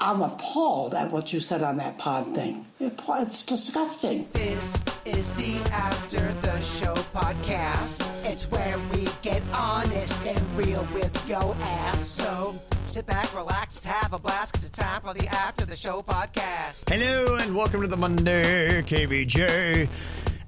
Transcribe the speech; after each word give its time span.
I'm 0.00 0.22
appalled 0.22 0.94
at 0.94 1.10
what 1.10 1.32
you 1.32 1.40
said 1.40 1.60
on 1.64 1.76
that 1.78 1.98
pod 1.98 2.32
thing. 2.32 2.64
It's 2.78 3.42
disgusting. 3.44 4.28
This 4.32 4.76
is 5.04 5.32
the 5.32 5.56
After 5.72 6.20
the 6.40 6.60
Show 6.60 6.94
podcast. 6.94 8.06
It's 8.24 8.48
where 8.48 8.78
we 8.94 9.08
get 9.22 9.42
honest 9.52 10.16
and 10.24 10.40
real 10.56 10.86
with 10.94 11.28
yo 11.28 11.52
ass. 11.60 12.06
So 12.06 12.54
sit 12.84 13.06
back, 13.06 13.34
relax, 13.34 13.82
have 13.82 14.12
a 14.12 14.20
blast, 14.20 14.52
cause 14.52 14.64
it's 14.64 14.78
time 14.78 15.00
for 15.00 15.14
the 15.14 15.26
After 15.34 15.66
the 15.66 15.74
Show 15.74 16.02
podcast. 16.02 16.88
Hello 16.88 17.34
and 17.34 17.56
welcome 17.56 17.80
to 17.80 17.88
the 17.88 17.96
Monday 17.96 18.82
KVJ 18.82 19.88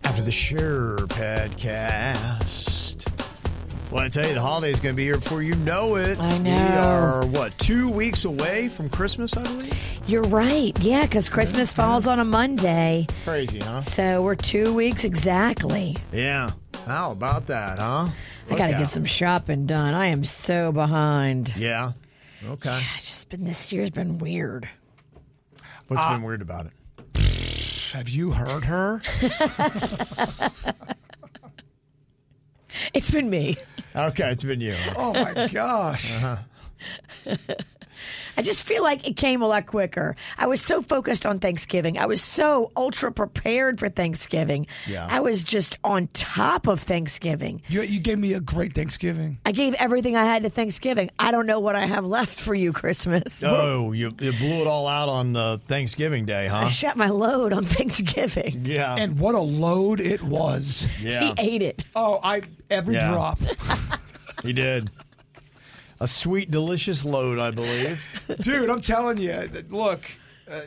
after 0.04 0.22
the 0.22 0.30
Show 0.30 0.96
podcast. 1.08 2.79
Well, 3.90 4.04
I 4.04 4.08
tell 4.08 4.26
you, 4.26 4.34
the 4.34 4.40
holiday's 4.40 4.78
going 4.78 4.94
to 4.94 4.96
be 4.96 5.02
here 5.04 5.16
before 5.18 5.42
you 5.42 5.54
know 5.56 5.96
it. 5.96 6.20
I 6.20 6.38
know. 6.38 6.52
We 6.54 6.58
are 6.78 7.26
what 7.26 7.56
two 7.58 7.90
weeks 7.90 8.24
away 8.24 8.68
from 8.68 8.88
Christmas, 8.88 9.36
I 9.36 9.42
believe. 9.42 9.74
You're 10.08 10.22
right. 10.22 10.78
Yeah, 10.80 11.02
because 11.02 11.28
Christmas 11.28 11.72
falls 11.72 12.06
on 12.06 12.20
a 12.20 12.24
Monday. 12.24 13.08
Crazy, 13.24 13.58
huh? 13.58 13.82
So 13.82 14.22
we're 14.22 14.36
two 14.36 14.72
weeks 14.72 15.02
exactly. 15.04 15.96
Yeah. 16.12 16.50
How 16.86 17.10
about 17.10 17.48
that, 17.48 17.80
huh? 17.80 18.08
I 18.48 18.56
got 18.56 18.66
to 18.68 18.72
get 18.74 18.92
some 18.92 19.04
shopping 19.04 19.66
done. 19.66 19.92
I 19.94 20.06
am 20.06 20.24
so 20.24 20.70
behind. 20.70 21.52
Yeah. 21.56 21.92
Okay. 22.46 22.84
It's 22.96 23.08
just 23.08 23.28
been 23.28 23.44
this 23.44 23.72
year's 23.72 23.90
been 23.90 24.18
weird. 24.18 24.68
What's 25.88 26.02
Uh, 26.04 26.12
been 26.14 26.22
weird 26.22 26.42
about 26.42 26.66
it? 26.66 26.72
Have 27.92 28.08
you 28.08 28.30
heard 28.30 28.64
her? 28.66 29.02
It's 32.92 33.10
been 33.10 33.30
me. 33.30 33.56
Okay, 33.94 34.30
it's 34.30 34.42
been 34.42 34.60
you. 34.60 34.76
Oh 34.96 35.12
my 35.12 35.48
gosh. 35.48 36.12
Uh-huh. 36.12 37.36
I 38.36 38.42
just 38.42 38.64
feel 38.66 38.82
like 38.82 39.06
it 39.06 39.16
came 39.16 39.42
a 39.42 39.46
lot 39.48 39.66
quicker. 39.66 40.16
I 40.38 40.46
was 40.46 40.60
so 40.60 40.82
focused 40.82 41.26
on 41.26 41.38
Thanksgiving. 41.38 41.98
I 41.98 42.06
was 42.06 42.22
so 42.22 42.70
ultra 42.76 43.12
prepared 43.12 43.78
for 43.78 43.88
Thanksgiving. 43.88 44.66
Yeah. 44.86 45.06
I 45.10 45.20
was 45.20 45.44
just 45.44 45.78
on 45.84 46.08
top 46.12 46.66
of 46.66 46.80
Thanksgiving. 46.80 47.62
You, 47.68 47.82
you 47.82 48.00
gave 48.00 48.18
me 48.18 48.34
a 48.34 48.40
great 48.40 48.72
Thanksgiving. 48.72 49.38
I 49.44 49.52
gave 49.52 49.74
everything 49.74 50.16
I 50.16 50.24
had 50.24 50.42
to 50.44 50.50
Thanksgiving. 50.50 51.10
I 51.18 51.30
don't 51.30 51.46
know 51.46 51.60
what 51.60 51.74
I 51.76 51.86
have 51.86 52.04
left 52.06 52.38
for 52.38 52.54
you, 52.54 52.72
Christmas. 52.72 53.42
Oh, 53.44 53.92
you, 53.92 54.14
you 54.20 54.32
blew 54.32 54.60
it 54.60 54.66
all 54.66 54.86
out 54.86 55.08
on 55.08 55.36
uh, 55.36 55.56
Thanksgiving 55.66 56.24
Day, 56.26 56.46
huh? 56.46 56.56
I 56.56 56.62
huh? 56.62 56.68
shut 56.68 56.96
my 56.96 57.08
load 57.08 57.52
on 57.52 57.64
Thanksgiving. 57.64 58.64
Yeah. 58.64 58.94
And 58.96 59.18
what 59.18 59.34
a 59.34 59.40
load 59.40 60.00
it 60.00 60.22
was. 60.22 60.88
yeah. 61.00 61.34
He 61.38 61.54
ate 61.54 61.62
it. 61.62 61.84
Oh, 61.94 62.20
I 62.22 62.42
every 62.70 62.94
Yeah. 62.94 63.10
drop. 63.10 63.38
He 64.42 64.54
did. 64.54 64.90
A 66.00 66.08
sweet, 66.08 66.50
delicious 66.50 67.04
load, 67.04 67.38
I 67.38 67.50
believe. 67.50 68.22
Dude, 68.40 68.70
I'm 68.70 68.80
telling 68.80 69.18
you, 69.18 69.50
look, 69.68 70.04
uh, 70.50 70.62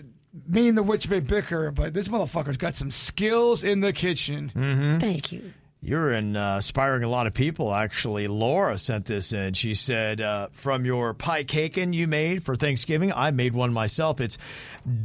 me 0.48 0.67
and 0.67 0.78
the 0.78 0.84
witch 0.84 1.09
may 1.09 1.20
bicker, 1.20 1.72
but 1.72 1.94
this 1.94 2.08
motherfucker's 2.08 2.58
got 2.58 2.75
some 2.75 2.92
skills 2.92 3.64
in 3.64 3.80
the 3.80 3.94
kitchen. 3.94 4.52
Mm-hmm. 4.56 5.00
Thank 5.00 5.31
you. 5.31 5.53
You're 5.81 6.14
in, 6.14 6.38
uh, 6.38 6.58
inspiring 6.58 7.03
a 7.03 7.09
lot 7.09 7.28
of 7.28 7.34
people, 7.34 7.74
actually. 7.74 8.28
Laura 8.28 8.78
sent 8.78 9.06
this 9.06 9.34
in. 9.34 9.53
She 9.53 9.74
said, 9.74 10.22
uh, 10.22 10.47
from 10.53 10.85
your 10.85 11.13
piecaken 11.13 11.91
you 11.91 12.08
made 12.08 12.46
for 12.46 12.56
Thanksgiving, 12.56 13.12
I 13.12 13.31
made 13.31 13.53
one 13.53 13.74
myself. 13.74 14.22
It's 14.22 14.38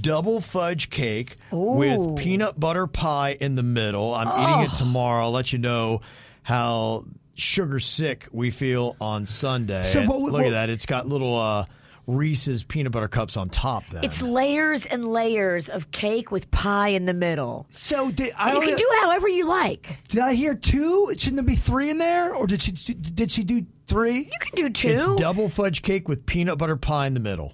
double 0.01 0.41
fudge 0.41 0.89
cake 0.89 1.37
with 1.51 2.17
peanut 2.17 2.61
butter 2.61 2.87
pie 2.87 3.37
in 3.41 3.57
the 3.57 3.65
middle. 3.65 4.15
I'm 4.15 4.29
eating 4.29 4.73
it 4.73 4.77
tomorrow. 4.77 5.25
I'll 5.25 5.33
let 5.33 5.53
you 5.53 5.59
know 5.59 6.01
how 6.45 7.07
sugar 7.39 7.81
sick 7.81 8.27
we 8.33 8.51
feel 8.51 8.97
on 9.01 9.25
Sunday. 9.25 9.85
So 9.85 10.05
what- 10.05 10.21
Look 10.21 10.33
what- 10.33 10.45
at 10.47 10.51
that. 10.51 10.71
It's 10.71 10.85
got 10.87 11.07
little 11.07 11.37
uh, 11.37 11.65
Reese's 12.07 12.65
peanut 12.65 12.91
butter 12.93 13.07
cups 13.09 13.37
on 13.37 13.49
top 13.51 13.85
then. 13.91 14.03
It's 14.03 14.23
layers 14.23 14.87
and 14.87 15.07
layers 15.09 15.69
of 15.69 15.91
cake 15.91 16.31
with 16.31 16.51
pie 16.51 16.89
in 16.89 17.05
the 17.05 17.13
middle. 17.15 17.67
So 17.71 18.11
did 18.11 18.33
I 18.37 18.55
You 18.55 18.61
can 18.61 18.77
do 18.77 18.91
however 19.03 19.29
you 19.29 19.47
like. 19.47 19.99
did 20.09 20.21
I 20.21 20.35
hear 20.35 20.55
two? 20.55 21.13
Shouldn't 21.17 21.37
there 21.37 21.45
be 21.45 21.55
three 21.55 21.91
in 21.91 21.99
there, 21.99 22.35
or 22.35 22.47
did 22.47 22.63
she 22.63 22.73
did 22.73 23.31
she 23.31 23.45
do 23.45 23.67
three? 23.87 24.21
You 24.21 24.39
can 24.41 24.55
do 24.57 24.71
two. 24.71 24.89
It's 24.89 25.07
double 25.17 25.49
fudge 25.51 25.83
cake 25.83 26.09
with 26.09 26.25
peanut 26.27 26.57
butter 26.59 26.77
pie 26.77 27.07
in 27.07 27.15
the 27.15 27.21
middle. 27.21 27.53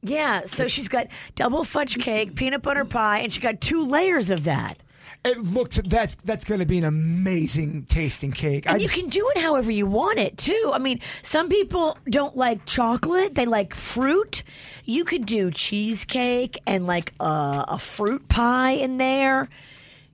yeah, 0.00 0.42
so 0.46 0.68
she's 0.68 0.86
got 0.88 1.08
double 1.34 1.64
fudge 1.64 1.98
cake, 1.98 2.36
peanut 2.36 2.62
butter 2.62 2.84
pie, 2.84 3.18
and 3.18 3.32
she 3.32 3.40
got 3.40 3.60
two 3.60 3.84
layers 3.84 4.30
of 4.30 4.44
that. 4.44 4.78
It 5.24 5.38
looked 5.42 5.82
that's 5.90 6.14
that's 6.16 6.44
going 6.44 6.60
to 6.60 6.66
be 6.66 6.78
an 6.78 6.84
amazing 6.84 7.86
tasting 7.86 8.30
cake. 8.32 8.66
And 8.66 8.74
I 8.74 8.78
you 8.78 8.84
just- 8.84 8.94
can 8.94 9.08
do 9.08 9.28
it 9.34 9.40
however 9.42 9.70
you 9.72 9.84
want 9.86 10.18
it 10.18 10.38
too. 10.38 10.70
I 10.72 10.78
mean, 10.78 11.00
some 11.22 11.48
people 11.48 11.98
don't 12.08 12.36
like 12.36 12.64
chocolate; 12.66 13.34
they 13.34 13.44
like 13.46 13.74
fruit. 13.74 14.42
You 14.84 15.04
could 15.04 15.26
do 15.26 15.50
cheesecake 15.50 16.58
and 16.66 16.86
like 16.86 17.12
a, 17.20 17.64
a 17.68 17.78
fruit 17.78 18.28
pie 18.28 18.72
in 18.72 18.98
there. 18.98 19.48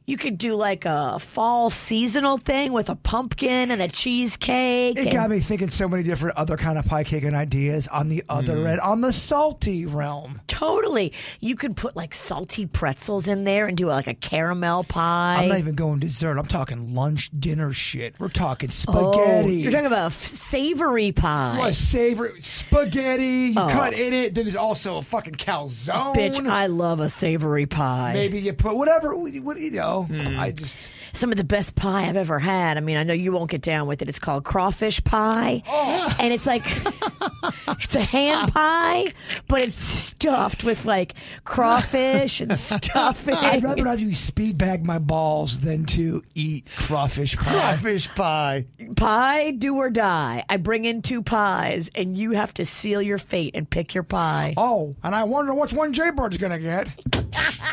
You 0.07 0.19
could 0.19 0.37
do 0.37 0.55
like 0.55 0.85
a 0.85 1.19
fall 1.19 1.71
seasonal 1.71 2.37
thing 2.37 2.73
with 2.75 2.91
a 2.91 2.95
pumpkin 2.95 3.71
and 3.71 3.81
a 3.81 3.89
cheesecake. 3.89 4.99
It 4.99 5.05
and- 5.07 5.11
got 5.13 5.31
me 5.31 5.41
thinking 5.41 5.71
so 5.71 5.89
many 5.89 6.03
different 6.03 6.37
other 6.37 6.59
kind 6.59 6.77
of 6.77 6.85
pie 6.85 7.05
cake 7.05 7.25
and 7.25 7.35
ideas 7.35 7.89
on 7.89 8.11
the 8.11 8.23
other 8.29 8.57
Mm. 8.57 8.67
end, 8.73 8.81
on 8.81 9.01
the 9.01 9.15
salty 9.15 9.87
realm. 9.87 10.43
Totally. 10.47 11.15
You 11.41 11.57
could 11.57 11.75
put 11.75 11.97
like 11.97 12.13
salty 12.13 12.67
pretzels 12.67 13.29
in 13.29 13.45
there 13.45 13.67
and 13.67 13.79
do 13.79 13.87
like 13.87 14.07
a 14.07 14.13
caramel 14.13 14.85
pie. 14.85 15.37
I'm 15.39 15.49
not 15.49 15.59
even 15.59 15.75
going 15.75 16.01
dessert. 16.01 16.37
I'm 16.39 16.45
talking 16.47 16.95
lunch, 16.95 17.31
dinner 17.39 17.73
shit. 17.73 18.15
We're 18.19 18.29
talking 18.29 18.69
Oh, 18.89 19.13
spaghetti. 19.13 19.55
you're 19.55 19.73
talking 19.73 19.87
about 19.87 20.03
a 20.03 20.07
f- 20.15 20.23
savory 20.23 21.13
pie. 21.13 21.57
What 21.59 21.75
savory 21.75 22.43
spaghetti. 22.43 23.53
You 23.55 23.61
Oh. 23.61 23.69
cut 23.69 23.95
in 23.95 24.13
it. 24.13 24.35
Then 24.35 24.45
there's 24.45 24.55
also 24.57 24.99
a 24.99 25.03
fucking 25.03 25.35
calzone. 25.37 26.15
Bitch, 26.15 26.47
I 26.47 26.67
love 26.67 27.01
a 27.01 27.09
savory 27.09 27.65
pie. 27.65 28.13
Maybe 28.13 28.39
you 28.41 28.53
put 28.53 28.77
whatever. 28.77 29.15
What 29.17 29.33
you 29.33 29.71
know? 29.71 29.94
Hmm. 30.03 30.38
I 30.38 30.50
just 30.50 30.77
Some 31.15 31.31
of 31.31 31.37
the 31.37 31.45
best 31.45 31.75
pie 31.77 32.09
I've 32.09 32.17
ever 32.17 32.39
had. 32.39 32.77
I 32.77 32.81
mean, 32.81 32.97
I 32.97 33.03
know 33.05 33.15
you 33.15 33.33
won't 33.33 33.51
get 33.51 33.63
down 33.63 33.87
with 33.87 34.03
it. 34.03 34.09
It's 34.09 34.19
called 34.19 34.45
crawfish 34.45 35.03
pie. 35.05 35.63
Oh. 35.67 36.17
And 36.19 36.33
it's 36.33 36.45
like, 36.47 36.63
it's 37.81 37.95
a 37.95 38.03
ham 38.03 38.49
pie, 38.51 39.13
but 39.49 39.61
it's 39.63 39.77
stuffed 39.77 40.65
with 40.65 40.85
like 40.85 41.15
crawfish 41.45 42.41
and 42.41 42.59
stuffing. 42.59 43.35
I'd 43.35 43.63
rather 43.63 43.87
have 43.87 44.01
you 44.01 44.15
speed 44.15 44.59
bag 44.59 44.85
my 44.85 44.99
balls 44.99 45.61
than 45.61 45.85
to 45.87 46.23
eat 46.35 46.67
crawfish 46.77 47.37
pie. 47.37 47.77
Fish 47.77 48.09
pie. 48.15 48.67
pie, 48.97 49.53
do 49.53 49.77
or 49.77 49.91
die. 49.91 50.45
I 50.49 50.57
bring 50.57 50.85
in 50.85 51.03
two 51.03 51.23
pies, 51.23 51.91
and 51.95 52.17
you 52.19 52.33
have 52.33 52.53
to 52.55 52.67
seal 52.67 53.01
your 53.01 53.19
fate 53.19 53.55
and 53.55 53.69
pick 53.69 53.95
your 53.95 54.05
pie. 54.05 54.55
Oh, 54.57 54.97
and 55.03 55.15
I 55.15 55.25
wonder 55.25 55.55
which 55.55 55.73
one 55.73 55.93
Jay 55.93 56.11
Bird's 56.11 56.39
gonna 56.39 56.59
get. 56.59 56.89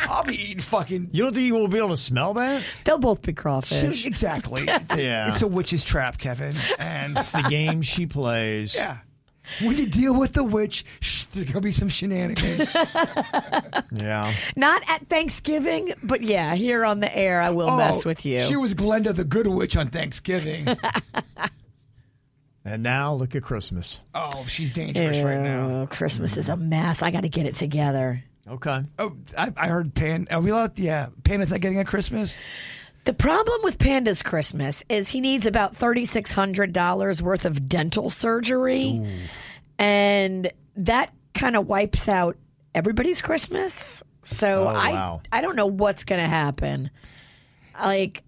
I'll 0.09 0.23
be 0.23 0.35
eating 0.35 0.59
fucking. 0.59 1.09
You 1.11 1.23
don't 1.23 1.33
think 1.33 1.45
you 1.45 1.53
will 1.55 1.67
be 1.67 1.77
able 1.77 1.89
to 1.89 1.97
smell 1.97 2.33
that? 2.35 2.63
They'll 2.83 2.97
both 2.97 3.21
be 3.21 3.30
crawfish. 3.33 4.05
Exactly. 4.11 4.63
Yeah. 4.95 5.31
It's 5.31 5.41
a 5.41 5.47
witch's 5.47 5.83
trap, 5.83 6.17
Kevin. 6.17 6.55
And 6.79 7.17
It's 7.17 7.31
the 7.31 7.43
game 7.43 7.81
she 7.81 8.05
plays. 8.05 8.75
yeah. 8.75 8.97
When 9.61 9.77
you 9.77 9.85
deal 9.85 10.17
with 10.17 10.33
the 10.33 10.43
witch, 10.45 10.85
sh- 11.01 11.25
there's 11.25 11.47
gonna 11.47 11.59
be 11.61 11.71
some 11.73 11.89
shenanigans. 11.89 12.73
Yeah. 13.93 14.33
Not 14.55 14.81
at 14.87 15.07
Thanksgiving, 15.09 15.93
but 16.01 16.21
yeah, 16.21 16.55
here 16.55 16.85
on 16.85 17.01
the 17.01 17.13
air, 17.13 17.41
I 17.41 17.49
will 17.49 17.69
oh, 17.69 17.75
mess 17.77 18.05
Oh, 18.05 18.09
with 18.09 18.25
you. 18.25 18.39
She 18.41 18.55
was 18.55 18.73
Glenda 18.73 19.13
the 19.13 19.25
Good 19.25 19.47
Witch 19.47 19.75
on 19.75 19.89
Thanksgiving. 19.89 20.67
And 22.63 22.83
now 22.83 23.13
look 23.13 23.35
at 23.35 23.41
Christmas. 23.43 23.99
oh, 24.13 24.45
she's 24.47 24.71
dangerous 24.71 25.19
right 25.21 25.41
now. 25.41 25.81
Oh, 25.81 25.87
Christmas 25.89 26.37
is 26.37 26.47
a 26.47 26.55
mess. 26.55 27.01
I 27.01 27.09
got 27.11 27.21
to 27.21 27.29
get 27.29 27.45
it 27.47 27.55
together. 27.55 28.23
Okay. 28.47 28.83
Oh, 28.99 29.17
I, 29.37 29.51
I 29.57 29.67
heard 29.67 29.93
Pan. 29.95 30.27
Are 30.29 30.39
we 30.41 30.51
allowed? 30.51 30.77
Yeah, 30.77 31.07
Panda's 31.23 31.51
not 31.51 31.59
getting 31.61 31.79
a 31.79 31.85
Christmas. 31.85 32.37
The 33.05 33.13
problem 33.13 33.61
with 33.63 33.79
Panda's 33.79 34.21
Christmas 34.21 34.83
is 34.87 35.09
he 35.09 35.21
needs 35.21 35.47
about 35.47 35.73
$3,600 35.75 37.21
worth 37.21 37.45
of 37.45 37.67
dental 37.67 38.09
surgery. 38.11 39.19
And 39.79 40.51
that 40.77 41.11
kind 41.33 41.55
of 41.55 41.67
wipes 41.67 42.07
out 42.07 42.37
everybody's 42.75 43.21
Christmas. 43.21 44.03
So 44.21 44.65
Oh, 44.65 44.67
I, 44.67 44.91
wow. 44.91 45.21
I 45.31 45.41
don't 45.41 45.55
know 45.55 45.65
what's 45.65 46.03
going 46.03 46.21
to 46.21 46.27
happen. 46.27 46.91
Like, 47.83 48.23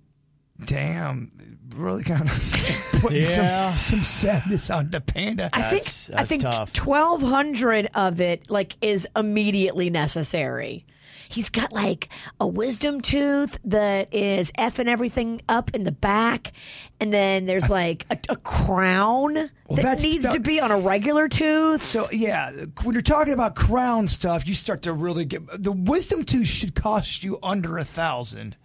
Damn, 0.66 1.32
really 1.76 2.04
kind 2.04 2.28
of 2.30 2.54
putting 2.94 3.22
Yeah. 3.24 3.76
some, 3.76 4.00
some 4.00 4.04
sadness 4.04 4.70
on 4.72 4.90
the 4.90 5.02
panda. 5.02 5.50
I 5.54 5.62
think 5.70 5.84
That's- 5.84 6.10
I 6.16 6.24
think 6.24 6.42
tough. 6.44 6.74
twelve 6.74 7.22
hundred 7.22 7.90
of 7.94 8.22
it 8.22 8.50
like 8.50 8.76
is 8.82 9.08
immediately 9.16 9.90
necessary. 9.90 10.86
He's 11.34 11.50
got 11.50 11.74
like 11.74 12.10
a 12.40 12.46
wisdom 12.48 13.02
tooth 13.02 13.58
that 13.66 14.14
is 14.14 14.52
effing 14.54 14.88
everything 14.88 15.42
up 15.50 15.72
in 15.74 15.84
the 15.84 15.92
back, 15.92 16.54
and 17.00 17.12
then 17.12 17.46
there's 17.46 17.70
like 17.70 18.06
a, 18.12 18.18
a 18.30 18.36
crown 18.36 19.50
that 19.70 20.02
needs 20.02 20.24
that- 20.26 20.34
to 20.34 20.40
be 20.40 20.60
on 20.60 20.72
a 20.72 20.80
regular 20.80 21.28
tooth. 21.28 21.82
So 21.82 22.10
yeah, 22.12 22.52
when 22.84 22.94
you're 22.94 23.02
talking 23.02 23.34
about 23.34 23.56
crown 23.56 24.08
stuff, 24.08 24.48
you 24.48 24.54
start 24.54 24.84
to 24.84 24.94
really 24.94 25.26
get 25.26 25.42
the 25.62 25.72
wisdom 25.72 26.24
tooth 26.24 26.48
should 26.48 26.76
cost 26.76 27.24
you 27.24 27.40
under 27.42 27.78
a 27.78 27.84
thousand. 27.84 28.56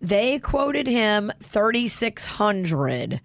They 0.00 0.38
quoted 0.38 0.86
him 0.86 1.32
thirty 1.42 1.88
six 1.88 2.24
hundred 2.24 3.20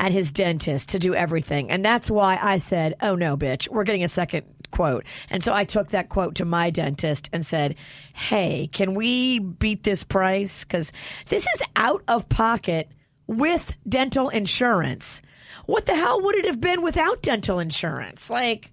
at 0.00 0.12
his 0.12 0.30
dentist 0.30 0.90
to 0.90 0.98
do 0.98 1.14
everything, 1.14 1.70
and 1.70 1.84
that's 1.84 2.10
why 2.10 2.38
I 2.40 2.58
said, 2.58 2.94
"Oh 3.00 3.14
no, 3.14 3.36
bitch, 3.36 3.68
we're 3.68 3.84
getting 3.84 4.04
a 4.04 4.08
second 4.08 4.44
quote." 4.70 5.04
And 5.30 5.42
so 5.42 5.52
I 5.52 5.64
took 5.64 5.90
that 5.90 6.08
quote 6.08 6.34
to 6.36 6.44
my 6.44 6.70
dentist 6.70 7.28
and 7.32 7.46
said, 7.46 7.74
"Hey, 8.12 8.68
can 8.72 8.94
we 8.94 9.38
beat 9.38 9.82
this 9.82 10.04
price? 10.04 10.64
Because 10.64 10.92
this 11.28 11.44
is 11.44 11.62
out 11.76 12.02
of 12.08 12.28
pocket 12.28 12.88
with 13.26 13.74
dental 13.88 14.28
insurance. 14.28 15.22
What 15.66 15.86
the 15.86 15.94
hell 15.94 16.20
would 16.22 16.36
it 16.36 16.46
have 16.46 16.60
been 16.60 16.82
without 16.82 17.22
dental 17.22 17.58
insurance? 17.58 18.30
Like." 18.30 18.70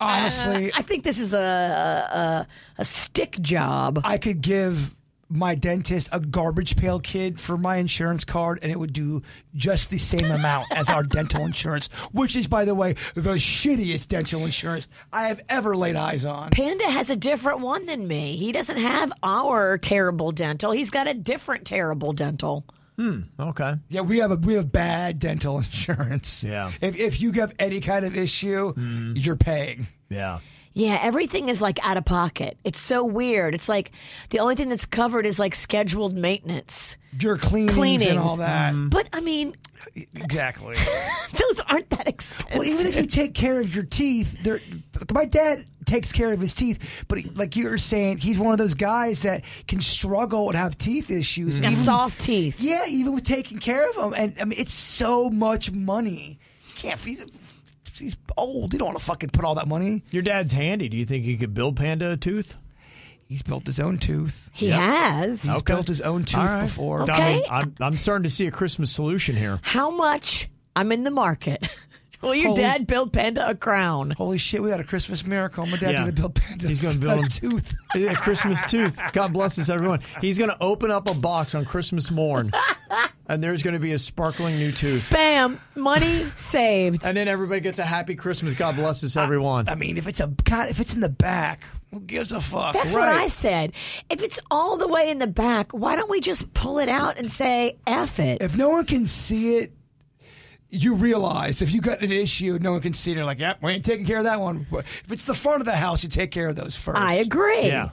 Honestly, 0.00 0.70
I 0.76 0.82
think 0.82 1.02
this 1.02 1.18
is 1.18 1.34
a 1.34 1.38
a, 1.38 2.18
a, 2.18 2.48
a 2.78 2.84
stick 2.84 3.36
job. 3.40 4.00
I 4.04 4.18
could 4.18 4.40
give 4.40 4.94
my 5.30 5.54
dentist 5.54 6.08
a 6.12 6.20
garbage 6.20 6.76
pail 6.76 7.00
kid 7.00 7.38
for 7.40 7.56
my 7.58 7.76
insurance 7.76 8.24
card, 8.24 8.58
and 8.62 8.72
it 8.72 8.78
would 8.78 8.92
do 8.92 9.22
just 9.54 9.90
the 9.90 9.98
same 9.98 10.30
amount 10.30 10.66
as 10.74 10.88
our 10.88 11.02
dental 11.04 11.44
insurance, 11.44 11.88
which 12.12 12.36
is, 12.36 12.46
by 12.46 12.64
the 12.64 12.74
way, 12.74 12.94
the 13.14 13.34
shittiest 13.34 14.08
dental 14.08 14.44
insurance 14.44 14.88
I 15.12 15.28
have 15.28 15.42
ever 15.48 15.76
laid 15.76 15.96
eyes 15.96 16.24
on. 16.24 16.50
Panda 16.50 16.90
has 16.90 17.10
a 17.10 17.16
different 17.16 17.60
one 17.60 17.86
than 17.86 18.06
me. 18.06 18.36
He 18.36 18.52
doesn't 18.52 18.78
have 18.78 19.12
our 19.22 19.78
terrible 19.78 20.32
dental. 20.32 20.72
He's 20.72 20.90
got 20.90 21.06
a 21.06 21.14
different 21.14 21.66
terrible 21.66 22.12
dental. 22.12 22.64
Hmm. 22.96 23.20
Okay. 23.38 23.74
Yeah, 23.88 24.00
we 24.00 24.18
have 24.18 24.32
a 24.32 24.36
we 24.36 24.54
have 24.54 24.72
bad 24.72 25.20
dental 25.20 25.58
insurance. 25.58 26.42
Yeah. 26.42 26.72
if 26.80 26.96
if 26.96 27.20
you 27.20 27.30
have 27.32 27.52
any 27.58 27.80
kind 27.80 28.04
of 28.04 28.16
issue, 28.16 28.72
you're 29.14 29.36
paying. 29.36 29.86
Yeah. 30.08 30.40
Yeah, 30.78 30.96
everything 31.02 31.48
is 31.48 31.60
like 31.60 31.78
out 31.84 31.96
of 31.96 32.04
pocket. 32.04 32.56
It's 32.62 32.78
so 32.78 33.04
weird. 33.04 33.52
It's 33.54 33.68
like 33.68 33.90
the 34.30 34.38
only 34.38 34.54
thing 34.54 34.68
that's 34.68 34.86
covered 34.86 35.26
is 35.26 35.36
like 35.38 35.56
scheduled 35.56 36.14
maintenance. 36.14 36.96
Your 37.18 37.36
cleanings, 37.36 37.74
Cleanings. 37.74 38.06
and 38.06 38.18
all 38.18 38.36
that. 38.36 38.72
Mm-hmm. 38.74 38.90
But 38.90 39.08
I 39.12 39.20
mean, 39.20 39.56
Exactly. 40.14 40.76
those 41.32 41.60
aren't 41.68 41.90
that 41.90 42.06
expensive. 42.06 42.50
Well, 42.58 42.64
even 42.64 42.86
if 42.86 42.96
you 42.96 43.06
take 43.06 43.34
care 43.34 43.60
of 43.60 43.74
your 43.74 43.84
teeth, 43.84 44.40
there. 44.42 44.60
My 45.12 45.24
dad 45.24 45.64
takes 45.84 46.12
care 46.12 46.32
of 46.32 46.40
his 46.40 46.54
teeth, 46.54 46.78
but 47.08 47.18
he, 47.18 47.30
like 47.30 47.56
you 47.56 47.70
were 47.70 47.78
saying, 47.78 48.18
he's 48.18 48.38
one 48.38 48.52
of 48.52 48.58
those 48.58 48.74
guys 48.74 49.22
that 49.22 49.42
can 49.66 49.80
struggle 49.80 50.48
and 50.48 50.56
have 50.56 50.76
teeth 50.78 51.10
issues. 51.10 51.58
got 51.60 51.72
even- 51.72 51.82
soft 51.84 52.20
teeth. 52.20 52.60
Yeah, 52.60 52.84
even 52.88 53.14
with 53.14 53.24
taking 53.24 53.58
care 53.58 53.88
of 53.88 53.96
them, 53.96 54.14
and 54.16 54.36
I 54.40 54.44
mean, 54.44 54.58
it's 54.60 54.74
so 54.74 55.28
much 55.30 55.72
money. 55.72 56.38
You 56.68 56.74
can't. 56.76 57.00
He's, 57.00 57.24
he's 57.98 58.16
old. 58.36 58.72
You 58.72 58.78
don't 58.78 58.86
want 58.88 58.98
to 58.98 59.04
fucking 59.04 59.30
put 59.30 59.44
all 59.44 59.54
that 59.56 59.68
money. 59.68 60.04
Your 60.10 60.22
dad's 60.22 60.52
handy. 60.52 60.88
Do 60.88 60.96
you 60.96 61.04
think 61.04 61.24
he 61.24 61.36
could 61.36 61.54
build 61.54 61.76
Panda 61.76 62.12
a 62.12 62.16
tooth? 62.16 62.54
He's 63.26 63.42
built 63.42 63.66
his 63.66 63.78
own 63.78 63.98
tooth. 63.98 64.50
He 64.54 64.70
has. 64.70 65.42
He's 65.42 65.62
built 65.62 65.86
his 65.88 66.00
own 66.00 66.24
tooth 66.24 66.38
All 66.38 66.46
right. 66.46 66.62
before. 66.62 67.02
Okay. 67.02 67.44
I 67.50 67.60
I'm, 67.60 67.74
I'm 67.78 67.98
starting 67.98 68.22
to 68.22 68.30
see 68.30 68.46
a 68.46 68.50
Christmas 68.50 68.90
solution 68.90 69.36
here. 69.36 69.60
How 69.62 69.90
much? 69.90 70.48
I'm 70.74 70.92
in 70.92 71.04
the 71.04 71.10
market. 71.10 71.62
Will 72.20 72.34
your 72.34 72.48
Holy- 72.48 72.62
dad 72.62 72.86
built 72.86 73.12
Panda 73.12 73.48
a 73.48 73.54
crown? 73.54 74.10
Holy 74.12 74.38
shit, 74.38 74.62
we 74.62 74.70
got 74.70 74.80
a 74.80 74.84
Christmas 74.84 75.24
miracle. 75.24 75.64
My 75.66 75.76
dad's 75.76 75.92
Yeah. 75.92 75.98
gonna 76.00 76.12
build 76.12 76.34
Panda. 76.34 76.66
He's 76.68 76.80
gonna 76.80 76.94
a 76.96 76.98
build 76.98 77.18
him- 77.20 77.28
tooth. 77.28 77.74
A 77.94 78.14
Christmas 78.16 78.62
tooth. 78.64 78.98
God 79.12 79.32
bless 79.32 79.58
us, 79.58 79.68
everyone. 79.68 80.00
He's 80.20 80.36
going 80.36 80.50
to 80.50 80.56
open 80.60 80.90
up 80.90 81.08
a 81.08 81.14
box 81.14 81.54
on 81.54 81.64
Christmas 81.64 82.10
morn, 82.10 82.52
and 83.28 83.42
there's 83.42 83.62
going 83.62 83.74
to 83.74 83.80
be 83.80 83.92
a 83.92 83.98
sparkling 83.98 84.56
new 84.58 84.72
tooth. 84.72 85.08
Bam! 85.10 85.58
Money 85.74 86.24
saved. 86.36 87.06
And 87.06 87.16
then 87.16 87.28
everybody 87.28 87.60
gets 87.60 87.78
a 87.78 87.84
happy 87.84 88.14
Christmas. 88.14 88.52
God 88.54 88.76
bless 88.76 89.02
us, 89.04 89.16
everyone. 89.16 89.68
I 89.70 89.74
mean, 89.74 89.96
if 89.96 90.06
it's 90.06 90.20
a 90.20 90.26
God, 90.44 90.68
if 90.70 90.80
it's 90.80 90.94
in 90.94 91.00
the 91.00 91.08
back, 91.08 91.62
who 91.90 92.00
gives 92.00 92.32
a 92.32 92.40
fuck? 92.42 92.74
That's 92.74 92.94
what 92.94 93.08
I 93.08 93.28
said. 93.28 93.72
If 94.10 94.22
it's 94.22 94.38
all 94.50 94.76
the 94.76 94.88
way 94.88 95.08
in 95.08 95.18
the 95.18 95.26
back, 95.26 95.72
why 95.72 95.96
don't 95.96 96.10
we 96.10 96.20
just 96.20 96.52
pull 96.52 96.78
it 96.78 96.88
out 96.90 97.18
and 97.18 97.32
say 97.32 97.78
F 97.86 98.20
it? 98.20 98.42
if 98.42 98.54
no 98.56 98.68
one 98.68 98.84
can 98.84 99.06
see 99.06 99.56
it, 99.56 99.72
you 100.70 100.94
realize 100.94 101.62
if 101.62 101.72
you 101.72 101.80
got 101.80 102.02
an 102.02 102.12
issue, 102.12 102.58
no 102.60 102.72
one 102.72 102.80
can 102.80 102.92
see 102.92 103.12
it. 103.12 103.16
You're 103.16 103.24
like, 103.24 103.38
yep, 103.38 103.62
we 103.62 103.72
ain't 103.72 103.84
taking 103.84 104.04
care 104.04 104.18
of 104.18 104.24
that 104.24 104.40
one. 104.40 104.66
But 104.70 104.84
If 105.04 105.12
it's 105.12 105.24
the 105.24 105.34
front 105.34 105.60
of 105.60 105.66
the 105.66 105.76
house, 105.76 106.02
you 106.02 106.08
take 106.08 106.30
care 106.30 106.48
of 106.48 106.56
those 106.56 106.76
first. 106.76 106.98
I 106.98 107.14
agree. 107.14 107.66
Yeah. 107.66 107.90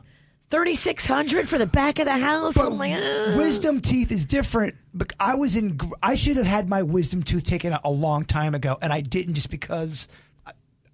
3600 0.50 1.50
for 1.50 1.58
the 1.58 1.66
back 1.66 2.00
of 2.00 2.06
the 2.06 2.18
house. 2.18 2.54
But 2.54 2.74
like, 2.74 2.94
uh. 2.94 3.34
wisdom 3.38 3.82
teeth 3.82 4.12
is 4.12 4.26
different. 4.26 4.76
But 4.94 5.14
I 5.20 5.36
was 5.36 5.56
in. 5.56 5.80
I 6.04 6.16
should 6.16 6.38
have 6.38 6.46
had 6.46 6.70
my 6.70 6.84
wisdom 6.84 7.24
tooth 7.24 7.44
taken 7.46 7.74
out 7.74 7.82
a 7.84 7.90
long 7.90 8.26
time 8.26 8.54
ago, 8.54 8.78
and 8.82 8.94
I 8.94 9.02
didn't 9.02 9.34
just 9.34 9.50
because 9.50 10.08
I, 10.46 10.52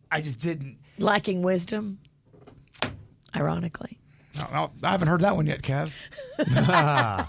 I 0.10 0.22
just 0.22 0.40
didn't. 0.40 0.78
lacking 0.98 1.42
wisdom. 1.42 2.00
Ironically. 3.36 4.01
No, 4.36 4.48
no, 4.52 4.72
I 4.84 4.92
haven't 4.92 5.08
heard 5.10 5.22
that 5.22 5.36
one 5.36 5.46
yet, 5.46 5.62
Kev. 5.62 5.94
I 6.40 7.26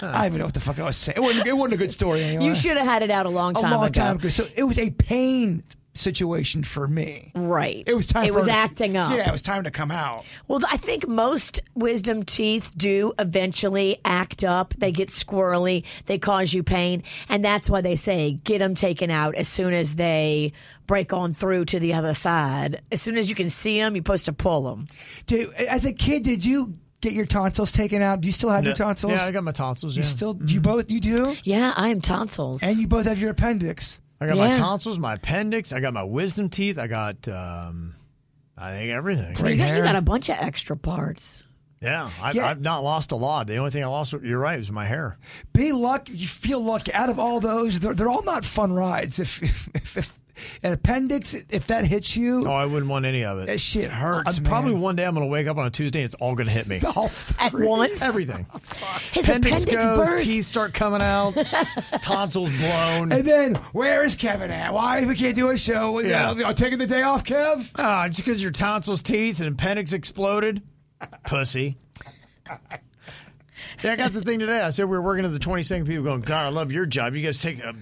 don't 0.00 0.26
even 0.26 0.38
know 0.38 0.44
what 0.44 0.54
the 0.54 0.60
fuck 0.60 0.78
I 0.78 0.84
was 0.84 0.96
saying. 0.96 1.16
It 1.16 1.20
wasn't, 1.20 1.46
it 1.46 1.56
wasn't 1.56 1.74
a 1.74 1.78
good 1.78 1.92
story 1.92 2.22
anyway. 2.22 2.44
You 2.44 2.54
should 2.54 2.76
have 2.76 2.86
had 2.86 3.02
it 3.02 3.10
out 3.10 3.26
a 3.26 3.30
long 3.30 3.54
time 3.54 3.72
a 3.72 3.76
long 3.76 3.86
ago. 3.86 4.00
time 4.00 4.16
ago. 4.16 4.28
So 4.28 4.46
it 4.54 4.64
was 4.64 4.78
a 4.78 4.90
pain 4.90 5.62
situation 5.96 6.64
for 6.64 6.86
me. 6.86 7.32
Right. 7.34 7.82
It 7.86 7.94
was 7.94 8.06
time. 8.06 8.24
It 8.24 8.28
for 8.28 8.38
was 8.38 8.46
to- 8.46 8.52
acting 8.52 8.96
up. 8.96 9.10
Yeah, 9.10 9.28
it 9.28 9.32
was 9.32 9.42
time 9.42 9.64
to 9.64 9.70
come 9.70 9.90
out. 9.90 10.24
Well, 10.48 10.60
I 10.70 10.76
think 10.76 11.06
most 11.08 11.60
wisdom 11.74 12.24
teeth 12.24 12.72
do 12.76 13.12
eventually 13.18 13.98
act 14.04 14.44
up. 14.44 14.74
They 14.78 14.92
get 14.92 15.08
squirrely. 15.10 15.84
They 16.06 16.18
cause 16.18 16.52
you 16.52 16.62
pain. 16.62 17.02
And 17.28 17.44
that's 17.44 17.68
why 17.70 17.80
they 17.80 17.96
say 17.96 18.32
get 18.44 18.58
them 18.58 18.74
taken 18.74 19.10
out 19.10 19.34
as 19.34 19.48
soon 19.48 19.72
as 19.72 19.96
they 19.96 20.52
break 20.86 21.12
on 21.12 21.34
through 21.34 21.64
to 21.66 21.80
the 21.80 21.94
other 21.94 22.14
side. 22.14 22.82
As 22.92 23.02
soon 23.02 23.16
as 23.16 23.28
you 23.28 23.34
can 23.34 23.50
see 23.50 23.78
them, 23.78 23.94
you're 23.96 24.02
supposed 24.02 24.26
to 24.26 24.32
pull 24.32 24.62
them. 24.62 24.86
Did, 25.26 25.52
as 25.54 25.84
a 25.84 25.92
kid, 25.92 26.22
did 26.22 26.44
you 26.44 26.78
get 27.00 27.12
your 27.12 27.26
tonsils 27.26 27.72
taken 27.72 28.02
out? 28.02 28.20
Do 28.20 28.28
you 28.28 28.32
still 28.32 28.50
have 28.50 28.64
your 28.64 28.74
tonsils? 28.74 29.12
Yeah, 29.12 29.24
I 29.24 29.30
got 29.30 29.44
my 29.44 29.52
tonsils. 29.52 29.96
You 29.96 30.02
Yeah. 30.02 30.08
still? 30.08 30.36
You 30.36 30.60
mm-hmm. 30.60 30.60
both? 30.60 30.90
You 30.90 31.00
do? 31.00 31.36
Yeah, 31.44 31.72
I 31.76 31.88
am 31.88 32.00
tonsils. 32.00 32.62
And 32.62 32.78
you 32.78 32.86
both 32.86 33.06
have 33.06 33.18
your 33.18 33.30
appendix. 33.30 34.00
I 34.20 34.26
got 34.26 34.36
my 34.36 34.52
tonsils, 34.52 34.98
my 34.98 35.14
appendix. 35.14 35.72
I 35.72 35.80
got 35.80 35.92
my 35.92 36.04
wisdom 36.04 36.48
teeth. 36.48 36.78
I 36.78 36.86
got, 36.86 37.28
um, 37.28 37.94
I 38.56 38.72
think 38.72 38.90
everything. 38.90 39.30
you, 39.30 39.56
got, 39.56 39.76
you 39.76 39.82
got 39.82 39.96
a 39.96 40.00
bunch 40.00 40.28
of 40.28 40.36
extra 40.38 40.76
parts. 40.76 41.46
Yeah, 41.82 42.10
I, 42.22 42.32
Yeah. 42.32 42.46
I've 42.46 42.60
not 42.60 42.82
lost 42.82 43.12
a 43.12 43.16
lot. 43.16 43.46
The 43.46 43.56
only 43.56 43.70
thing 43.70 43.84
I 43.84 43.86
lost, 43.86 44.12
you're 44.12 44.38
right, 44.38 44.58
was 44.58 44.70
my 44.70 44.86
hair. 44.86 45.18
Be 45.52 45.72
lucky. 45.72 46.14
You 46.14 46.26
feel 46.26 46.60
lucky. 46.60 46.92
Out 46.94 47.10
of 47.10 47.18
all 47.18 47.40
those, 47.40 47.80
they're, 47.80 47.94
they're 47.94 48.08
all 48.08 48.24
not 48.24 48.44
fun 48.44 48.72
rides. 48.72 49.18
If, 49.18 49.42
if, 49.42 49.68
if, 49.74 49.96
if 49.98 50.18
an 50.66 50.72
appendix, 50.72 51.34
if 51.48 51.68
that 51.68 51.84
hits 51.86 52.16
you, 52.16 52.46
Oh, 52.46 52.52
I 52.52 52.66
wouldn't 52.66 52.90
want 52.90 53.06
any 53.06 53.24
of 53.24 53.38
it. 53.38 53.46
that 53.46 53.60
shit 53.60 53.90
hurts. 53.90 54.36
I'm 54.36 54.42
man. 54.42 54.50
probably 54.50 54.74
one 54.74 54.96
day 54.96 55.04
I'm 55.06 55.14
going 55.14 55.26
to 55.26 55.30
wake 55.30 55.46
up 55.46 55.56
on 55.56 55.66
a 55.66 55.70
Tuesday 55.70 56.00
and 56.00 56.06
it's 56.06 56.14
all 56.16 56.34
going 56.34 56.46
to 56.48 56.52
hit 56.52 56.66
me. 56.66 56.80
all 56.96 57.10
At 57.38 57.52
three. 57.52 57.66
once? 57.66 58.02
Everything. 58.02 58.46
His 59.12 59.28
Appendix 59.28 59.62
appendix 59.64 59.86
goes, 59.86 60.08
burst. 60.10 60.24
teeth 60.24 60.44
start 60.44 60.74
coming 60.74 61.00
out, 61.02 61.34
tonsils 62.02 62.50
blown. 62.58 63.12
And 63.12 63.24
then, 63.24 63.54
where 63.72 64.02
is 64.04 64.16
Kevin 64.16 64.50
at? 64.50 64.72
Why 64.72 65.04
we 65.04 65.14
can't 65.14 65.34
do 65.36 65.50
a 65.50 65.56
show? 65.56 65.92
We 65.92 66.08
Yeah. 66.10 66.34
got- 66.34 66.56
taking 66.56 66.78
the 66.78 66.86
day 66.86 67.02
off, 67.02 67.22
Kev. 67.24 67.70
Ah, 67.76 68.08
just 68.08 68.24
because 68.24 68.42
your 68.42 68.50
tonsils, 68.50 69.02
teeth, 69.02 69.40
and 69.40 69.48
appendix 69.48 69.92
exploded, 69.92 70.62
pussy. 71.26 71.76
yeah, 73.82 73.92
I 73.92 73.96
got 73.96 74.12
the 74.12 74.22
thing 74.22 74.38
today. 74.38 74.60
I 74.60 74.70
said 74.70 74.84
we 74.86 74.96
were 74.96 75.02
working 75.02 75.24
as 75.24 75.32
the 75.32 75.38
22nd 75.38 75.86
people 75.86 76.04
going, 76.04 76.22
God, 76.22 76.46
I 76.46 76.48
love 76.48 76.72
your 76.72 76.86
job. 76.86 77.14
You 77.14 77.22
guys 77.22 77.40
take 77.40 77.62
a 77.62 77.74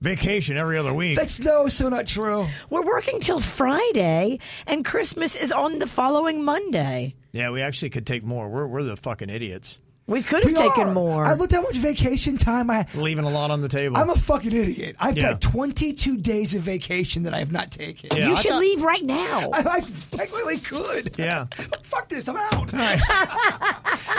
vacation 0.00 0.56
every 0.56 0.78
other 0.78 0.92
week. 0.92 1.16
That's 1.16 1.40
no, 1.40 1.68
so 1.68 1.88
not 1.88 2.06
true. 2.06 2.46
We're 2.70 2.84
working 2.84 3.20
till 3.20 3.40
Friday, 3.40 4.38
and 4.66 4.84
Christmas 4.84 5.36
is 5.36 5.52
on 5.52 5.78
the 5.78 5.86
following 5.86 6.44
Monday. 6.44 7.14
yeah, 7.32 7.50
we 7.50 7.62
actually 7.62 7.90
could 7.90 8.06
take 8.06 8.24
more. 8.24 8.48
We're, 8.48 8.66
we're 8.66 8.82
the 8.82 8.96
fucking 8.96 9.30
idiots. 9.30 9.78
We 10.08 10.22
could 10.22 10.44
have 10.44 10.52
We 10.52 10.56
taken 10.56 10.88
are. 10.88 10.92
more. 10.94 11.24
I 11.26 11.32
looked 11.32 11.52
how 11.52 11.62
much 11.62 11.74
vacation 11.74 12.38
time 12.38 12.70
I. 12.70 12.86
Leaving 12.94 13.24
a 13.24 13.28
lot 13.30 13.50
on 13.50 13.60
the 13.60 13.68
table. 13.68 13.96
I'm 13.96 14.08
a 14.08 14.14
fucking 14.14 14.52
idiot. 14.52 14.94
I've 15.00 15.16
Yeah. 15.16 15.32
got 15.32 15.40
22 15.40 16.16
days 16.16 16.54
of 16.54 16.62
vacation 16.62 17.24
that 17.24 17.34
I 17.34 17.40
have 17.40 17.50
not 17.50 17.72
taken. 17.72 18.10
Yeah, 18.16 18.28
you 18.28 18.34
I 18.34 18.40
should 18.40 18.52
thought- 18.52 18.60
leave 18.60 18.82
right 18.82 19.02
now. 19.04 19.50
I, 19.52 19.58
I 19.58 19.80
technically 20.12 20.58
could. 20.58 21.18
Yeah. 21.18 21.46
Fuck 21.82 22.08
this. 22.08 22.28
I'm 22.28 22.36
out. 22.36 22.68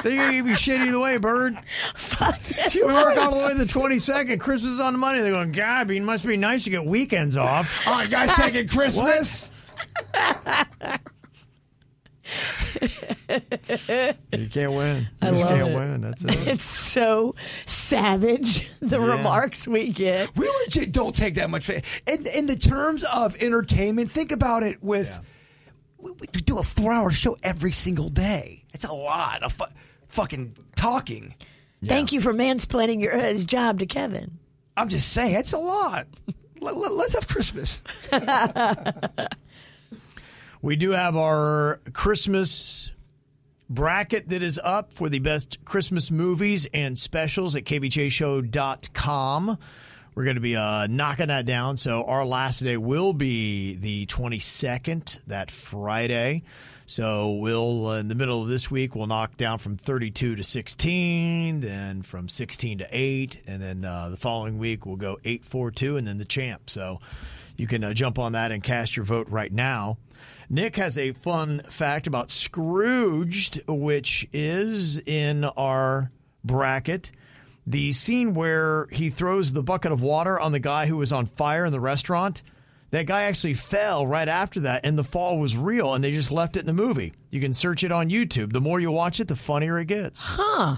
They're 0.04 0.16
going 0.16 0.28
to 0.28 0.34
give 0.34 0.48
you 0.48 0.56
shit 0.58 0.82
either 0.82 1.00
way, 1.00 1.16
bird. 1.18 1.58
Fuck 1.96 2.44
this. 2.44 2.76
We 2.76 2.84
work 2.84 3.18
all 3.18 3.32
the 3.32 3.38
way 3.46 3.54
to 3.54 3.58
the 3.58 3.66
22nd. 3.74 4.42
Christmas 4.42 4.74
is 4.74 4.80
on 4.82 4.92
the 4.92 5.00
Monday. 5.00 5.22
They're 5.22 5.32
going, 5.32 5.54
God, 5.54 5.90
it 5.90 6.02
must 6.02 6.26
be 6.26 6.36
nice 6.36 6.66
to 6.66 6.70
get 6.70 6.86
weekends 6.86 7.38
off. 7.38 7.88
All 7.88 7.94
right, 7.94 8.10
guys, 8.10 8.32
taking 8.36 8.68
Christmas. 8.68 9.50
You 13.30 14.50
can't 14.50 14.74
win. 14.74 15.08
You 15.22 15.28
I 15.28 15.32
just 15.32 15.44
love 15.44 15.50
can't 15.58 15.70
it. 15.72 15.76
win. 15.76 16.02
That's 16.02 16.24
it. 16.26 16.48
It's 16.48 16.64
so 16.64 17.36
savage, 17.66 18.70
the 18.80 19.00
Yeah. 19.00 19.06
remarks 19.06 19.68
we 19.68 19.92
get. 19.92 20.36
We 20.36 20.50
legit 20.64 20.92
don't 20.92 21.14
take 21.16 21.36
that 21.36 21.50
much. 21.50 21.66
fa- 21.66 21.82
In 22.06 22.26
in 22.28 22.46
the 22.46 22.56
terms 22.56 23.04
of 23.04 23.36
entertainment, 23.42 24.12
think 24.12 24.32
about 24.32 24.64
it. 24.64 24.82
With 24.84 25.20
we, 25.98 26.12
we 26.12 26.28
do 26.28 26.58
a 26.60 26.64
four-hour 26.64 27.12
show 27.12 27.38
every 27.44 27.72
single 27.72 28.10
day. 28.10 28.64
It's 28.74 28.84
a 28.86 28.94
lot 28.94 29.44
of 29.44 29.54
fu- 29.54 29.66
fucking 30.08 30.56
talking. 30.76 31.36
Thank 31.84 32.12
you 32.12 32.22
for 32.22 32.34
mansplaining 32.34 33.02
your, 33.02 33.18
his 33.18 33.46
job 33.46 33.80
to 33.80 33.86
Kevin. 33.86 34.40
I'm 34.76 34.90
just 34.90 35.12
saying, 35.12 35.36
it's 35.36 35.54
a 35.54 35.58
lot. 35.60 36.08
Let, 36.60 36.76
let, 36.76 36.92
let's 36.94 37.14
have 37.14 37.28
Christmas. 37.28 37.82
We 40.62 40.76
do 40.76 40.92
have 40.92 41.16
our 41.16 41.80
Christmas 41.94 42.92
bracket 43.70 44.30
that 44.30 44.42
is 44.42 44.60
up 44.64 44.92
for 44.94 45.10
the 45.10 45.20
best 45.20 45.64
Christmas 45.66 46.10
movies 46.10 46.68
and 46.74 46.98
specials 46.98 47.56
at 47.56 47.64
kvjshow.com. 47.64 49.58
We're 50.16 50.24
going 50.24 50.36
to 50.36 50.42
be 50.42 50.56
uh, 50.56 50.88
knocking 50.88 51.28
that 51.28 51.46
down. 51.46 51.78
So 51.78 52.04
our 52.06 52.26
last 52.26 52.62
day 52.62 52.76
will 52.76 53.14
be 53.14 53.76
the 53.76 54.08
22nd, 54.08 55.20
that 55.28 55.52
Friday. 55.52 56.42
So 56.88 57.34
we'll, 57.34 57.86
uh, 57.86 58.00
in 58.00 58.08
the 58.08 58.16
middle 58.16 58.42
of 58.42 58.48
this 58.48 58.72
week, 58.72 58.96
we'll 58.96 59.06
knock 59.06 59.38
down 59.38 59.60
from 59.60 59.78
32 59.78 60.38
to 60.38 60.44
16, 60.44 61.60
then 61.60 62.02
from 62.02 62.30
16 62.30 62.80
to 62.80 62.88
8, 62.90 63.42
and 63.46 63.62
then 63.62 63.86
uh, 63.86 64.10
the 64.10 64.18
following 64.18 64.58
week 64.58 64.88
we'll 64.88 64.96
go 64.96 65.20
8, 65.24 65.46
4, 65.46 65.70
2, 65.70 65.98
and 65.98 66.08
then 66.08 66.18
the 66.18 66.26
champ. 66.26 66.70
So 66.70 67.00
you 67.58 67.68
can 67.68 67.84
uh, 67.84 67.94
jump 67.94 68.18
on 68.18 68.32
that 68.32 68.52
and 68.52 68.64
cast 68.64 68.96
your 68.96 69.06
vote 69.06 69.28
right 69.30 69.52
now. 69.52 69.98
Nick 70.50 70.76
has 70.78 70.98
a 70.98 71.12
fun 71.12 71.62
fact 71.70 72.08
about 72.08 72.32
Scrooged, 72.32 73.62
which 73.68 74.28
is 74.32 74.98
in 74.98 75.44
our 75.44 76.12
bracket. 76.44 77.12
The 77.66 77.92
scene 77.92 78.34
where 78.34 78.88
he 78.92 79.10
throws 79.10 79.52
the 79.52 79.62
bucket 79.64 79.92
of 79.92 80.02
water 80.02 80.40
on 80.40 80.54
the 80.54 80.60
guy 80.60 80.86
who 80.86 80.96
was 80.98 81.12
on 81.12 81.26
fire 81.26 81.66
in 81.66 81.74
the 81.74 81.82
restaurant. 81.82 82.42
That 82.92 83.06
guy 83.08 83.24
actually 83.24 83.56
fell 83.56 84.08
right 84.08 84.30
after 84.30 84.62
that, 84.62 84.86
and 84.86 84.98
the 84.98 85.04
fall 85.04 85.38
was 85.38 85.58
real, 85.58 85.94
and 85.94 86.02
they 86.02 86.12
just 86.12 86.32
left 86.32 86.56
it 86.56 86.62
in 86.62 86.66
the 86.66 86.74
movie. 86.74 87.12
You 87.30 87.42
can 87.42 87.54
search 87.54 87.84
it 87.84 87.92
on 87.92 88.10
YouTube. 88.10 88.54
The 88.54 88.62
more 88.62 88.80
you 88.80 88.90
watch 88.92 89.20
it, 89.20 89.28
the 89.28 89.36
funnier 89.36 89.78
it 89.80 89.88
gets. 89.88 90.22
Huh. 90.22 90.78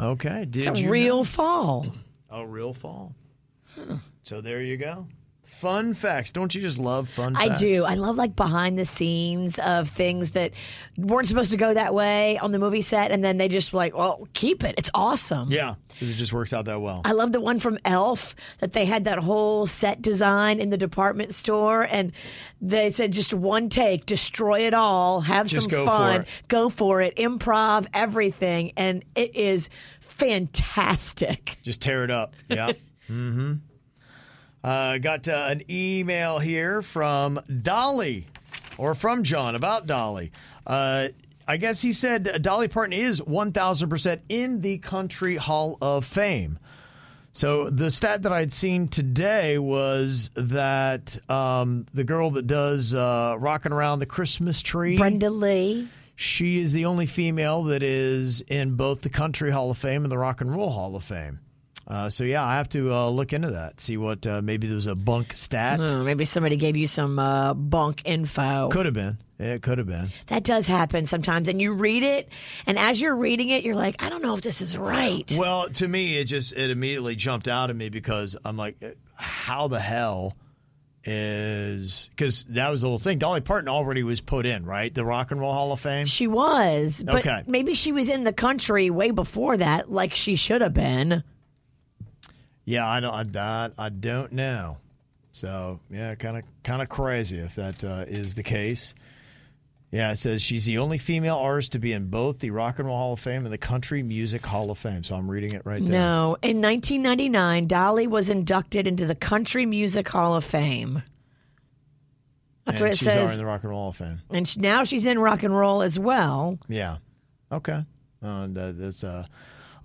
Okay. 0.00 0.44
Did 0.44 0.66
It's 0.66 0.80
a 0.80 0.82
you 0.82 0.90
real 0.90 1.18
know? 1.18 1.24
fall. 1.24 1.86
a 2.28 2.44
real 2.44 2.74
fall. 2.74 3.14
So 4.24 4.40
there 4.40 4.60
you 4.60 4.76
go. 4.76 5.06
Fun 5.58 5.92
facts. 5.92 6.30
Don't 6.30 6.54
you 6.54 6.60
just 6.60 6.78
love 6.78 7.08
fun 7.08 7.34
facts? 7.34 7.44
I 7.44 7.48
facts? 7.48 7.60
do. 7.60 7.84
I 7.84 7.94
love 7.94 8.16
like 8.16 8.36
behind 8.36 8.78
the 8.78 8.84
scenes 8.84 9.58
of 9.58 9.88
things 9.88 10.30
that 10.32 10.52
weren't 10.96 11.26
supposed 11.26 11.50
to 11.50 11.56
go 11.56 11.74
that 11.74 11.92
way 11.94 12.38
on 12.38 12.52
the 12.52 12.60
movie 12.60 12.80
set, 12.80 13.10
and 13.10 13.24
then 13.24 13.38
they 13.38 13.48
just 13.48 13.74
like, 13.74 13.96
well, 13.96 14.28
keep 14.34 14.62
it. 14.62 14.76
It's 14.78 14.90
awesome. 14.94 15.50
Yeah, 15.50 15.74
because 15.88 16.10
it 16.10 16.14
just 16.14 16.32
works 16.32 16.52
out 16.52 16.66
that 16.66 16.80
well. 16.80 17.02
I 17.04 17.10
love 17.10 17.32
the 17.32 17.40
one 17.40 17.58
from 17.58 17.76
Elf 17.84 18.36
that 18.60 18.72
they 18.72 18.84
had 18.84 19.04
that 19.06 19.18
whole 19.18 19.66
set 19.66 20.00
design 20.00 20.60
in 20.60 20.70
the 20.70 20.76
department 20.76 21.34
store, 21.34 21.82
and 21.82 22.12
they 22.60 22.92
said 22.92 23.12
just 23.12 23.34
one 23.34 23.68
take, 23.68 24.06
destroy 24.06 24.60
it 24.60 24.74
all, 24.74 25.22
have 25.22 25.48
Just 25.48 25.62
some 25.62 25.70
go 25.70 25.86
fun, 25.86 26.20
it. 26.20 26.28
go 26.46 26.68
for 26.68 27.00
it, 27.00 27.16
improv 27.16 27.88
everything, 27.92 28.72
and 28.76 29.04
it 29.16 29.34
is 29.34 29.70
fantastic. 29.98 31.58
Just 31.62 31.80
tear 31.80 32.04
it 32.04 32.12
up. 32.12 32.34
Yeah. 32.48 32.72
mm-hmm. 33.08 33.54
Uh, 34.62 34.98
got 34.98 35.28
uh, 35.28 35.46
an 35.48 35.62
email 35.70 36.38
here 36.38 36.82
from 36.82 37.40
Dolly, 37.62 38.26
or 38.76 38.94
from 38.94 39.22
John 39.22 39.54
about 39.54 39.86
Dolly. 39.86 40.32
Uh, 40.66 41.08
I 41.46 41.56
guess 41.56 41.80
he 41.80 41.92
said 41.92 42.42
Dolly 42.42 42.68
Parton 42.68 42.92
is 42.92 43.20
1,000% 43.20 44.20
in 44.28 44.60
the 44.60 44.78
Country 44.78 45.36
Hall 45.36 45.78
of 45.80 46.04
Fame. 46.04 46.58
So 47.32 47.70
the 47.70 47.90
stat 47.90 48.22
that 48.22 48.32
I'd 48.32 48.52
seen 48.52 48.88
today 48.88 49.58
was 49.58 50.30
that 50.34 51.16
um, 51.30 51.86
the 51.94 52.02
girl 52.04 52.32
that 52.32 52.46
does 52.48 52.94
uh, 52.94 53.36
"Rocking 53.38 53.70
Around 53.72 54.00
the 54.00 54.06
Christmas 54.06 54.60
Tree," 54.60 54.96
Brenda 54.96 55.30
Lee. 55.30 55.88
she 56.16 56.58
is 56.58 56.72
the 56.72 56.86
only 56.86 57.06
female 57.06 57.62
that 57.64 57.82
is 57.84 58.40
in 58.40 58.74
both 58.74 59.02
the 59.02 59.08
Country 59.10 59.52
Hall 59.52 59.70
of 59.70 59.78
Fame 59.78 60.02
and 60.02 60.10
the 60.10 60.18
Rock 60.18 60.40
and 60.40 60.50
Roll 60.50 60.70
Hall 60.70 60.96
of 60.96 61.04
Fame. 61.04 61.38
Uh, 61.88 62.08
so 62.10 62.22
yeah, 62.22 62.44
I 62.44 62.56
have 62.56 62.68
to 62.70 62.92
uh, 62.92 63.08
look 63.08 63.32
into 63.32 63.52
that. 63.52 63.80
See 63.80 63.96
what 63.96 64.26
uh, 64.26 64.42
maybe 64.42 64.66
there 64.66 64.76
was 64.76 64.86
a 64.86 64.94
bunk 64.94 65.34
stat. 65.34 65.80
Oh, 65.80 66.04
maybe 66.04 66.26
somebody 66.26 66.56
gave 66.56 66.76
you 66.76 66.86
some 66.86 67.18
uh, 67.18 67.54
bunk 67.54 68.02
info. 68.04 68.68
Could 68.68 68.84
have 68.84 68.94
been. 68.94 69.16
It 69.38 69.62
could 69.62 69.78
have 69.78 69.86
been. 69.86 70.10
That 70.26 70.42
does 70.44 70.66
happen 70.66 71.06
sometimes, 71.06 71.48
and 71.48 71.62
you 71.62 71.72
read 71.72 72.02
it, 72.02 72.28
and 72.66 72.78
as 72.78 73.00
you're 73.00 73.14
reading 73.16 73.48
it, 73.50 73.62
you're 73.64 73.76
like, 73.76 74.02
I 74.02 74.08
don't 74.10 74.20
know 74.20 74.34
if 74.34 74.42
this 74.42 74.60
is 74.60 74.76
right. 74.76 75.32
Well, 75.38 75.68
to 75.70 75.88
me, 75.88 76.18
it 76.18 76.24
just 76.24 76.52
it 76.52 76.70
immediately 76.70 77.16
jumped 77.16 77.48
out 77.48 77.70
at 77.70 77.76
me 77.76 77.88
because 77.88 78.36
I'm 78.44 78.56
like, 78.56 78.76
how 79.14 79.68
the 79.68 79.80
hell 79.80 80.36
is 81.04 82.08
because 82.10 82.44
that 82.50 82.68
was 82.68 82.82
the 82.82 82.88
whole 82.88 82.98
thing. 82.98 83.18
Dolly 83.18 83.40
Parton 83.40 83.68
already 83.68 84.02
was 84.02 84.20
put 84.20 84.44
in, 84.44 84.66
right? 84.66 84.92
The 84.92 85.04
Rock 85.04 85.30
and 85.30 85.40
Roll 85.40 85.52
Hall 85.52 85.72
of 85.72 85.80
Fame. 85.80 86.06
She 86.06 86.26
was, 86.26 87.02
but 87.04 87.20
Okay. 87.26 87.44
maybe 87.46 87.74
she 87.74 87.92
was 87.92 88.08
in 88.08 88.24
the 88.24 88.32
country 88.32 88.90
way 88.90 89.10
before 89.10 89.56
that, 89.56 89.90
like 89.90 90.14
she 90.14 90.36
should 90.36 90.60
have 90.60 90.74
been. 90.74 91.22
Yeah, 92.68 92.86
I 92.86 93.00
don't. 93.00 93.14
I, 93.14 93.22
that 93.22 93.72
I 93.78 93.88
don't 93.88 94.32
know. 94.32 94.76
So 95.32 95.80
yeah, 95.90 96.14
kind 96.16 96.36
of 96.36 96.44
kind 96.62 96.82
of 96.82 96.90
crazy 96.90 97.38
if 97.38 97.54
that 97.54 97.82
uh, 97.82 98.04
is 98.06 98.34
the 98.34 98.42
case. 98.42 98.94
Yeah, 99.90 100.12
it 100.12 100.16
says 100.16 100.42
she's 100.42 100.66
the 100.66 100.76
only 100.76 100.98
female 100.98 101.38
artist 101.38 101.72
to 101.72 101.78
be 101.78 101.94
in 101.94 102.10
both 102.10 102.40
the 102.40 102.50
Rock 102.50 102.78
and 102.78 102.86
Roll 102.86 102.98
Hall 102.98 103.12
of 103.14 103.20
Fame 103.20 103.44
and 103.44 103.52
the 103.54 103.56
Country 103.56 104.02
Music 104.02 104.44
Hall 104.44 104.70
of 104.70 104.76
Fame. 104.76 105.02
So 105.02 105.16
I'm 105.16 105.30
reading 105.30 105.54
it 105.54 105.62
right 105.64 105.82
there. 105.82 105.90
No, 105.98 106.36
in 106.42 106.60
1999, 106.60 107.68
Dolly 107.68 108.06
was 108.06 108.28
inducted 108.28 108.86
into 108.86 109.06
the 109.06 109.14
Country 109.14 109.64
Music 109.64 110.06
Hall 110.06 110.34
of 110.34 110.44
Fame. 110.44 111.02
That's 112.66 112.80
and 112.80 112.84
what 112.84 112.92
it 112.92 112.98
she's 112.98 113.08
says. 113.08 113.30
in 113.32 113.38
the 113.38 113.46
Rock 113.46 113.62
and 113.62 113.70
Roll 113.70 113.80
Hall 113.80 113.88
of 113.88 113.96
Fame. 113.96 114.20
and 114.28 114.46
sh- 114.46 114.58
now 114.58 114.84
she's 114.84 115.06
in 115.06 115.18
rock 115.18 115.42
and 115.42 115.56
roll 115.56 115.80
as 115.80 115.98
well. 115.98 116.58
Yeah. 116.68 116.98
Okay. 117.50 117.82
And 118.20 118.58
uh, 118.58 118.72
that's 118.72 119.04
uh, 119.04 119.24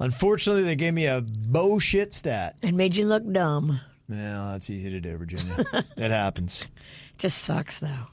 unfortunately 0.04 0.64
they 0.64 0.76
gave 0.76 0.94
me 0.94 1.06
a 1.06 1.22
bullshit 1.22 2.14
stat. 2.14 2.56
And 2.62 2.78
made 2.78 2.96
you 2.96 3.06
look 3.08 3.30
dumb. 3.32 3.80
Yeah, 4.10 4.50
that's 4.52 4.70
easy 4.70 4.90
to 4.92 5.00
do, 5.00 5.18
Virginia. 5.18 5.66
it 5.98 6.12
happens. 6.12 6.66
Just 7.18 7.40
sucks 7.40 7.80
though. 7.80 8.08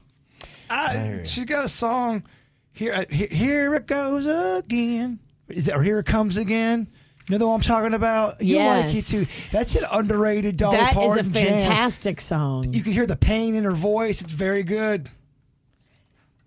I, 0.71 1.23
she's 1.25 1.45
got 1.47 1.65
a 1.65 1.69
song 1.69 2.25
here. 2.73 2.93
uh, 2.95 3.05
Here, 3.11 3.27
here 3.29 3.75
it 3.75 3.87
goes 3.87 4.27
again. 4.59 5.19
Is 5.49 5.67
that, 5.67 5.77
or 5.77 5.83
here 5.83 5.99
it 5.99 6.07
comes 6.07 6.37
again? 6.37 6.87
You 7.29 7.35
know 7.35 7.39
the 7.39 7.47
one 7.47 7.57
I'm 7.57 7.61
talking 7.61 7.95
about? 7.95 8.41
You 8.41 8.59
like 8.59 8.87
it 8.87 8.95
Yes. 8.95 9.11
too. 9.11 9.25
That's 9.51 9.75
an 9.77 9.85
underrated 9.91 10.57
Dolly 10.57 10.77
That 10.77 10.91
is 10.91 10.95
Parton 10.97 11.27
a 11.27 11.31
jam. 11.31 11.61
fantastic 11.61 12.21
song. 12.21 12.73
You 12.73 12.83
can 12.83 12.93
hear 12.93 13.07
the 13.07 13.17
pain 13.17 13.55
in 13.57 13.65
her 13.65 13.73
voice. 13.73 14.21
It's 14.23 14.33
very 14.33 14.63
good. 14.63 15.09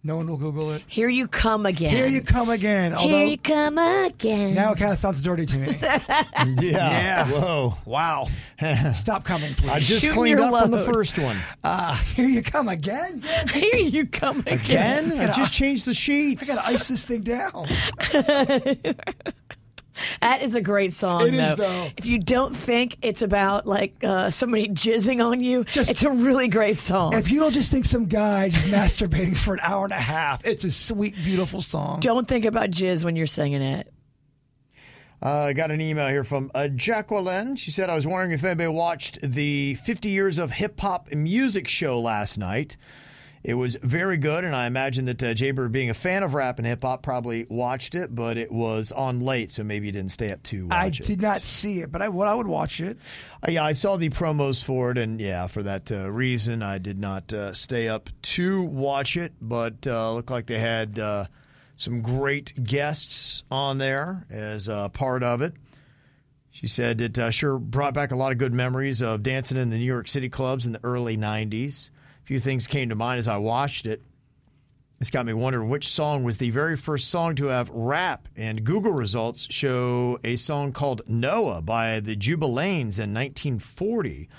No 0.05 0.17
one 0.17 0.27
will 0.29 0.35
Google 0.35 0.73
it. 0.73 0.83
Here 0.87 1.07
you 1.07 1.29
come 1.29 1.65
again. 1.65 1.91
Here 1.95 2.07
you 2.07 2.21
come 2.21 2.49
again. 2.49 2.93
Although 2.93 3.19
Here 3.19 3.25
you 3.27 3.37
come 3.37 3.77
again. 3.77 4.53
now 4.53 4.73
it 4.73 4.77
kind 4.77 4.91
of 4.91 4.99
sounds 4.99 5.21
dirty 5.21 5.45
to 5.45 5.57
me. 5.57 5.77
Yeah. 6.61 6.71
Yeah. 6.71 7.27
Whoa. 7.31 7.77
wow. 7.85 8.27
Stop 8.93 9.23
coming, 9.23 9.53
please. 9.53 9.69
I 9.69 9.79
just 9.79 10.01
Shooting 10.01 10.17
cleaned 10.17 10.39
your 10.39 10.53
up 10.53 10.63
from 10.63 10.71
the 10.71 10.81
first 10.83 11.17
one. 11.17 11.37
uh, 11.63 11.95
here 11.95 12.27
you 12.27 12.41
come 12.43 12.67
again. 12.67 13.23
Here 13.53 13.75
you 13.79 14.05
come 14.05 14.39
again. 14.41 15.11
Again? 15.11 15.19
I 15.29 15.33
just 15.33 15.53
changed 15.53 15.85
the 15.85 15.93
sheets. 15.93 16.49
I 16.49 16.55
gotta 16.55 16.67
ice 16.67 16.87
this 16.89 17.05
thing 17.05 17.21
down. 17.21 17.67
That 20.21 20.41
is 20.41 20.55
a 20.55 20.61
great 20.61 20.93
song. 20.93 21.27
It 21.27 21.33
is, 21.33 21.55
though. 21.55 21.63
though. 21.63 21.89
If 21.97 22.05
you 22.05 22.19
don't 22.19 22.55
think 22.55 22.97
it's 23.01 23.21
about 23.21 23.65
like 23.65 24.03
uh, 24.03 24.29
somebody 24.29 24.69
jizzing 24.69 25.23
on 25.25 25.41
you, 25.41 25.63
Just- 25.65 25.89
it's 25.91 26.03
a 26.03 26.11
really 26.11 26.47
great 26.47 26.79
song. 26.79 27.13
If 27.13 27.31
you 27.31 27.39
don't 27.39 27.53
just 27.53 27.71
think 27.71 27.85
some 27.85 28.05
guy 28.05 28.49
just 28.49 28.65
masturbating 28.65 29.35
for 29.37 29.53
an 29.53 29.59
hour 29.63 29.83
and 29.83 29.93
a 29.93 29.97
half, 29.97 30.45
it's 30.45 30.63
a 30.63 30.71
sweet, 30.71 31.15
beautiful 31.15 31.61
song. 31.61 31.99
don't 31.99 32.27
think 32.27 32.45
about 32.45 32.69
jizz 32.71 33.03
when 33.03 33.15
you're 33.15 33.27
singing 33.27 33.61
it. 33.61 33.91
Uh, 35.21 35.45
I 35.45 35.53
got 35.53 35.71
an 35.71 35.79
email 35.79 36.09
here 36.09 36.25
from 36.25 36.51
uh, 36.53 36.67
Jacqueline. 36.67 37.55
She 37.55 37.71
said, 37.71 37.89
I 37.89 37.95
was 37.95 38.05
wondering 38.05 38.31
if 38.31 38.43
anybody 38.43 38.67
watched 38.67 39.19
the 39.21 39.75
50 39.75 40.09
Years 40.09 40.37
of 40.37 40.51
Hip 40.51 40.77
Hop 40.81 41.13
Music 41.13 41.69
show 41.69 41.97
last 41.99 42.37
night. 42.37 42.75
It 43.43 43.55
was 43.55 43.75
very 43.83 44.15
good, 44.17 44.45
and 44.45 44.55
I 44.55 44.67
imagine 44.67 45.03
that 45.05 45.21
uh, 45.21 45.33
Jaybird, 45.33 45.73
being 45.73 45.89
a 45.89 45.93
fan 45.93 46.23
of 46.23 46.33
rap 46.33 46.59
and 46.59 46.65
hip 46.65 46.81
hop, 46.81 47.03
probably 47.03 47.45
watched 47.49 47.93
it, 47.93 48.15
but 48.15 48.37
it 48.37 48.49
was 48.49 48.93
on 48.93 49.19
late, 49.19 49.51
so 49.51 49.63
maybe 49.63 49.87
you 49.87 49.91
didn't 49.91 50.13
stay 50.13 50.31
up 50.31 50.41
to 50.43 50.67
watch 50.67 50.73
I 50.73 50.85
it. 50.87 50.93
did 51.01 51.21
not 51.21 51.43
see 51.43 51.81
it, 51.81 51.91
but 51.91 52.01
I 52.01 52.07
would. 52.07 52.25
I 52.25 52.33
would 52.33 52.47
watch 52.47 52.79
it. 52.79 52.97
Uh, 53.45 53.51
yeah, 53.51 53.65
I 53.65 53.73
saw 53.73 53.97
the 53.97 54.09
promos 54.09 54.63
for 54.63 54.91
it, 54.91 54.97
and 54.97 55.19
yeah, 55.19 55.47
for 55.47 55.61
that 55.61 55.91
uh, 55.91 56.09
reason, 56.09 56.63
I 56.63 56.77
did 56.77 56.97
not 56.97 57.33
uh, 57.33 57.53
stay 57.53 57.89
up 57.89 58.09
to 58.21 58.61
watch 58.63 59.17
it. 59.17 59.33
But 59.41 59.85
uh, 59.85 60.13
looked 60.13 60.31
like 60.31 60.45
they 60.45 60.59
had 60.59 60.97
uh, 60.97 61.25
some 61.75 62.01
great 62.01 62.63
guests 62.63 63.43
on 63.51 63.77
there 63.77 64.25
as 64.29 64.69
uh, 64.69 64.87
part 64.87 65.21
of 65.21 65.41
it. 65.41 65.53
She 66.51 66.67
said 66.67 67.01
it 67.01 67.19
uh, 67.19 67.29
sure 67.29 67.59
brought 67.59 67.93
back 67.93 68.11
a 68.11 68.15
lot 68.15 68.31
of 68.31 68.37
good 68.37 68.53
memories 68.53 69.01
of 69.01 69.21
dancing 69.21 69.57
in 69.57 69.69
the 69.69 69.77
New 69.77 69.83
York 69.83 70.07
City 70.07 70.29
clubs 70.29 70.65
in 70.65 70.71
the 70.71 70.79
early 70.81 71.17
'90s. 71.17 71.89
A 72.23 72.25
few 72.25 72.39
things 72.39 72.67
came 72.67 72.87
to 72.87 72.95
mind 72.95 73.19
as 73.19 73.27
I 73.27 73.35
watched 73.35 73.85
it. 73.85 74.01
It's 75.01 75.09
got 75.09 75.25
me 75.25 75.33
wondering 75.33 75.67
which 75.67 75.89
song 75.89 76.23
was 76.23 76.37
the 76.37 76.51
very 76.51 76.77
first 76.77 77.09
song 77.09 77.35
to 77.35 77.47
have 77.47 77.69
rap, 77.69 78.29
and 78.37 78.63
Google 78.63 78.93
results 78.93 79.45
show 79.49 80.17
a 80.23 80.37
song 80.37 80.71
called 80.71 81.01
Noah 81.05 81.61
by 81.61 81.99
the 81.99 82.15
Jubalaires 82.15 82.97
in 82.97 83.13
1940. 83.13 84.29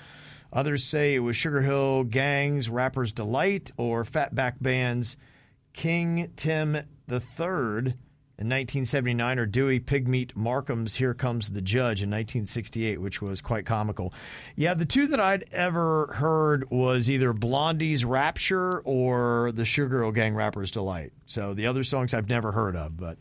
Others 0.50 0.82
say 0.82 1.14
it 1.14 1.18
was 1.18 1.36
Sugar 1.36 1.60
Hill 1.60 2.04
Gang's 2.04 2.70
Rapper's 2.70 3.12
Delight 3.12 3.70
or 3.76 4.04
Fatback 4.04 4.54
Band's 4.62 5.18
King 5.74 6.32
Tim 6.36 6.76
III 7.10 7.94
in 8.36 8.48
1979 8.48 9.38
or 9.38 9.46
Dewey 9.46 9.78
Pigmeat 9.78 10.34
Markham's 10.34 10.96
Here 10.96 11.14
Comes 11.14 11.50
the 11.50 11.62
Judge 11.62 12.02
in 12.02 12.10
1968, 12.10 13.00
which 13.00 13.22
was 13.22 13.40
quite 13.40 13.64
comical. 13.64 14.12
Yeah, 14.56 14.74
the 14.74 14.84
two 14.84 15.06
that 15.08 15.20
I'd 15.20 15.44
ever 15.52 16.08
heard 16.14 16.68
was 16.68 17.08
either 17.08 17.32
Blondie's 17.32 18.04
Rapture 18.04 18.80
or 18.80 19.52
the 19.52 19.64
Sugar 19.64 20.02
Hill 20.02 20.10
Gang 20.10 20.34
Rapper's 20.34 20.72
Delight. 20.72 21.12
So 21.26 21.54
the 21.54 21.68
other 21.68 21.84
songs 21.84 22.12
I've 22.12 22.28
never 22.28 22.50
heard 22.50 22.74
of, 22.74 22.96
but 22.96 23.18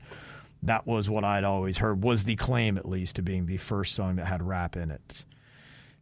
that 0.63 0.87
was 0.87 1.09
what 1.11 1.23
I'd 1.23 1.43
always 1.43 1.77
heard, 1.77 2.03
was 2.03 2.23
the 2.23 2.35
claim 2.35 2.79
at 2.79 2.87
least 2.87 3.17
to 3.17 3.21
being 3.21 3.45
the 3.45 3.57
first 3.57 3.93
song 3.93 4.15
that 4.15 4.25
had 4.25 4.41
rap 4.41 4.75
in 4.75 4.89
it. 4.89 5.25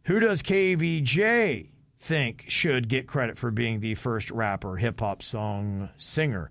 Who 0.04 0.20
does 0.20 0.42
KVJ 0.42 1.68
think 1.98 2.46
should 2.48 2.88
get 2.88 3.06
credit 3.06 3.36
for 3.36 3.50
being 3.50 3.80
the 3.80 3.94
first 3.94 4.30
rapper, 4.30 4.76
hip 4.76 5.00
hop 5.00 5.22
song 5.22 5.90
singer? 5.98 6.50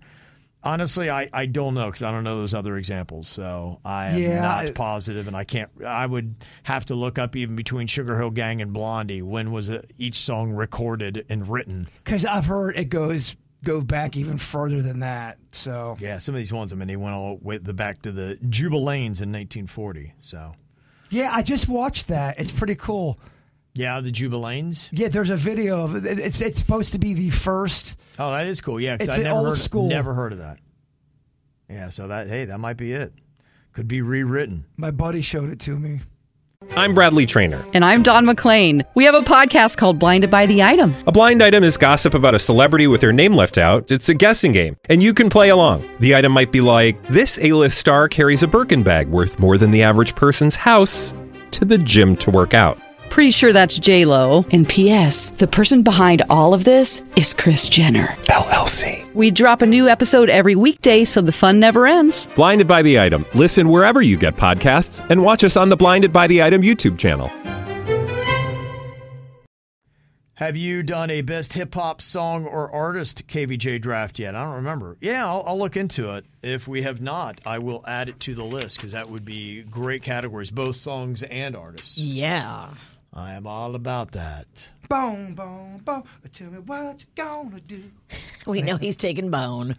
Honestly, 0.64 1.10
I, 1.10 1.28
I 1.32 1.46
don't 1.46 1.74
know 1.74 1.86
because 1.86 2.02
I 2.02 2.10
don't 2.12 2.22
know 2.24 2.38
those 2.38 2.54
other 2.54 2.76
examples. 2.76 3.28
So 3.28 3.80
I 3.84 4.10
am 4.10 4.18
Yeah, 4.20 4.40
not 4.40 4.74
positive, 4.74 5.26
and 5.26 5.36
I 5.36 5.44
can't. 5.44 5.70
I 5.84 6.06
would 6.06 6.36
have 6.62 6.86
to 6.86 6.94
look 6.94 7.18
up 7.18 7.34
even 7.34 7.56
between 7.56 7.86
Sugar 7.88 8.16
Hill 8.18 8.30
Gang 8.30 8.62
and 8.62 8.72
Blondie 8.72 9.22
when 9.22 9.50
was 9.50 9.68
it, 9.68 9.90
each 9.98 10.16
song 10.16 10.52
recorded 10.52 11.26
and 11.28 11.48
written. 11.48 11.88
Because 12.04 12.24
I've 12.24 12.46
heard 12.46 12.76
it 12.76 12.86
goes 12.90 13.36
go 13.64 13.80
back 13.80 14.16
even 14.16 14.38
further 14.38 14.82
than 14.82 15.00
that. 15.00 15.38
So 15.52 15.96
Yeah, 16.00 16.18
some 16.18 16.34
of 16.34 16.38
these 16.38 16.52
ones. 16.52 16.72
I 16.72 16.76
mean, 16.76 16.88
they 16.88 16.96
went 16.96 17.14
all 17.14 17.36
the 17.38 17.44
way 17.44 17.58
the 17.58 17.72
back 17.74 18.02
to 18.02 18.12
the 18.12 18.38
Jubalaires 18.44 19.20
in 19.20 19.30
1940. 19.32 20.14
So 20.18 20.54
yeah, 21.10 21.30
I 21.32 21.42
just 21.42 21.68
watched 21.68 22.08
that. 22.08 22.38
It's 22.40 22.52
pretty 22.52 22.74
cool. 22.76 23.18
Yeah, 23.74 24.00
the 24.00 24.12
Jubalaires. 24.12 24.88
Yeah, 24.92 25.08
there's 25.08 25.30
a 25.30 25.36
video 25.36 25.82
of 25.84 25.96
it. 25.96 26.18
It's 26.18 26.40
it's 26.40 26.58
supposed 26.58 26.92
to 26.92 26.98
be 26.98 27.14
the 27.14 27.30
first. 27.30 27.98
Oh, 28.18 28.30
that 28.32 28.46
is 28.46 28.60
cool. 28.60 28.78
Yeah, 28.80 28.94
It's 28.94 29.04
because 29.06 29.18
I 29.20 29.22
never 29.22 29.36
old 29.36 29.46
heard, 29.48 29.58
school. 29.58 29.88
never 29.88 30.12
heard 30.14 30.32
of 30.32 30.38
that. 30.38 30.58
Yeah, 31.70 31.88
so 31.88 32.08
that 32.08 32.28
hey, 32.28 32.44
that 32.46 32.58
might 32.58 32.76
be 32.76 32.92
it. 32.92 33.12
Could 33.72 33.88
be 33.88 34.02
rewritten. 34.02 34.66
My 34.76 34.90
buddy 34.90 35.22
showed 35.22 35.48
it 35.50 35.58
to 35.60 35.78
me. 35.78 36.00
I'm 36.76 36.94
Bradley 36.94 37.26
Trainer. 37.26 37.64
And 37.74 37.84
I'm 37.84 38.02
Don 38.02 38.24
McClain. 38.24 38.84
We 38.94 39.04
have 39.04 39.14
a 39.16 39.20
podcast 39.20 39.78
called 39.78 39.98
Blinded 39.98 40.30
by 40.30 40.46
the 40.46 40.62
Item. 40.62 40.94
A 41.06 41.12
blind 41.12 41.42
item 41.42 41.64
is 41.64 41.76
gossip 41.76 42.14
about 42.14 42.34
a 42.34 42.38
celebrity 42.38 42.86
with 42.86 43.00
their 43.00 43.12
name 43.12 43.34
left 43.34 43.58
out. 43.58 43.90
It's 43.90 44.08
a 44.10 44.14
guessing 44.14 44.52
game, 44.52 44.76
and 44.88 45.02
you 45.02 45.12
can 45.14 45.28
play 45.30 45.48
along. 45.48 45.88
The 45.98 46.14
item 46.14 46.30
might 46.32 46.52
be 46.52 46.60
like 46.60 47.02
this: 47.08 47.38
A-list 47.42 47.78
star 47.78 48.06
carries 48.08 48.42
a 48.42 48.46
Birkin 48.46 48.82
bag 48.82 49.08
worth 49.08 49.38
more 49.38 49.56
than 49.56 49.70
the 49.70 49.82
average 49.82 50.14
person's 50.14 50.56
house 50.56 51.14
to 51.52 51.64
the 51.64 51.78
gym 51.78 52.16
to 52.16 52.30
work 52.30 52.52
out. 52.54 52.78
Pretty 53.12 53.30
sure 53.30 53.52
that's 53.52 53.78
J 53.78 54.06
Lo. 54.06 54.46
And 54.52 54.66
P.S. 54.66 55.32
The 55.32 55.46
person 55.46 55.82
behind 55.82 56.22
all 56.30 56.54
of 56.54 56.64
this 56.64 57.02
is 57.14 57.34
Kris 57.34 57.68
Jenner. 57.68 58.06
LLC. 58.30 59.12
We 59.12 59.30
drop 59.30 59.60
a 59.60 59.66
new 59.66 59.86
episode 59.86 60.30
every 60.30 60.54
weekday, 60.54 61.04
so 61.04 61.20
the 61.20 61.30
fun 61.30 61.60
never 61.60 61.86
ends. 61.86 62.26
Blinded 62.34 62.66
by 62.66 62.80
the 62.80 62.98
item. 62.98 63.26
Listen 63.34 63.68
wherever 63.68 64.00
you 64.00 64.16
get 64.16 64.36
podcasts, 64.36 65.06
and 65.10 65.22
watch 65.22 65.44
us 65.44 65.58
on 65.58 65.68
the 65.68 65.76
Blinded 65.76 66.10
by 66.10 66.26
the 66.26 66.42
Item 66.42 66.62
YouTube 66.62 66.98
channel. 66.98 67.30
Have 70.36 70.56
you 70.56 70.82
done 70.82 71.10
a 71.10 71.20
best 71.20 71.52
hip 71.52 71.74
hop 71.74 72.00
song 72.00 72.46
or 72.46 72.72
artist 72.72 73.28
KVJ 73.28 73.82
draft 73.82 74.18
yet? 74.20 74.34
I 74.34 74.42
don't 74.42 74.54
remember. 74.54 74.96
Yeah, 75.02 75.26
I'll, 75.26 75.44
I'll 75.46 75.58
look 75.58 75.76
into 75.76 76.16
it. 76.16 76.24
If 76.42 76.66
we 76.66 76.80
have 76.82 77.02
not, 77.02 77.42
I 77.44 77.58
will 77.58 77.84
add 77.86 78.08
it 78.08 78.18
to 78.20 78.34
the 78.34 78.42
list 78.42 78.78
because 78.78 78.92
that 78.92 79.10
would 79.10 79.26
be 79.26 79.62
great 79.64 80.02
categories, 80.02 80.50
both 80.50 80.76
songs 80.76 81.22
and 81.22 81.54
artists. 81.54 81.98
Yeah. 81.98 82.70
I 83.12 83.34
am 83.34 83.46
all 83.46 83.74
about 83.74 84.12
that. 84.12 84.46
Bone, 84.88 85.34
bone, 85.34 85.78
bone. 85.84 86.04
Tell 86.32 86.50
me 86.50 86.58
what 86.58 87.04
you're 87.16 87.26
gonna 87.26 87.60
do. 87.60 87.84
We 88.46 88.62
know 88.62 88.76
he's 88.76 88.96
taking 88.96 89.30
bone 89.30 89.76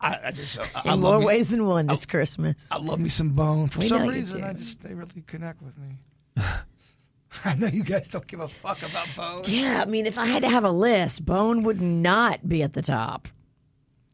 I, 0.00 0.18
I 0.26 0.30
just 0.30 0.58
I, 0.58 0.82
I 0.84 0.94
in 0.94 1.00
love 1.00 1.12
more 1.14 1.18
me, 1.20 1.26
ways 1.26 1.48
than 1.48 1.66
one 1.66 1.86
this 1.86 2.06
Christmas. 2.06 2.68
I 2.70 2.78
love 2.78 3.00
me 3.00 3.08
some 3.08 3.30
bone. 3.30 3.68
For 3.68 3.80
We 3.80 3.88
some 3.88 4.06
reason. 4.06 4.44
I 4.44 4.52
just 4.52 4.80
they 4.82 4.94
really 4.94 5.22
connect 5.26 5.60
with 5.62 5.74
me. 5.78 5.96
I 7.44 7.54
know 7.56 7.66
you 7.66 7.82
guys 7.82 8.08
don't 8.08 8.26
give 8.26 8.40
a 8.40 8.48
fuck 8.48 8.82
about 8.82 9.08
bone. 9.16 9.42
Yeah, 9.46 9.82
I 9.82 9.86
mean, 9.86 10.06
if 10.06 10.18
I 10.18 10.26
had 10.26 10.42
to 10.42 10.48
have 10.48 10.64
a 10.64 10.70
list, 10.70 11.24
Bone 11.24 11.62
would 11.64 11.80
not 11.80 12.48
be 12.48 12.62
at 12.62 12.72
the 12.72 12.80
top. 12.82 13.28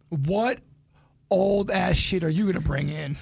What 0.08 0.58
old 1.30 1.70
ass 1.70 1.96
shit 1.96 2.24
are 2.24 2.28
you 2.28 2.46
gonna 2.46 2.60
bring 2.60 2.88
in? 2.88 3.16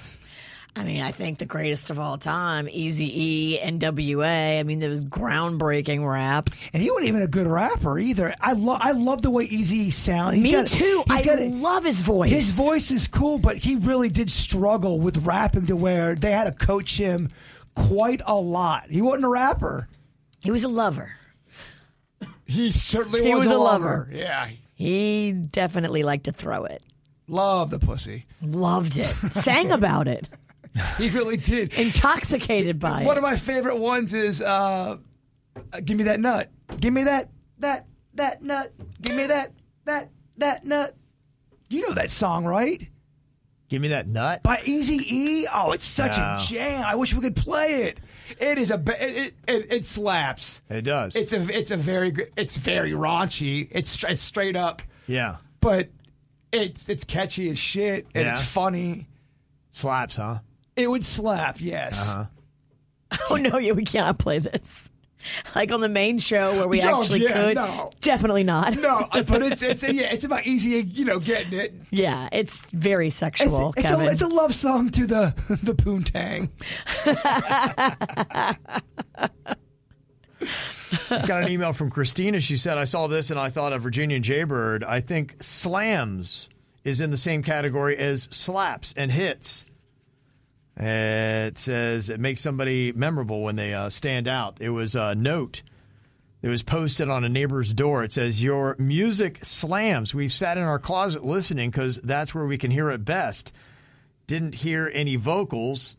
I 0.75 0.83
mean, 0.83 1.01
I 1.01 1.11
think 1.11 1.37
the 1.37 1.45
greatest 1.45 1.91
of 1.91 1.99
all 1.99 2.17
time, 2.17 2.67
Easy 2.71 3.05
E, 3.05 3.59
NWA. 3.61 4.59
I 4.59 4.63
mean, 4.63 4.79
there 4.79 4.89
was 4.89 5.01
groundbreaking 5.01 6.03
rap. 6.07 6.49
And 6.73 6.81
he 6.81 6.89
wasn't 6.89 7.09
even 7.09 7.21
a 7.21 7.27
good 7.27 7.45
rapper 7.45 7.99
either. 7.99 8.33
I 8.41 8.53
love 8.53 8.79
I 8.81 8.91
love 8.93 9.21
the 9.21 9.29
way 9.29 9.43
Easy 9.43 9.91
sounds. 9.91 10.35
He's 10.35 10.45
Me 10.45 10.51
got- 10.53 10.65
too. 10.67 11.03
I 11.07 11.21
got 11.21 11.37
a- 11.39 11.45
love 11.49 11.85
his 11.85 12.01
voice. 12.01 12.31
His 12.31 12.49
voice 12.49 12.89
is 12.89 13.07
cool, 13.07 13.37
but 13.37 13.57
he 13.57 13.75
really 13.75 14.09
did 14.09 14.31
struggle 14.31 14.99
with 14.99 15.25
rapping 15.25 15.67
to 15.67 15.75
where 15.75 16.15
they 16.15 16.31
had 16.31 16.45
to 16.45 16.65
coach 16.65 16.97
him 16.97 17.29
quite 17.75 18.21
a 18.25 18.35
lot. 18.35 18.85
He 18.89 19.01
wasn't 19.03 19.25
a 19.25 19.29
rapper. 19.29 19.87
He 20.39 20.49
was 20.49 20.63
a 20.63 20.67
lover. 20.69 21.11
He 22.45 22.71
certainly 22.71 23.23
He 23.25 23.33
was, 23.35 23.45
was 23.45 23.51
a 23.51 23.55
a 23.55 23.57
lover. 23.57 23.85
lover. 23.85 24.09
Yeah. 24.11 24.49
He 24.73 25.31
definitely 25.31 26.01
liked 26.03 26.25
to 26.25 26.31
throw 26.31 26.65
it. 26.65 26.81
Love 27.27 27.69
the 27.69 27.79
pussy. 27.79 28.25
Loved 28.41 28.97
it. 28.97 29.05
Sang 29.05 29.71
about 29.71 30.07
it. 30.07 30.27
He 30.97 31.09
really 31.09 31.37
did. 31.37 31.73
Intoxicated 31.73 32.79
by 32.79 33.03
One 33.03 33.15
it. 33.15 33.19
of 33.19 33.23
my 33.23 33.35
favorite 33.35 33.77
ones 33.77 34.13
is 34.13 34.41
uh, 34.41 34.97
give 35.83 35.97
me 35.97 36.05
that 36.05 36.19
nut. 36.19 36.49
Give 36.79 36.93
me 36.93 37.03
that 37.03 37.29
that 37.59 37.85
that 38.15 38.41
nut. 38.41 38.71
Give 39.01 39.15
me 39.15 39.27
that 39.27 39.51
that 39.85 40.09
that 40.37 40.65
nut. 40.65 40.95
You 41.69 41.87
know 41.87 41.93
that 41.93 42.11
song, 42.11 42.45
right? 42.45 42.87
Give 43.69 43.81
me 43.81 43.87
that 43.89 44.07
nut. 44.07 44.43
By 44.43 44.61
Easy 44.65 44.99
E. 45.07 45.47
Oh, 45.51 45.71
it's 45.71 45.85
such 45.85 46.17
No. 46.17 46.23
a 46.23 46.39
jam. 46.45 46.83
I 46.85 46.95
wish 46.95 47.13
we 47.13 47.21
could 47.21 47.35
play 47.35 47.83
it. 47.85 47.99
It 48.39 48.57
is 48.57 48.71
a 48.71 48.75
it 48.75 49.17
it, 49.17 49.33
it, 49.47 49.71
it 49.71 49.85
slaps. 49.85 50.61
It 50.69 50.83
does. 50.83 51.15
It's 51.15 51.33
a 51.33 51.41
it's 51.55 51.71
a 51.71 51.77
very. 51.77 52.13
It's 52.35 52.55
very 52.57 52.91
raunchy. 52.91 53.67
It's, 53.71 53.89
stra- 53.89 54.11
it's 54.11 54.21
straight 54.21 54.55
up, 54.55 54.81
yeah. 55.07 55.37
but 55.59 55.89
it's 56.51 56.87
it's 56.89 57.03
catchy 57.03 57.49
as 57.49 57.57
shit 57.57 58.07
and 58.15 58.27
it's 58.27 58.43
funny. 58.45 59.07
Slaps, 59.71 60.15
huh? 60.17 60.39
It 60.75 60.89
would 60.89 61.05
slap, 61.05 61.59
yes. 61.61 62.09
Uh-huh. 62.13 62.25
Oh 63.29 63.35
no, 63.35 63.59
yeah, 63.59 63.73
we 63.73 63.83
cannot 63.85 64.17
play 64.17 64.39
this. 64.39 64.89
Like 65.55 65.71
on 65.71 65.81
the 65.81 65.87
main 65.87 66.17
show 66.19 66.57
where 66.57 66.67
we 66.67 66.81
Oh, 66.81 66.99
actually 66.99 67.21
yeah, 67.23 67.31
could. 67.33 67.55
no. 67.55 67.91
Definitely 68.01 68.43
not. 68.43 68.75
No, 68.75 69.07
but 69.13 69.43
it's 69.43 69.61
it's 69.61 69.83
yeah, 69.83 70.11
it's 70.11 70.23
about 70.23 70.45
easy, 70.47 70.81
you 70.81 71.05
know, 71.05 71.19
getting 71.19 71.57
it. 71.57 71.73
Yeah, 71.91 72.27
it's 72.31 72.59
very 72.73 73.07
It's, 73.07 73.15
sexual, 73.15 73.73
it's 73.77 73.89
Kevin. 73.89 74.07
a 74.07 74.11
it's 74.11 74.21
a 74.23 74.27
love 74.27 74.53
song 74.53 74.89
to 74.89 75.05
the 75.05 75.33
the 75.63 75.73
poontang. 75.75 76.49
Got 81.09 81.43
an 81.43 81.49
email 81.49 81.73
from 81.73 81.89
Christina. 81.89 82.39
She 82.41 82.57
said, 82.57 82.77
I 82.77 82.83
saw 82.85 83.07
this 83.07 83.31
and 83.31 83.39
I 83.39 83.49
thought 83.49 83.73
of 83.73 83.81
Virginia 83.81 84.19
Jaybird. 84.19 84.83
I 84.83 84.99
think 85.01 85.37
slams 85.41 86.49
is 86.83 86.99
in 86.99 87.11
the 87.11 87.17
same 87.17 87.43
category 87.43 87.97
as 87.97 88.27
slaps 88.31 88.93
and 88.97 89.11
hits. 89.11 89.63
It 90.75 91.57
says 91.57 92.09
it 92.09 92.19
makes 92.19 92.41
somebody 92.41 92.91
memorable 92.91 93.43
when 93.43 93.55
they 93.55 93.73
uh, 93.73 93.89
stand 93.89 94.27
out. 94.27 94.57
It 94.59 94.69
was 94.69 94.95
a 94.95 95.13
note 95.13 95.61
that 96.41 96.49
was 96.49 96.63
posted 96.63 97.09
on 97.09 97.23
a 97.23 97.29
neighbor's 97.29 97.73
door. 97.73 98.03
It 98.03 98.11
says, 98.11 98.41
Your 98.41 98.75
music 98.79 99.45
slams. 99.45 100.13
We've 100.13 100.33
sat 100.33 100.57
in 100.57 100.63
our 100.63 100.79
closet 100.79 101.23
listening 101.23 101.69
because 101.69 101.99
that's 102.03 102.33
where 102.33 102.45
we 102.45 102.57
can 102.57 102.71
hear 102.71 102.89
it 102.89 103.05
best. 103.05 103.53
Didn't 104.27 104.55
hear 104.55 104.89
any 104.93 105.15
vocals. 105.15 105.95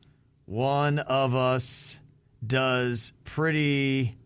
One 0.46 0.98
of 0.98 1.34
us 1.34 1.98
does 2.46 3.12
pretty 3.24 4.16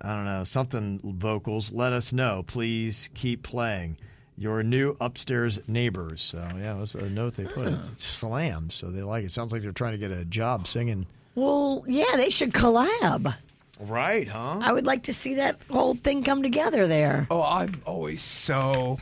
I 0.00 0.14
don't 0.14 0.26
know, 0.26 0.44
something 0.44 1.00
vocals, 1.02 1.72
let 1.72 1.92
us 1.92 2.12
know. 2.12 2.44
Please 2.46 3.08
keep 3.14 3.42
playing. 3.42 3.96
Your 4.36 4.62
new 4.62 4.96
upstairs 5.00 5.60
neighbors. 5.68 6.20
So, 6.20 6.38
yeah, 6.58 6.74
that's 6.78 6.94
a 6.96 7.08
note 7.08 7.36
they 7.36 7.44
put. 7.44 7.68
It 7.68 8.00
slams, 8.00 8.74
so 8.74 8.90
they 8.90 9.02
like 9.02 9.24
it. 9.24 9.30
Sounds 9.30 9.52
like 9.52 9.62
they're 9.62 9.70
trying 9.72 9.92
to 9.92 9.98
get 9.98 10.10
a 10.10 10.24
job 10.24 10.66
singing. 10.66 11.06
well, 11.36 11.84
yeah, 11.86 12.16
they 12.16 12.30
should 12.30 12.52
collab. 12.52 13.34
Right, 13.80 14.26
huh? 14.28 14.58
I 14.62 14.72
would 14.72 14.86
like 14.86 15.04
to 15.04 15.12
see 15.12 15.34
that 15.34 15.58
whole 15.70 15.94
thing 15.94 16.22
come 16.22 16.42
together 16.42 16.86
there. 16.86 17.26
Oh, 17.30 17.42
I'm 17.42 17.80
always 17.84 18.22
so. 18.22 18.98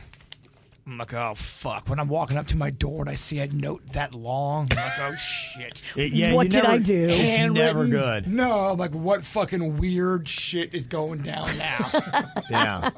I'm 0.85 0.97
like, 0.97 1.13
oh 1.13 1.33
fuck! 1.33 1.87
When 1.89 1.97
I'm 1.97 2.09
walking 2.09 2.35
up 2.35 2.47
to 2.47 2.57
my 2.57 2.69
door 2.69 2.99
and 3.01 3.09
I 3.09 3.15
see 3.15 3.39
a 3.39 3.47
note 3.47 3.81
that 3.93 4.13
long, 4.13 4.67
I'm 4.71 4.77
like, 4.77 4.99
oh 4.99 5.15
shit. 5.15 5.81
It- 5.95 6.11
yeah, 6.11 6.33
What 6.33 6.49
did 6.49 6.63
never- 6.63 6.73
I 6.73 6.77
do? 6.79 7.07
It's 7.09 7.39
never 7.39 7.85
good. 7.87 8.27
No, 8.27 8.51
I'm 8.71 8.77
like, 8.77 8.91
what 8.91 9.23
fucking 9.23 9.77
weird 9.77 10.27
shit 10.27 10.73
is 10.73 10.87
going 10.87 11.21
down 11.21 11.57
now? 11.57 11.89
Yeah. 12.49 12.89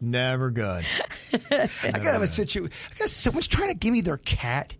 never 0.00 0.50
good. 0.50 0.84
I 1.32 1.68
gotta 1.82 2.12
have 2.12 2.22
a 2.22 2.26
situation. 2.26 2.70
I 2.94 2.98
got 2.98 3.08
someone's 3.10 3.46
trying 3.46 3.68
to 3.68 3.74
give 3.74 3.92
me 3.92 4.02
their 4.02 4.18
cat, 4.18 4.76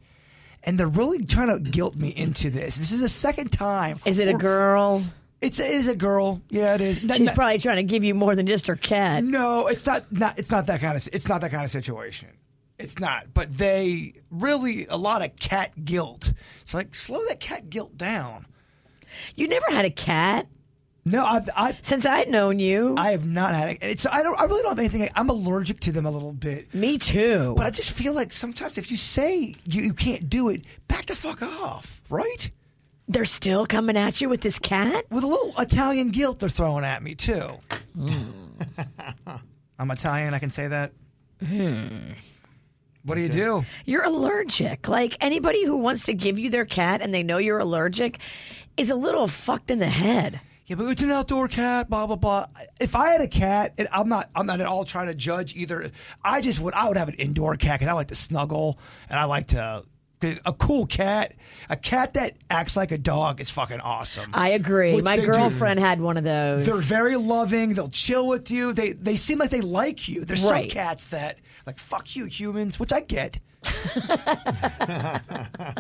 and 0.63 0.79
they're 0.79 0.87
really 0.89 1.25
trying 1.25 1.49
to 1.49 1.59
guilt 1.71 1.97
me 1.97 2.11
into 2.11 2.51
this. 2.51 2.77
This 2.77 2.93
is 2.93 3.01
the 3.01 3.09
second 3.09 3.51
time. 3.51 3.99
Is 4.05 4.19
it 4.19 4.29
a 4.29 4.35
girl? 4.35 5.03
It's 5.43 5.59
it 5.59 5.71
is 5.71 5.89
a 5.89 5.95
girl. 5.97 6.41
Yeah, 6.49 6.75
it 6.75 6.81
is. 6.81 6.99
She's 6.99 7.21
not- 7.21 7.35
probably 7.35 7.59
trying 7.59 7.77
to 7.77 7.83
give 7.83 8.05
you 8.05 8.15
more 8.15 8.35
than 8.37 8.47
just 8.47 8.67
her 8.69 8.77
cat. 8.77 9.25
no, 9.25 9.67
it's 9.67 9.85
not. 9.85 10.11
Not 10.13 10.39
it's 10.39 10.51
not 10.51 10.67
that 10.69 10.81
kind 10.81 10.97
of. 10.97 11.07
It's 11.13 11.29
not 11.29 11.41
that 11.43 11.51
kind 11.51 11.65
of 11.65 11.71
situation. 11.71 12.29
It's 12.79 12.99
not. 12.99 13.35
But 13.35 13.57
they 13.59 14.13
really 14.31 14.87
a 14.87 14.97
lot 14.97 15.23
of 15.23 15.37
cat 15.37 15.85
guilt. 15.85 16.33
It's 16.63 16.75
like 16.75 16.95
slow 16.95 17.21
that 17.29 17.41
cat 17.41 17.69
guilt 17.71 17.97
down. 17.97 18.47
You 19.37 19.47
never 19.47 19.67
had 19.71 19.85
a 19.85 19.91
cat 19.91 20.47
No, 21.05 21.25
I 21.25 21.43
I 21.55 21.79
since 21.83 22.07
I'd 22.07 22.29
known 22.31 22.59
you. 22.59 22.95
I 22.97 23.11
have 23.11 23.27
not 23.27 23.55
had 23.55 23.69
it. 23.71 23.79
It's 23.83 24.07
I 24.07 24.23
don't. 24.23 24.39
I 24.41 24.45
really 24.45 24.63
don't 24.63 24.71
have 24.71 24.79
anything. 24.79 25.09
I'm 25.15 25.29
allergic 25.29 25.81
to 25.81 25.93
them 25.93 26.07
a 26.07 26.11
little 26.11 26.33
bit. 26.33 26.73
Me 26.75 26.99
too. 26.99 27.55
But 27.57 27.67
I 27.67 27.71
just 27.71 27.91
feel 27.91 28.15
like 28.15 28.33
sometimes 28.33 28.79
if 28.79 28.91
you 28.91 28.97
say 28.97 29.55
you, 29.65 29.83
you 29.83 29.93
can't 29.95 30.31
do 30.31 30.49
it, 30.49 30.63
back 30.89 31.07
the 31.07 31.17
fuck 31.17 31.43
off, 31.43 32.01
right? 32.09 32.51
They're 33.09 33.25
still 33.25 33.67
coming 33.67 33.97
at 33.97 34.21
you 34.21 34.29
with 34.29 34.41
this 34.41 34.59
cat? 34.59 35.05
With 35.11 35.25
a 35.25 35.27
little 35.27 35.53
Italian 35.59 36.09
guilt 36.09 36.39
they're 36.39 36.49
throwing 36.49 36.85
at 36.85 37.03
me 37.03 37.15
too. 37.15 37.59
Hmm. 37.97 38.23
I'm 39.79 39.91
Italian. 39.91 40.35
I 40.35 40.39
can 40.39 40.51
say 40.51 40.69
that. 40.69 40.93
Hmm. 41.45 42.13
What 43.05 43.17
do 43.17 43.21
you 43.21 43.29
do? 43.29 43.65
You're 43.85 44.05
allergic. 44.05 44.87
Like 44.87 45.17
anybody 45.21 45.65
who 45.65 45.77
wants 45.77 46.05
to 46.05 46.15
give 46.15 46.39
you 46.39 46.51
their 46.51 46.65
cat 46.65 47.03
and 47.03 47.13
they 47.13 47.25
know 47.25 47.39
you're 47.39 47.59
allergic 47.59 48.19
is 48.77 48.91
a 48.91 48.95
little 48.95 49.27
fucked 49.27 49.71
in 49.71 49.81
the 49.81 49.89
head. 49.89 50.41
Yeah, 50.67 50.77
but 50.77 50.87
it's 50.87 51.03
an 51.03 51.11
outdoor 51.11 51.49
cat. 51.49 51.91
Blah 51.91 52.07
blah 52.07 52.17
blah. 52.17 52.47
If 52.81 52.95
I 52.95 53.11
had 53.11 53.21
a 53.21 53.29
cat, 53.29 53.75
and 53.77 53.89
I'm 53.93 54.09
not, 54.09 54.31
I'm 54.35 54.47
not 54.47 54.61
at 54.61 54.67
all 54.67 54.85
trying 54.85 55.09
to 55.09 55.15
judge 55.15 55.57
either. 55.57 55.91
I 56.25 56.41
just 56.41 56.61
would, 56.61 56.73
I 56.75 56.87
would 56.89 56.97
have 56.97 57.09
an 57.09 57.15
indoor 57.17 57.57
cat 57.57 57.81
because 57.81 57.91
I 57.91 57.95
like 57.95 58.09
to 58.09 58.15
snuggle 58.15 58.79
and 59.11 59.19
I 59.19 59.25
like 59.25 59.49
to. 59.49 59.85
A 60.25 60.53
cool 60.53 60.87
cat, 60.87 61.35
a 61.69 61.77
cat 61.77 62.15
that 62.15 62.37
acts 62.51 62.77
like 62.77 62.93
a 62.93 62.99
dog 62.99 63.41
is 63.41 63.51
fucking 63.51 63.81
awesome. 63.81 64.31
I 64.35 64.51
agree. 64.51 64.95
Which 64.95 65.05
My 65.05 65.17
they 65.17 65.27
do. 65.27 65.33
girlfriend 65.33 65.81
had 65.81 66.01
one 66.01 66.17
of 66.17 66.25
those. 66.25 66.67
They're 66.67 66.77
very 66.77 67.17
loving. 67.17 67.75
They'll 67.75 67.89
chill 67.89 68.27
with 68.29 68.51
you. 68.51 68.73
They 68.73 68.93
they 68.93 69.17
seem 69.17 69.39
like 69.39 69.51
they 69.51 69.61
like 69.61 70.09
you. 70.09 70.25
There's 70.25 70.43
Right. 70.45 70.71
some 70.71 70.75
cats 70.77 71.09
that 71.09 71.39
like 71.67 71.79
fuck 71.79 72.15
you 72.17 72.27
humans, 72.27 72.79
which 72.81 72.93
I 72.93 73.01
get. 73.01 73.39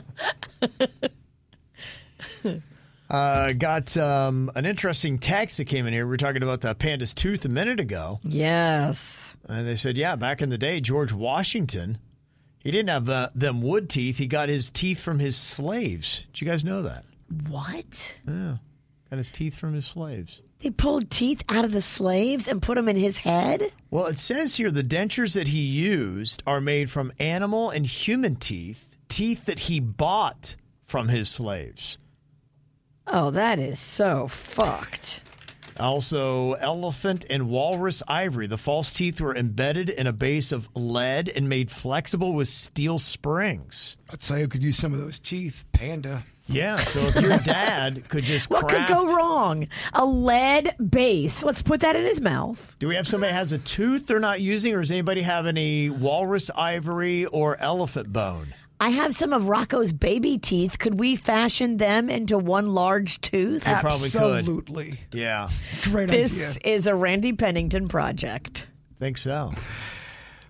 Uh, 3.11 3.52
got 3.52 3.94
um, 3.98 4.50
an 4.55 4.64
interesting 4.64 5.18
text 5.18 5.59
that 5.59 5.66
came 5.66 5.87
in 5.87 5.92
here. 5.92 6.07
We 6.07 6.11
were 6.12 6.16
talking 6.16 6.42
about 6.42 6.62
the 6.62 6.74
panda's 6.74 7.12
tooth 7.12 7.44
a 7.44 7.48
minute 7.50 7.78
ago. 7.78 8.20
yes. 8.24 9.37
And 9.46 9.68
they 9.68 9.76
said, 9.76 9.98
yeah, 9.98 10.16
back 10.16 10.40
in 10.40 10.48
the 10.48 10.57
day, 10.57 10.81
George 10.81 11.12
Washington, 11.12 11.98
he 12.62 12.70
didn't 12.70 12.90
have 12.90 13.09
uh, 13.09 13.31
them 13.35 13.62
wood 13.62 13.88
teeth. 13.88 14.18
He 14.18 14.27
got 14.27 14.48
his 14.48 14.70
teeth 14.70 15.01
from 15.01 15.18
his 15.18 15.37
slaves. 15.37 16.25
Did 16.33 16.40
you 16.40 16.46
guys 16.46 16.64
know 16.64 16.83
that? 16.83 17.05
What? 17.48 18.14
Yeah. 18.27 18.57
Got 19.11 19.16
his 19.16 19.31
teeth 19.31 19.57
from 19.57 19.75
his 19.75 19.87
slaves. 19.87 20.42
They 20.61 20.70
pulled 20.70 21.11
teeth 21.11 21.42
out 21.48 21.64
of 21.64 21.72
the 21.72 21.83
slaves 21.83 22.46
and 22.46 22.62
put 22.62 22.77
them 22.77 22.88
in 22.88 22.96
his 22.96 23.18
head? 23.18 23.72
Well, 23.90 24.07
it 24.07 24.18
says 24.18 24.55
here 24.55 24.70
the 24.70 24.85
dentures 24.85 25.35
that 25.35 25.48
he 25.48 25.59
used 25.59 26.42
are 26.46 26.61
made 26.61 26.88
from 26.88 27.12
animal 27.18 27.70
and 27.70 27.85
human 27.85 28.37
teeth, 28.37 28.96
teeth 29.09 29.44
that 29.46 29.61
he 29.61 29.81
bought 29.81 30.55
from 30.85 31.09
his 31.09 31.29
slaves. 31.29 31.98
Oh, 33.09 33.33
that 33.33 33.59
is 33.59 33.81
so 33.81 34.29
fucked. 34.29 35.20
Also, 35.78 36.52
elephant 36.54 37.24
and 37.30 37.48
walrus 37.48 38.02
ivory. 38.06 38.46
The 38.46 38.58
false 38.58 38.92
teeth 38.92 39.20
were 39.20 39.35
embedded 39.35 39.88
in 39.88 40.06
a 40.06 40.12
base 40.12 40.52
of 40.52 40.68
lead 40.74 41.28
and 41.28 41.48
made 41.48 41.70
flexible 41.70 42.32
with 42.35 42.48
steel 42.48 42.98
springs. 42.98 43.96
I'd 44.11 44.22
say 44.22 44.42
I 44.42 44.46
could 44.46 44.62
use 44.62 44.76
some 44.76 44.92
of 44.92 44.98
those 44.98 45.20
teeth, 45.20 45.64
panda. 45.72 46.24
Yeah, 46.46 46.82
so 46.85 47.00
if 47.00 47.14
your 47.14 47.38
dad 47.38 48.08
could 48.08 48.24
just 48.24 48.50
What 48.50 48.68
craft, 48.68 48.88
could 48.88 49.06
go 49.06 49.14
wrong? 49.14 49.68
A 49.94 50.04
lead 50.04 50.74
base. 50.90 51.44
Let's 51.44 51.62
put 51.62 51.80
that 51.80 51.96
in 51.96 52.04
his 52.04 52.20
mouth. 52.20 52.74
Do 52.78 52.88
we 52.88 52.96
have 52.96 53.06
somebody 53.06 53.32
that 53.32 53.38
has 53.38 53.52
a 53.52 53.58
tooth 53.58 54.06
they're 54.06 54.18
not 54.18 54.40
using, 54.40 54.74
or 54.74 54.80
does 54.80 54.90
anybody 54.90 55.22
have 55.22 55.46
any 55.46 55.88
walrus 55.88 56.50
ivory 56.50 57.26
or 57.26 57.56
elephant 57.61 58.12
bone? 58.12 58.54
I 58.83 58.88
have 58.90 59.14
some 59.14 59.33
of 59.33 59.47
Rocco's 59.49 59.92
baby 59.92 60.38
teeth. 60.38 60.77
Could 60.81 60.99
we 60.99 61.14
fashion 61.14 61.77
them 61.77 62.11
into 62.11 62.37
one 62.37 62.75
large 62.75 63.21
tooth? 63.21 63.62
They 63.62 63.75
probably 63.75 64.11
could. 64.11 64.38
Absolutely. 64.38 64.99
Yeah, 65.12 65.51
Great 65.83 66.09
This 66.09 66.57
idea. 66.59 66.75
is 66.75 66.88
a 66.88 66.95
Randy 66.97 67.33
Pennington 67.33 67.87
project. 67.87 68.66
think 68.99 69.18
so. 69.18 69.55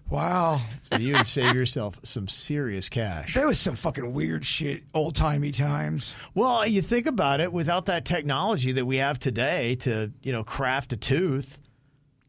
Wow. 0.08 0.60
So 0.90 0.96
you 0.96 1.14
would 1.14 1.26
save 1.26 1.54
yourself 1.54 1.98
some 2.04 2.26
serious 2.26 2.88
cash. 2.88 3.34
There 3.34 3.46
was 3.46 3.58
some 3.60 3.74
fucking 3.76 4.14
weird 4.14 4.46
shit, 4.46 4.82
old 4.94 5.14
timey 5.14 5.50
times. 5.50 6.14
Well, 6.34 6.66
you 6.66 6.80
think 6.80 7.06
about 7.06 7.40
it, 7.40 7.52
without 7.52 7.84
that 7.86 8.06
technology 8.06 8.72
that 8.72 8.86
we 8.86 8.96
have 8.96 9.18
today 9.18 9.74
to, 9.76 10.10
you 10.22 10.32
know, 10.32 10.42
craft 10.42 10.92
a 10.94 10.96
tooth, 10.96 11.58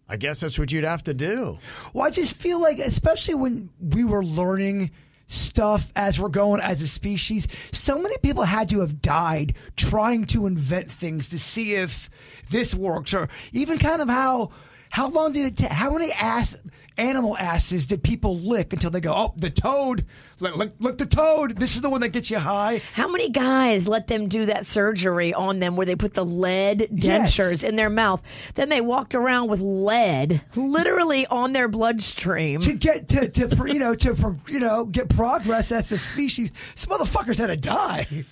I 0.10 0.18
guess 0.18 0.42
that's 0.42 0.60
what 0.60 0.72
you'd 0.74 0.84
have 0.84 1.04
to 1.06 1.14
do. 1.14 1.60
Well, 1.94 2.06
I 2.06 2.10
just 2.10 2.36
feel 2.36 2.62
like, 2.62 2.80
especially 2.80 3.36
when 3.36 3.70
we 3.80 4.04
were 4.04 4.24
learning 4.24 4.92
stuff 5.34 5.92
as 5.96 6.20
we're 6.20 6.30
going 6.30 6.62
as 6.62 6.82
a 6.82 6.88
species, 6.88 7.48
so 7.72 8.00
many 8.00 8.18
people 8.20 8.44
had 8.44 8.70
to 8.70 8.80
have 8.82 9.02
died 9.02 9.56
trying 9.76 10.26
to 10.26 10.46
invent 10.46 10.92
things 10.92 11.30
to 11.30 11.40
see 11.40 11.76
if 11.76 12.10
this 12.50 12.74
works, 12.74 13.14
or 13.14 13.30
even 13.52 13.78
kind 13.78 14.02
of 14.02 14.10
how. 14.10 14.52
How 14.94 15.10
long 15.10 15.32
did 15.32 15.48
it 15.48 15.58
take? 15.58 15.72
How 15.72 15.92
many 15.92 16.12
ass 16.12 16.56
animal 17.00 17.36
asses 17.36 17.88
did 17.88 18.04
people 18.04 18.38
lick 18.38 18.74
until 18.74 18.92
they 18.92 19.02
go, 19.02 19.12
oh, 19.12 19.34
the 19.36 19.50
toad, 19.50 20.06
look, 20.40 20.56
look, 20.56 20.74
look 20.78 20.98
the 21.00 21.08
toad. 21.08 21.58
This 21.58 21.76
is 21.76 21.82
the 21.82 21.90
one 21.90 22.02
that 22.02 22.10
gets 22.10 22.30
you 22.30 22.38
high. 22.38 22.80
How 22.94 23.08
many 23.08 23.30
guys 23.32 23.88
let 23.88 24.06
them 24.06 24.28
do 24.28 24.46
that 24.46 24.68
surgery 24.68 25.34
on 25.34 25.58
them 25.58 25.76
where 25.78 25.88
they 25.88 25.96
put 25.96 26.14
the 26.14 26.24
lead 26.24 26.90
Yes. 26.92 27.36
dentures 27.36 27.64
in 27.64 27.76
their 27.76 27.90
mouth? 27.90 28.22
Then 28.54 28.70
they 28.70 28.82
walked 28.82 29.16
around 29.16 29.50
with 29.50 29.62
lead 29.62 30.44
literally 30.56 31.26
on 31.26 31.54
their 31.54 31.68
bloodstream. 31.68 32.60
to 32.62 32.74
get 32.74 33.08
to, 33.08 33.28
to 33.30 33.56
for, 33.56 33.68
you 33.68 33.80
know 33.80 33.96
to 33.96 34.16
for, 34.16 34.38
you 34.48 34.60
know 34.60 34.86
get 34.86 35.10
progress 35.10 35.72
as 35.72 35.92
a 35.92 35.98
species. 35.98 36.52
Some 36.76 36.96
motherfuckers 36.96 37.40
had 37.40 37.48
to 37.48 37.58
die. 37.58 38.26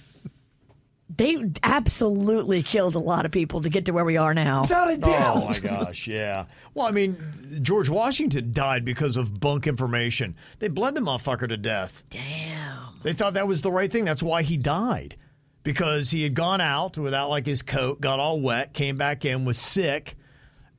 They 1.18 1.38
absolutely 1.64 2.64
killed 2.64 2.96
a 2.96 3.00
lot 3.00 3.26
of 3.26 3.32
people 3.32 3.62
to 3.62 3.70
get 3.70 3.86
to 3.86 3.92
where 3.92 4.06
we 4.06 4.18
are 4.18 4.34
now. 4.34 4.62
Without 4.62 4.90
a 4.90 4.94
oh, 4.94 4.98
doubt. 4.98 5.38
Oh 5.38 5.46
my 5.48 5.60
gosh, 5.60 6.08
yeah. 6.08 6.46
Well, 6.74 6.86
I 6.86 6.92
mean, 6.92 7.18
George 7.62 7.90
Washington 7.90 8.52
died 8.54 8.86
because 8.86 9.18
of 9.18 9.40
bunk 9.40 9.68
information. 9.68 10.36
They 10.60 10.68
bled 10.70 10.96
the 10.96 11.02
motherfucker 11.02 11.50
to 11.50 11.58
death. 11.58 12.04
Damn. 12.10 13.00
They 13.04 13.14
thought 13.14 13.34
that 13.34 13.48
was 13.48 13.62
the 13.62 13.72
right 13.72 13.92
thing. 13.92 14.06
That's 14.06 14.24
why 14.24 14.44
he 14.44 14.58
died. 14.58 15.18
Because 15.64 16.10
he 16.12 16.24
had 16.24 16.34
gone 16.34 16.62
out 16.62 16.98
without 16.98 17.30
like 17.30 17.46
his 17.46 17.62
coat, 17.62 18.02
got 18.02 18.20
all 18.20 18.40
wet, 18.40 18.74
came 18.74 18.98
back 18.98 19.26
in, 19.26 19.46
was 19.46 19.58
sick, 19.58 20.16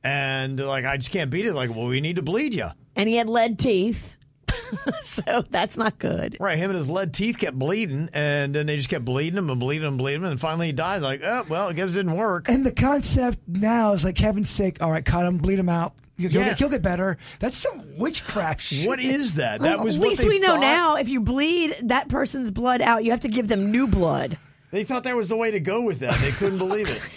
and 0.03 0.59
like 0.59 0.83
I 0.83 0.97
just 0.97 1.11
can't 1.11 1.29
beat 1.29 1.45
it. 1.45 1.53
Like, 1.53 1.73
well, 1.73 1.85
we 1.85 2.01
need 2.01 2.17
to 2.17 2.21
bleed 2.21 2.53
you. 2.53 2.69
And 2.95 3.07
he 3.07 3.15
had 3.15 3.29
lead 3.29 3.59
teeth. 3.59 4.17
so 5.01 5.43
that's 5.49 5.77
not 5.77 5.99
good. 5.99 6.37
Right, 6.39 6.57
him 6.57 6.69
and 6.69 6.77
his 6.77 6.89
lead 6.89 7.13
teeth 7.13 7.37
kept 7.37 7.57
bleeding, 7.57 8.09
and 8.13 8.53
then 8.53 8.65
they 8.65 8.75
just 8.77 8.89
kept 8.89 9.05
bleeding 9.05 9.37
him 9.37 9.49
and 9.49 9.59
bleeding 9.59 9.83
him 9.83 9.93
and 9.93 9.97
bleeding 9.97 10.21
him, 10.23 10.31
and 10.31 10.39
finally 10.39 10.67
he 10.67 10.71
died. 10.71 11.01
Like, 11.01 11.21
oh, 11.23 11.45
well, 11.49 11.69
I 11.69 11.73
guess 11.73 11.91
it 11.91 11.95
didn't 11.95 12.15
work. 12.17 12.49
And 12.49 12.65
the 12.65 12.71
concept 12.71 13.39
now 13.47 13.93
is 13.93 14.03
like 14.05 14.17
heaven's 14.17 14.49
sake. 14.49 14.81
All 14.81 14.91
right, 14.91 15.03
cut 15.05 15.25
him, 15.25 15.37
bleed 15.37 15.59
him 15.59 15.69
out. 15.69 15.93
You'll, 16.17 16.31
you'll 16.31 16.41
Yeah. 16.43 16.49
get, 16.49 16.59
you'll 16.59 16.69
get 16.69 16.81
better. 16.83 17.17
That's 17.39 17.57
some 17.57 17.97
witchcraft 17.97 18.61
shit. 18.61 18.87
What 18.87 18.99
is 18.99 19.35
that? 19.35 19.61
That 19.61 19.77
Well, 19.77 19.85
was 19.85 19.95
at 19.95 19.99
what 20.01 20.09
least 20.09 20.21
they 20.21 20.27
we 20.27 20.39
know 20.39 20.49
thought. 20.55 20.59
now 20.61 20.95
if 20.97 21.09
you 21.09 21.19
bleed 21.21 21.75
that 21.83 22.07
person's 22.07 22.51
blood 22.51 22.81
out, 22.81 23.03
you 23.03 23.09
have 23.11 23.21
to 23.21 23.27
give 23.29 23.47
them 23.47 23.71
new 23.71 23.87
blood. 23.87 24.37
They 24.69 24.83
thought 24.83 25.03
that 25.05 25.15
was 25.15 25.29
the 25.29 25.35
way 25.37 25.49
to 25.51 25.59
go 25.59 25.81
with 25.81 25.99
that. 25.99 26.15
They 26.19 26.31
couldn't 26.31 26.59
believe 26.59 26.87
it. 26.87 27.01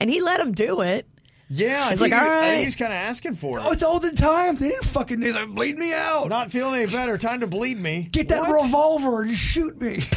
And 0.00 0.08
he 0.08 0.20
let 0.20 0.38
him 0.40 0.52
do 0.52 0.80
it. 0.82 1.08
Yeah, 1.50 1.88
He's 1.90 2.00
like, 2.00 2.12
all 2.12 2.20
he- 2.20 2.26
I 2.26 2.40
think. 2.50 2.64
He's 2.66 2.76
kind 2.76 2.92
of 2.92 2.98
asking 2.98 3.34
for 3.36 3.58
it. 3.58 3.62
Oh, 3.64 3.72
it's 3.72 3.82
olden 3.82 4.14
times. 4.14 4.60
They 4.60 4.68
didn't 4.68 4.84
fucking 4.84 5.18
they 5.20 5.32
like, 5.32 5.48
bleed 5.48 5.78
me 5.78 5.94
out. 5.94 6.28
Not 6.28 6.50
feeling 6.50 6.82
any 6.82 6.90
better. 6.92 7.16
Time 7.16 7.40
to 7.40 7.46
bleed 7.46 7.78
me. 7.80 8.06
Get 8.12 8.28
that 8.28 8.42
What? 8.42 8.64
revolver 8.64 9.22
and 9.22 9.34
shoot 9.34 9.80
me. 9.80 10.02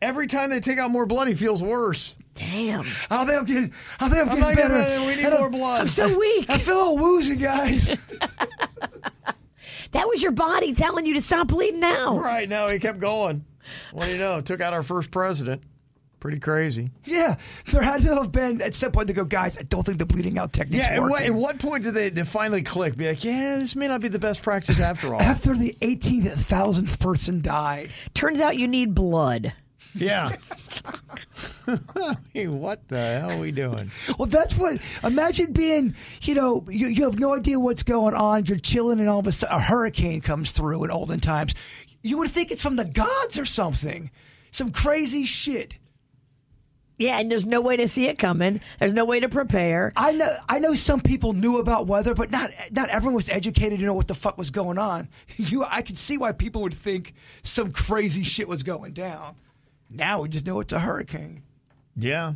Every 0.00 0.28
time 0.28 0.50
they 0.50 0.60
take 0.60 0.78
out 0.78 0.92
more 0.92 1.06
blood, 1.06 1.26
he 1.26 1.34
feels 1.34 1.60
worse. 1.60 2.14
Damn. 2.36 2.86
I 3.10 3.24
think 3.24 3.38
I'm 3.40 3.44
getting. 3.44 3.72
I 3.98 4.08
think 4.08 4.22
I'm, 4.22 4.30
I'm 4.44 4.54
getting 4.54 4.68
better. 4.68 5.04
We 5.06 5.16
need 5.16 5.28
more 5.36 5.50
blood. 5.50 5.80
I'm 5.80 5.88
so 5.88 6.16
weak. 6.16 6.46
I 6.48 6.58
feel 6.58 6.76
a 6.76 6.80
little 6.82 6.98
woozy, 6.98 7.36
guys. 7.36 7.96
That 9.92 10.06
was 10.06 10.22
your 10.22 10.32
body 10.32 10.74
telling 10.74 11.06
you 11.06 11.14
to 11.14 11.20
stop 11.22 11.48
bleeding 11.48 11.82
out. 11.82 12.18
Right 12.18 12.46
now, 12.46 12.68
he 12.68 12.78
kept 12.78 12.98
going. 12.98 13.46
What 13.92 14.04
do 14.04 14.12
you 14.12 14.18
know? 14.18 14.42
Took 14.42 14.60
out 14.60 14.74
our 14.74 14.82
first 14.82 15.10
president. 15.10 15.62
Pretty 16.20 16.40
crazy. 16.40 16.90
yeah, 17.04 17.36
there 17.70 17.82
had 17.82 18.00
to 18.02 18.14
have 18.14 18.32
been 18.32 18.60
at 18.60 18.74
some 18.74 18.90
point 18.90 19.06
they 19.06 19.12
go, 19.12 19.24
guys. 19.24 19.56
I 19.56 19.62
don't 19.62 19.84
think 19.84 19.98
the 19.98 20.06
bleeding 20.06 20.36
out 20.36 20.52
technique. 20.52 20.82
Yeah. 20.82 20.94
At 20.94 21.02
what, 21.02 21.22
at 21.22 21.34
what 21.34 21.58
point 21.60 21.84
did 21.84 21.94
they, 21.94 22.08
they 22.10 22.24
finally 22.24 22.62
click? 22.62 22.96
Be 22.96 23.06
like, 23.08 23.22
yeah, 23.22 23.56
this 23.58 23.76
may 23.76 23.86
not 23.86 24.00
be 24.00 24.08
the 24.08 24.18
best 24.18 24.42
practice 24.42 24.80
after 24.80 25.14
all. 25.14 25.22
After 25.22 25.56
the 25.56 25.76
18th 25.80 26.32
thousandth 26.32 26.98
person 26.98 27.40
died. 27.40 27.92
Turns 28.14 28.40
out 28.40 28.56
you 28.58 28.66
need 28.66 28.94
blood. 28.96 29.52
Yeah. 29.94 30.36
hey, 32.34 32.46
what 32.48 32.86
the 32.88 33.20
hell 33.20 33.32
are 33.32 33.38
we 33.38 33.52
doing? 33.52 33.90
Well, 34.18 34.26
that's 34.26 34.56
what. 34.56 34.80
Imagine 35.02 35.52
being, 35.52 35.94
you 36.22 36.34
know, 36.34 36.64
you, 36.68 36.88
you 36.88 37.04
have 37.04 37.18
no 37.18 37.34
idea 37.34 37.58
what's 37.58 37.82
going 37.82 38.14
on. 38.14 38.44
You're 38.46 38.58
chilling, 38.58 39.00
and 39.00 39.08
all 39.08 39.20
of 39.20 39.26
a 39.26 39.32
sudden 39.32 39.56
a 39.56 39.60
hurricane 39.60 40.20
comes 40.20 40.52
through 40.52 40.84
in 40.84 40.90
olden 40.90 41.20
times. 41.20 41.54
You 42.02 42.18
would 42.18 42.30
think 42.30 42.50
it's 42.50 42.62
from 42.62 42.76
the 42.76 42.84
gods 42.84 43.38
or 43.38 43.44
something. 43.44 44.10
Some 44.50 44.72
crazy 44.72 45.24
shit. 45.24 45.74
Yeah, 46.98 47.20
and 47.20 47.30
there's 47.30 47.46
no 47.46 47.60
way 47.60 47.76
to 47.76 47.86
see 47.86 48.06
it 48.06 48.18
coming. 48.18 48.60
There's 48.80 48.92
no 48.92 49.04
way 49.04 49.20
to 49.20 49.28
prepare. 49.28 49.92
I 49.96 50.12
know. 50.12 50.34
I 50.48 50.58
know 50.58 50.74
some 50.74 51.00
people 51.00 51.32
knew 51.32 51.58
about 51.58 51.86
weather, 51.86 52.12
but 52.12 52.32
not 52.32 52.50
not 52.72 52.88
everyone 52.88 53.14
was 53.14 53.28
educated 53.28 53.78
to 53.78 53.86
know 53.86 53.94
what 53.94 54.08
the 54.08 54.14
fuck 54.14 54.36
was 54.36 54.50
going 54.50 54.78
on. 54.78 55.08
You, 55.36 55.64
I 55.64 55.82
could 55.82 55.96
see 55.96 56.18
why 56.18 56.32
people 56.32 56.62
would 56.62 56.74
think 56.74 57.14
some 57.44 57.70
crazy 57.70 58.24
shit 58.24 58.48
was 58.48 58.64
going 58.64 58.92
down. 58.92 59.36
Now 59.88 60.22
we 60.22 60.28
just 60.28 60.44
know 60.44 60.58
it's 60.58 60.72
a 60.72 60.80
hurricane. 60.80 61.42
Yeah. 61.96 62.34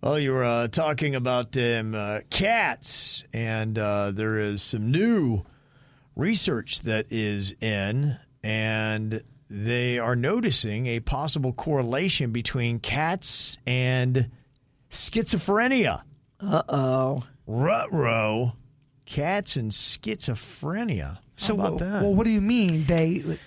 Well, 0.00 0.18
you 0.20 0.32
were 0.32 0.44
uh, 0.44 0.68
talking 0.68 1.16
about 1.16 1.56
um, 1.56 1.96
uh, 1.96 2.20
cats, 2.30 3.24
and 3.32 3.76
uh, 3.76 4.12
there 4.12 4.38
is 4.38 4.62
some 4.62 4.92
new 4.92 5.42
research 6.14 6.82
that 6.82 7.06
is 7.10 7.52
in, 7.60 8.16
and 8.44 9.22
they 9.50 9.98
are 9.98 10.16
noticing 10.16 10.86
a 10.86 11.00
possible 11.00 11.52
correlation 11.52 12.32
between 12.32 12.78
cats 12.80 13.58
and 13.66 14.30
schizophrenia. 14.90 16.02
Uh 16.40 16.62
oh. 16.68 17.24
Rutro, 17.46 18.54
cats 19.06 19.56
and 19.56 19.72
schizophrenia. 19.72 21.18
How 21.40 21.54
about 21.54 21.78
that? 21.78 22.02
well, 22.02 22.14
what 22.14 22.24
do 22.24 22.30
you 22.30 22.40
mean 22.40 22.84
they? 22.86 23.38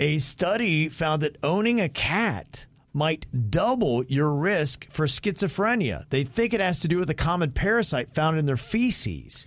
A 0.00 0.18
study 0.18 0.88
found 0.88 1.22
that 1.22 1.36
owning 1.42 1.80
a 1.80 1.88
cat 1.88 2.66
might 2.92 3.26
double 3.50 4.04
your 4.06 4.30
risk 4.30 4.86
for 4.90 5.06
schizophrenia. 5.06 6.08
They 6.08 6.24
think 6.24 6.54
it 6.54 6.60
has 6.60 6.80
to 6.80 6.88
do 6.88 6.98
with 6.98 7.10
a 7.10 7.14
common 7.14 7.52
parasite 7.52 8.14
found 8.14 8.38
in 8.38 8.46
their 8.46 8.56
feces. 8.56 9.46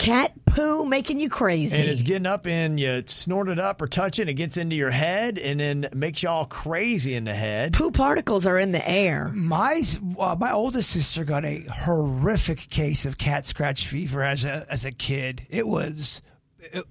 Cat 0.00 0.32
poo 0.46 0.86
making 0.86 1.20
you 1.20 1.28
crazy. 1.28 1.76
And 1.76 1.86
it's 1.88 2.00
getting 2.02 2.24
up 2.26 2.46
and 2.46 2.80
you 2.80 3.02
snort 3.06 3.48
it 3.48 3.58
up 3.58 3.82
or 3.82 3.86
touch 3.86 4.18
it, 4.18 4.22
and 4.22 4.30
it 4.30 4.34
gets 4.34 4.56
into 4.56 4.74
your 4.74 4.90
head 4.90 5.38
and 5.38 5.60
then 5.60 5.88
makes 5.94 6.22
you 6.22 6.28
all 6.30 6.46
crazy 6.46 7.14
in 7.14 7.24
the 7.24 7.34
head. 7.34 7.74
poo 7.74 7.90
particles 7.90 8.46
are 8.46 8.58
in 8.58 8.72
the 8.72 8.88
air. 8.88 9.30
My 9.34 9.82
uh, 10.18 10.36
my 10.40 10.52
oldest 10.52 10.90
sister 10.90 11.24
got 11.24 11.44
a 11.44 11.64
horrific 11.70 12.58
case 12.70 13.04
of 13.04 13.18
cat 13.18 13.44
scratch 13.46 13.86
fever 13.86 14.22
as 14.22 14.44
a 14.44 14.66
as 14.70 14.84
a 14.86 14.90
kid. 14.90 15.46
It 15.50 15.68
was, 15.68 16.22
it, 16.60 16.84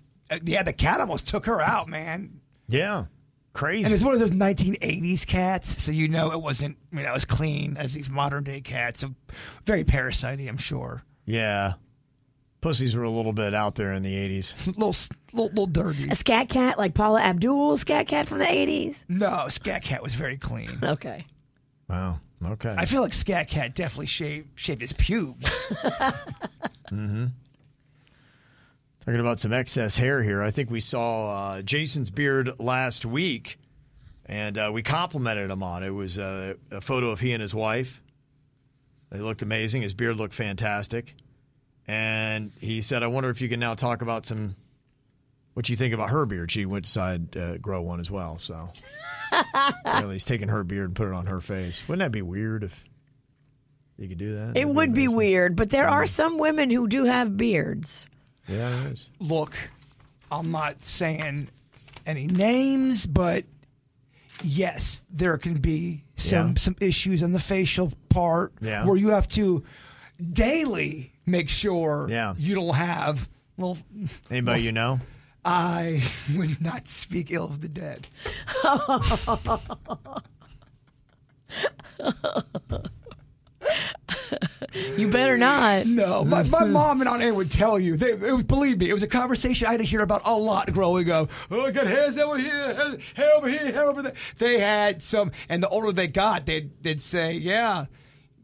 yeah, 0.43 0.61
the 0.61 0.73
cat 0.73 0.99
almost 0.99 1.27
took 1.27 1.47
her 1.47 1.61
out, 1.61 1.87
man. 1.89 2.41
Yeah. 2.67 3.05
Crazy. 3.53 3.85
And 3.85 3.93
it's 3.93 4.03
one 4.03 4.13
of 4.13 4.19
those 4.19 4.31
1980s 4.31 5.25
cats, 5.25 5.81
so 5.81 5.91
you 5.91 6.07
know 6.07 6.31
it 6.31 6.39
wasn't, 6.41 6.77
you 6.93 7.01
know, 7.01 7.13
as 7.15 7.25
clean 7.25 7.75
as 7.77 7.93
these 7.95 8.07
modern 8.09 8.43
day 8.43 8.61
cats. 8.61 8.99
So 8.99 9.15
very 9.65 9.83
parasitey, 9.83 10.47
I'm 10.47 10.57
sure. 10.57 11.03
yeah. 11.25 11.73
Pussies 12.61 12.95
were 12.95 13.03
a 13.03 13.09
little 13.09 13.31
bit 13.31 13.53
out 13.53 13.75
there 13.75 13.93
in 13.93 14.03
the 14.03 14.13
80s. 14.13 14.67
A 14.67 14.69
little, 14.79 14.95
little, 15.31 15.49
little 15.49 15.65
dirty. 15.65 16.09
A 16.09 16.15
Skat 16.15 16.49
Kat 16.49 16.77
like 16.77 16.93
Paula 16.93 17.21
Abdul 17.21 17.77
scat 17.77 18.07
cat 18.07 18.27
from 18.27 18.39
the 18.39 18.45
80s. 18.45 19.05
No, 19.07 19.47
Skat 19.47 19.81
Kat 19.81 20.03
was 20.03 20.15
very 20.15 20.37
clean. 20.37 20.69
Okay. 20.83 21.25
Wow. 21.87 22.19
Okay. 22.45 22.75
I 22.77 22.85
feel 22.85 23.01
like 23.01 23.13
Skat 23.13 23.47
Kat 23.47 23.73
definitely 23.73 24.07
shaved 24.07 24.47
shaved 24.55 24.81
his 24.81 24.93
pubes. 24.93 25.49
Mm-hmm. 26.91 27.27
Talking 29.05 29.19
about 29.19 29.39
some 29.39 29.53
excess 29.53 29.95
hair 29.95 30.23
here. 30.23 30.41
I 30.41 30.49
think 30.49 30.71
we 30.71 30.79
saw 30.79 31.51
uh, 31.51 31.61
Jason's 31.61 32.09
beard 32.09 32.59
last 32.59 33.05
week, 33.05 33.59
and 34.25 34.57
uh, 34.57 34.71
we 34.73 34.81
complimented 34.81 35.51
him 35.51 35.61
on 35.61 35.83
it. 35.83 35.87
It 35.87 35.91
was 35.91 36.17
uh, 36.17 36.55
a 36.71 36.81
photo 36.81 37.09
of 37.11 37.19
he 37.19 37.31
and 37.31 37.43
his 37.43 37.53
wife. 37.53 38.01
They 39.11 39.19
looked 39.19 39.43
amazing. 39.43 39.83
His 39.83 39.93
beard 39.93 40.17
looked 40.17 40.33
fantastic. 40.33 41.13
And 41.89 42.51
he 42.61 42.83
said, 42.83 43.01
I 43.01 43.07
wonder 43.07 43.31
if 43.31 43.41
you 43.41 43.49
can 43.49 43.59
now 43.59 43.73
talk 43.73 44.03
about 44.03 44.23
some 44.27 44.55
what 45.55 45.69
you 45.69 45.75
think 45.75 45.91
about 45.91 46.11
her 46.11 46.27
beard. 46.27 46.51
She 46.51 46.67
went 46.67 46.85
to 46.85 46.87
decide 46.87 47.31
to 47.31 47.53
uh, 47.53 47.57
grow 47.57 47.81
one 47.81 47.99
as 47.99 48.11
well. 48.11 48.37
So 48.37 48.69
really, 49.85 50.13
he's 50.13 50.23
taking 50.23 50.49
her 50.49 50.63
beard 50.63 50.85
and 50.89 50.95
put 50.95 51.07
it 51.07 51.15
on 51.15 51.25
her 51.25 51.41
face. 51.41 51.87
Wouldn't 51.87 52.05
that 52.05 52.11
be 52.11 52.21
weird 52.21 52.63
if 52.63 52.83
you 53.97 54.07
could 54.07 54.19
do 54.19 54.35
that? 54.35 54.49
It 54.51 54.53
That'd 54.53 54.75
would 54.75 54.93
be 54.93 55.05
amazing. 55.05 55.17
weird, 55.17 55.55
but 55.55 55.71
there 55.71 55.89
are 55.89 56.03
mm. 56.03 56.09
some 56.09 56.37
women 56.37 56.69
who 56.69 56.87
do 56.87 57.05
have 57.05 57.35
beards. 57.35 58.07
Yeah, 58.47 58.85
it 58.85 58.91
is. 58.91 59.09
Look, 59.19 59.55
I'm 60.31 60.51
not 60.51 60.83
saying 60.83 61.49
any 62.05 62.27
names, 62.27 63.07
but 63.07 63.45
yes, 64.43 65.03
there 65.09 65.39
can 65.39 65.55
be 65.55 66.03
some 66.17 66.49
Yeah. 66.49 66.53
some 66.59 66.75
issues 66.79 67.23
on 67.23 67.33
the 67.33 67.39
facial 67.39 67.91
part 68.09 68.53
Yeah. 68.61 68.85
where 68.85 68.95
you 68.95 69.09
have 69.09 69.27
to 69.29 69.63
daily 70.31 71.13
make 71.29 71.49
sure 71.49 72.07
Yeah. 72.09 72.33
you 72.37 72.55
don't 72.55 72.75
have. 72.75 73.29
Well, 73.57 73.77
Anybody 74.31 74.63
you 74.63 74.71
know? 74.71 74.99
I 75.45 76.03
would 76.35 76.61
not 76.61 76.87
speak 76.87 77.31
ill 77.31 77.45
of 77.45 77.61
the 77.61 77.69
dead. 77.69 78.07
You 84.97 85.09
better 85.09 85.37
not. 85.37 85.85
No, 85.85 86.23
my, 86.23 86.43
my 86.43 86.63
mom 86.63 87.01
and 87.01 87.09
Aunt 87.09 87.21
Ann 87.23 87.35
would 87.35 87.49
tell 87.51 87.79
you. 87.79 87.97
They, 87.97 88.11
it 88.11 88.19
was, 88.33 88.43
believe 88.43 88.79
me, 88.79 88.89
it 88.89 88.93
was 88.93 89.03
a 89.03 89.07
conversation 89.07 89.67
I 89.67 89.71
had 89.71 89.79
to 89.79 89.85
hear 89.85 90.01
about 90.01 90.21
a 90.25 90.33
lot 90.35 90.71
growing 90.71 91.09
up. 91.09 91.31
Oh, 91.49 91.61
I 91.65 91.71
got 91.71 91.87
hairs 91.87 92.17
over 92.17 92.37
here, 92.37 92.51
hair, 92.75 92.95
hair 93.15 93.29
over 93.35 93.49
here, 93.49 93.71
hair 93.71 93.83
over 93.85 94.01
there. 94.03 94.13
They 94.37 94.59
had 94.59 95.01
some, 95.01 95.31
and 95.49 95.63
the 95.63 95.69
older 95.69 95.91
they 95.91 96.07
got, 96.07 96.45
they'd, 96.45 96.71
they'd 96.83 97.01
say, 97.01 97.33
yeah, 97.33 97.85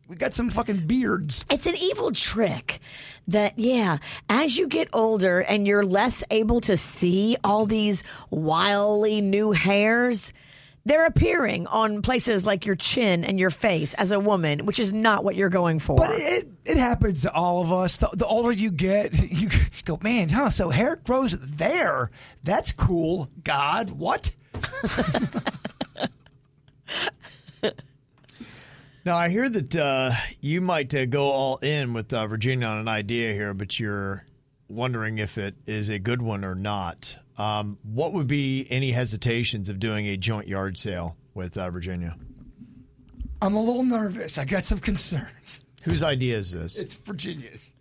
we 0.07 0.15
got 0.15 0.33
some 0.33 0.49
fucking 0.49 0.87
beards. 0.87 1.45
It's 1.49 1.65
an 1.65 1.75
evil 1.75 2.11
trick 2.11 2.79
that, 3.27 3.57
yeah, 3.57 3.97
as 4.29 4.57
you 4.57 4.67
get 4.67 4.87
older 4.93 5.39
and 5.39 5.65
you're 5.65 5.85
less 5.85 6.23
able 6.29 6.61
to 6.61 6.77
see 6.77 7.37
all 7.43 7.65
these 7.65 8.03
wildly 8.29 9.21
new 9.21 9.51
hairs, 9.51 10.31
they're 10.85 11.07
appearing 11.07 11.65
on 11.67 12.03
places 12.03 12.45
like 12.45 12.67
your 12.67 12.75
chin 12.75 13.25
and 13.25 13.39
your 13.39 13.49
face 13.49 13.95
as 13.95 14.11
a 14.11 14.19
woman, 14.19 14.67
which 14.67 14.77
is 14.79 14.93
not 14.93 15.23
what 15.23 15.35
you're 15.35 15.49
going 15.49 15.79
for. 15.79 15.95
But 15.95 16.11
it, 16.11 16.47
it 16.65 16.77
happens 16.77 17.23
to 17.23 17.33
all 17.33 17.61
of 17.61 17.71
us. 17.71 17.97
The, 17.97 18.09
the 18.13 18.27
older 18.27 18.51
you 18.51 18.69
get, 18.69 19.13
you 19.31 19.49
go, 19.85 19.97
man, 20.03 20.29
huh? 20.29 20.51
So 20.51 20.69
hair 20.69 20.97
grows 20.97 21.37
there. 21.39 22.11
That's 22.43 22.71
cool. 22.71 23.29
God, 23.43 23.89
what? 23.89 24.31
Now 29.05 29.17
I 29.17 29.29
hear 29.29 29.47
that 29.47 29.75
uh, 29.75 30.13
you 30.41 30.61
might 30.61 30.93
uh, 30.95 31.05
go 31.05 31.25
all 31.25 31.57
in 31.57 31.93
with 31.93 32.11
uh, 32.11 32.25
Virginia 32.25 32.65
on 32.65 32.79
an 32.79 32.87
idea 32.87 33.33
here, 33.33 33.53
but 33.53 33.79
you're 33.79 34.25
wondering 34.67 35.19
if 35.19 35.37
it 35.37 35.53
is 35.67 35.89
a 35.89 35.99
good 35.99 36.23
one 36.23 36.43
or 36.43 36.55
not. 36.55 37.15
Um, 37.37 37.77
what 37.83 38.13
would 38.13 38.25
be 38.25 38.65
any 38.71 38.91
hesitations 38.91 39.69
of 39.69 39.79
doing 39.79 40.07
a 40.07 40.17
joint 40.17 40.47
yard 40.47 40.79
sale 40.79 41.17
with 41.35 41.55
uh, 41.55 41.69
Virginia? 41.69 42.17
I'm 43.43 43.53
a 43.53 43.61
little 43.61 43.83
nervous. 43.83 44.39
I 44.39 44.45
got 44.45 44.65
some 44.65 44.79
concerns. 44.79 45.59
Whose 45.83 46.01
idea 46.01 46.35
is 46.37 46.51
this? 46.51 46.79
It's 46.79 46.95
Virginia's. 46.95 47.74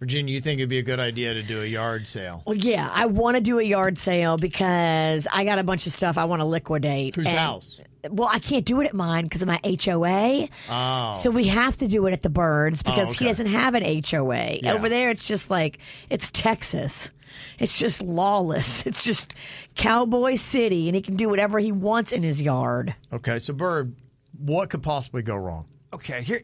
Virginia, 0.00 0.32
you 0.32 0.40
think 0.40 0.58
it'd 0.58 0.70
be 0.70 0.78
a 0.78 0.82
good 0.82 0.98
idea 0.98 1.34
to 1.34 1.42
do 1.42 1.60
a 1.60 1.66
yard 1.66 2.08
sale? 2.08 2.42
Well, 2.46 2.56
yeah, 2.56 2.90
I 2.90 3.04
want 3.04 3.36
to 3.36 3.42
do 3.42 3.58
a 3.58 3.62
yard 3.62 3.98
sale 3.98 4.38
because 4.38 5.26
I 5.30 5.44
got 5.44 5.58
a 5.58 5.62
bunch 5.62 5.86
of 5.86 5.92
stuff 5.92 6.16
I 6.16 6.24
want 6.24 6.40
to 6.40 6.46
liquidate. 6.46 7.16
Whose 7.16 7.26
And- 7.26 7.36
house? 7.36 7.82
Well, 8.08 8.30
I 8.32 8.38
can't 8.38 8.64
do 8.64 8.80
it 8.80 8.86
at 8.86 8.94
mine 8.94 9.24
because 9.24 9.42
of 9.42 9.48
my 9.48 9.60
HOA. 9.62 10.48
Oh. 10.70 11.14
So 11.16 11.30
we 11.30 11.48
have 11.48 11.76
to 11.76 11.86
do 11.86 12.06
it 12.06 12.12
at 12.12 12.22
the 12.22 12.30
Birds 12.30 12.82
because 12.82 13.08
oh, 13.08 13.12
he 13.12 13.16
okay. 13.16 13.24
doesn't 13.26 13.46
have 13.48 13.74
an 13.74 13.82
HOA. 13.82 14.60
Yeah. 14.62 14.72
Over 14.72 14.88
there, 14.88 15.10
it's 15.10 15.28
just 15.28 15.50
like, 15.50 15.80
it's 16.08 16.30
Texas. 16.30 17.10
It's 17.58 17.78
just 17.78 18.00
lawless. 18.00 18.86
It's 18.90 19.04
just 19.04 19.34
cowboy 19.74 20.36
city, 20.36 20.88
and 20.88 20.96
he 20.96 21.02
can 21.02 21.16
do 21.16 21.28
whatever 21.28 21.58
he 21.58 21.72
wants 21.72 22.12
in 22.12 22.22
his 22.22 22.40
yard. 22.40 22.94
Okay, 23.12 23.38
so 23.38 23.52
Bird, 23.52 23.94
what 24.38 24.70
could 24.70 24.82
possibly 24.82 25.20
go 25.20 25.36
wrong? 25.36 25.66
Okay, 25.92 26.22
here. 26.22 26.40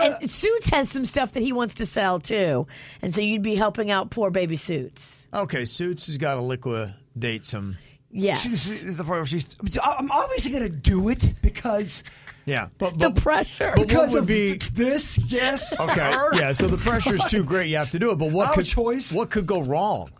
And 0.00 0.30
Suits 0.30 0.68
has 0.70 0.90
some 0.90 1.04
stuff 1.04 1.32
that 1.32 1.42
he 1.42 1.52
wants 1.52 1.74
to 1.76 1.86
sell 1.86 2.20
too, 2.20 2.66
and 3.02 3.14
so 3.14 3.20
you'd 3.20 3.42
be 3.42 3.54
helping 3.54 3.90
out 3.90 4.10
poor 4.10 4.30
baby 4.30 4.56
Suits. 4.56 5.26
Okay, 5.34 5.64
Suits 5.64 6.06
has 6.06 6.18
got 6.18 6.34
to 6.34 6.40
liquidate 6.40 7.44
some. 7.44 7.76
Yes. 8.10 8.42
She's, 8.42 8.68
this 8.68 8.84
is 8.84 8.96
the 8.98 9.04
part 9.04 9.18
where 9.20 9.26
she's. 9.26 9.56
I'm 9.82 10.10
obviously 10.10 10.50
going 10.52 10.64
to 10.64 10.68
do 10.68 11.08
it 11.08 11.32
because 11.42 12.04
Yeah, 12.44 12.68
but, 12.78 12.98
the 12.98 13.10
pressure. 13.10 13.72
but 13.74 13.88
because 13.88 14.12
would 14.12 14.22
of 14.24 14.28
be 14.28 14.50
th- 14.58 14.70
this. 14.72 15.18
Yes. 15.18 15.78
okay? 15.80 16.12
Yeah, 16.34 16.52
so 16.52 16.68
the 16.68 16.76
pressure's 16.76 17.24
too 17.24 17.42
great. 17.42 17.68
You 17.70 17.78
have 17.78 17.90
to 17.92 17.98
do 17.98 18.10
it. 18.10 18.16
But 18.16 18.30
what 18.30 18.48
Our 18.48 18.54
could 18.54 18.66
choice. 18.66 19.12
What 19.12 19.30
could 19.30 19.46
go 19.46 19.62
wrong? 19.62 20.10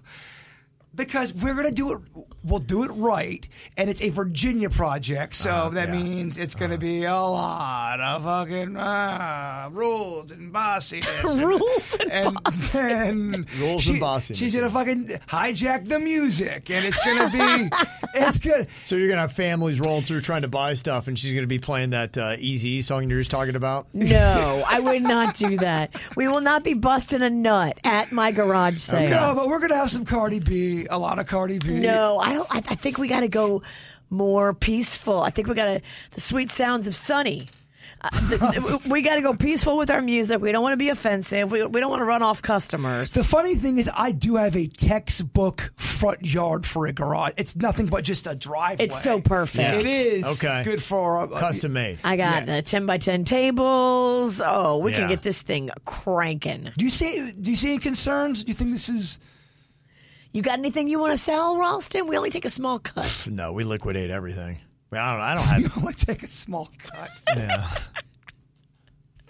Because 0.94 1.34
we're 1.34 1.54
going 1.54 1.68
to 1.68 1.74
do 1.74 1.92
it. 1.92 1.98
We'll 2.44 2.58
do 2.58 2.82
it 2.82 2.90
right, 2.92 3.46
and 3.76 3.88
it's 3.88 4.02
a 4.02 4.08
Virginia 4.08 4.68
project, 4.68 5.34
so 5.36 5.50
Uh, 5.50 5.68
that 5.70 5.88
yeah. 5.88 6.02
means 6.02 6.36
it's 6.38 6.54
going 6.54 6.70
to 6.72 6.78
be 6.78 7.04
a 7.04 7.14
lot 7.14 8.00
of 8.00 8.24
fucking 8.24 8.76
uh, 8.76 9.68
rules 9.72 10.30
and 10.32 10.52
bossiness. 10.52 11.22
Rules 11.42 11.96
and 12.10 12.36
and 12.44 12.54
then 12.72 13.46
Rules 13.58 13.82
she, 13.84 13.92
and 13.92 14.00
bossiness, 14.00 14.36
She's 14.38 14.54
gonna 14.54 14.70
fucking 14.70 15.06
hijack 15.28 15.86
the 15.88 15.98
music, 15.98 16.70
and 16.70 16.84
it's 16.84 16.98
gonna 17.04 17.30
be 17.30 17.70
it's 18.14 18.38
good. 18.38 18.66
So 18.84 18.96
you're 18.96 19.08
gonna 19.08 19.22
have 19.22 19.32
families 19.32 19.80
rolling 19.80 20.04
through 20.04 20.20
trying 20.22 20.42
to 20.42 20.48
buy 20.48 20.74
stuff, 20.74 21.08
and 21.08 21.18
she's 21.18 21.32
gonna 21.34 21.46
be 21.46 21.58
playing 21.58 21.90
that 21.90 22.16
uh, 22.18 22.36
Eazy 22.36 22.82
song 22.82 23.08
you're 23.08 23.20
just 23.20 23.30
talking 23.30 23.56
about. 23.56 23.86
No, 23.92 24.64
I 24.66 24.80
would 24.80 25.02
not 25.02 25.36
do 25.36 25.56
that. 25.58 25.94
We 26.16 26.28
will 26.28 26.40
not 26.40 26.64
be 26.64 26.74
busting 26.74 27.22
a 27.22 27.30
nut 27.30 27.78
at 27.84 28.12
my 28.12 28.32
garage 28.32 28.78
sale. 28.78 29.10
No, 29.10 29.34
but 29.34 29.48
we're 29.48 29.60
gonna 29.60 29.76
have 29.76 29.90
some 29.90 30.04
Cardi 30.04 30.38
B, 30.40 30.86
a 30.90 30.98
lot 30.98 31.18
of 31.18 31.26
Cardi 31.26 31.58
B. 31.58 31.74
No, 31.80 32.18
I 32.18 32.31
don't. 32.32 32.48
I, 32.50 32.58
I 32.58 32.74
think 32.74 32.98
we 32.98 33.08
got 33.08 33.20
to 33.20 33.28
go 33.28 33.62
more 34.10 34.52
peaceful. 34.54 35.20
I 35.22 35.30
think 35.30 35.48
we 35.48 35.54
got 35.54 35.64
to 35.66 35.80
the 36.12 36.20
sweet 36.20 36.50
sounds 36.50 36.86
of 36.86 36.94
Sunny. 36.94 37.48
Uh, 38.04 38.10
the- 38.28 38.88
we 38.90 39.00
got 39.00 39.14
to 39.14 39.22
go 39.22 39.32
peaceful 39.32 39.76
with 39.76 39.88
our 39.88 40.00
music. 40.02 40.40
We 40.40 40.50
don't 40.50 40.62
want 40.62 40.72
to 40.72 40.76
be 40.76 40.88
offensive. 40.88 41.52
We, 41.52 41.64
we 41.64 41.80
don't 41.80 41.88
want 41.88 42.00
to 42.00 42.04
run 42.04 42.20
off 42.20 42.42
customers. 42.42 43.12
The 43.12 43.22
funny 43.22 43.54
thing 43.54 43.78
is, 43.78 43.88
I 43.94 44.10
do 44.10 44.34
have 44.36 44.56
a 44.56 44.66
textbook 44.66 45.72
front 45.76 46.26
yard 46.26 46.66
for 46.66 46.86
a 46.88 46.92
garage. 46.92 47.34
It's 47.36 47.54
nothing 47.54 47.86
but 47.86 48.02
just 48.02 48.26
a 48.26 48.34
driveway. 48.34 48.86
It's 48.86 49.02
so 49.02 49.20
perfect. 49.20 49.76
It 49.80 49.86
is 49.86 50.42
Okay. 50.44 50.64
good 50.64 50.82
for 50.82 51.18
uh, 51.18 51.26
Custom 51.28 51.74
made. 51.74 51.98
I 52.02 52.16
got 52.16 52.48
Yeah. 52.48 52.56
uh, 52.56 52.62
ten 52.62 52.86
by 52.86 52.98
ten 52.98 53.24
tables. 53.24 54.40
Oh, 54.44 54.78
we 54.78 54.90
Yeah. 54.90 54.98
can 54.98 55.08
get 55.08 55.22
this 55.22 55.40
thing 55.40 55.70
cranking. 55.84 56.72
Do 56.76 56.84
you 56.84 56.90
see? 56.90 57.30
Do 57.32 57.50
you 57.50 57.56
see 57.56 57.68
any 57.70 57.78
concerns? 57.78 58.42
Do 58.42 58.48
you 58.48 58.54
think 58.54 58.72
this 58.72 58.88
is? 58.88 59.20
You 60.32 60.40
got 60.40 60.58
anything 60.58 60.88
you 60.88 60.98
want 60.98 61.12
to 61.12 61.18
sell, 61.18 61.58
Ralston? 61.58 62.06
We 62.06 62.16
only 62.16 62.30
take 62.30 62.44
a 62.44 62.50
small 62.50 62.78
cut. 62.78 63.10
No, 63.30 63.52
we 63.52 63.64
liquidate 63.64 64.10
everything. 64.10 64.58
I 64.92 65.12
don't. 65.12 65.20
I 65.20 65.34
don't 65.34 65.44
have. 65.44 65.60
You 65.62 65.70
only 65.76 65.94
take 65.94 66.22
a 66.22 66.26
small 66.26 66.70
cut. 66.78 67.10
yeah. 67.36 67.68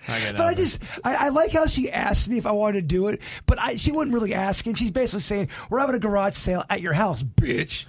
I 0.08 0.32
But 0.32 0.40
I 0.40 0.54
just, 0.54 0.82
I, 1.04 1.26
I 1.26 1.28
like 1.28 1.52
how 1.52 1.66
she 1.66 1.90
asked 1.90 2.28
me 2.28 2.36
if 2.36 2.46
I 2.46 2.50
wanted 2.52 2.80
to 2.80 2.82
do 2.82 3.06
it, 3.08 3.20
but 3.46 3.60
I, 3.60 3.76
she 3.76 3.92
wasn't 3.92 4.14
really 4.14 4.34
asking. 4.34 4.74
She's 4.74 4.90
basically 4.90 5.20
saying, 5.20 5.48
"We're 5.70 5.78
having 5.78 5.94
a 5.94 6.00
garage 6.00 6.34
sale 6.34 6.64
at 6.68 6.80
your 6.80 6.92
house, 6.92 7.22
bitch." 7.22 7.86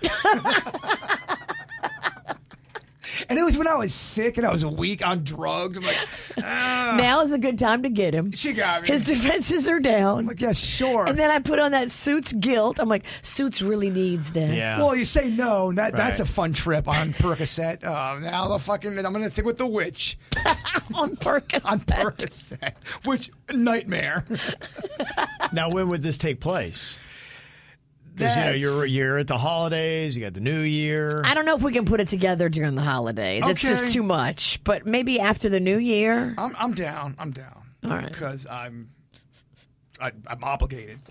And 3.30 3.40
it 3.40 3.44
was 3.44 3.58
when 3.58 3.68
I 3.68 3.76
was 3.76 3.94
sick 3.94 4.38
and 4.38 4.46
I 4.46 4.52
was 4.52 4.66
weak 4.66 5.06
on 5.06 5.24
drugs. 5.24 5.78
I'm 5.78 5.84
like, 5.84 5.98
ah. 6.44 6.96
now 6.98 7.22
is 7.22 7.32
a 7.32 7.38
good 7.38 7.58
time 7.60 7.84
to 7.84 7.90
get 7.90 8.14
him. 8.14 8.32
She 8.32 8.54
got 8.54 8.84
me. 8.84 8.88
His 8.88 9.04
defenses 9.04 9.68
are 9.68 9.80
down. 9.80 10.20
I'm 10.20 10.28
like, 10.28 10.42
yeah, 10.42 10.54
sure. 10.54 11.08
And 11.08 11.18
then 11.18 11.32
I 11.32 11.40
put 11.40 11.60
on 11.60 11.72
that 11.72 11.92
Suits 11.92 12.34
guilt. 12.34 12.80
I'm 12.80 12.90
like, 12.90 13.04
Suits 13.22 13.62
really 13.62 13.90
needs 13.90 14.32
this. 14.34 14.56
Yeah. 14.56 14.78
well, 14.80 14.96
you 14.96 15.06
say 15.06 15.30
no, 15.30 15.70
and 15.70 15.78
that, 15.78 15.96
that's 15.96 16.20
a 16.20 16.26
fun 16.26 16.54
trip 16.54 16.88
on 16.88 17.14
Percocet. 17.14 17.84
Oh, 17.84 18.20
now 18.20 18.48
the 18.48 18.60
fucking, 18.60 18.98
I'm 18.98 19.14
going 19.14 19.24
to 19.24 19.30
think 19.30 19.46
with 19.46 19.58
the 19.58 19.68
witch 19.68 20.18
on 20.94 21.16
Percocet. 21.18 21.66
on 21.66 21.80
Percocet, 21.80 22.76
which 23.06 23.32
nightmare. 23.52 24.26
now, 25.52 25.70
when 25.70 25.90
would 25.90 26.02
this 26.02 26.18
take 26.18 26.40
place? 26.40 26.98
Because 28.16 28.36
you 28.36 28.42
know 28.44 28.52
you're 28.52 28.86
you're 28.86 29.18
at 29.18 29.28
the 29.28 29.38
holidays. 29.38 30.16
You 30.16 30.22
got 30.22 30.34
the 30.34 30.40
New 30.42 30.62
Year. 30.62 31.22
I 31.26 31.34
don't 31.34 31.46
know 31.46 31.56
if 31.56 31.64
we 31.64 31.72
can 31.74 31.86
put 31.86 32.00
it 32.00 32.10
together 32.10 32.48
during 32.50 32.76
the 32.76 32.82
holidays. 32.82 33.42
It's 33.46 33.64
Okay. 33.64 33.70
just 33.74 33.94
too 33.94 34.04
much. 34.04 34.60
But 34.64 34.86
maybe 34.86 35.20
after 35.20 35.50
the 35.50 35.60
new 35.60 35.78
year. 35.80 36.36
I'm, 36.38 36.56
I'm 36.58 36.74
down. 36.74 37.16
I'm 37.18 37.32
down. 37.32 37.64
All 37.84 37.90
right. 37.92 38.08
Because 38.12 38.46
I'm, 38.48 38.90
I, 40.00 40.12
I'm 40.28 40.44
obligated. 40.44 41.00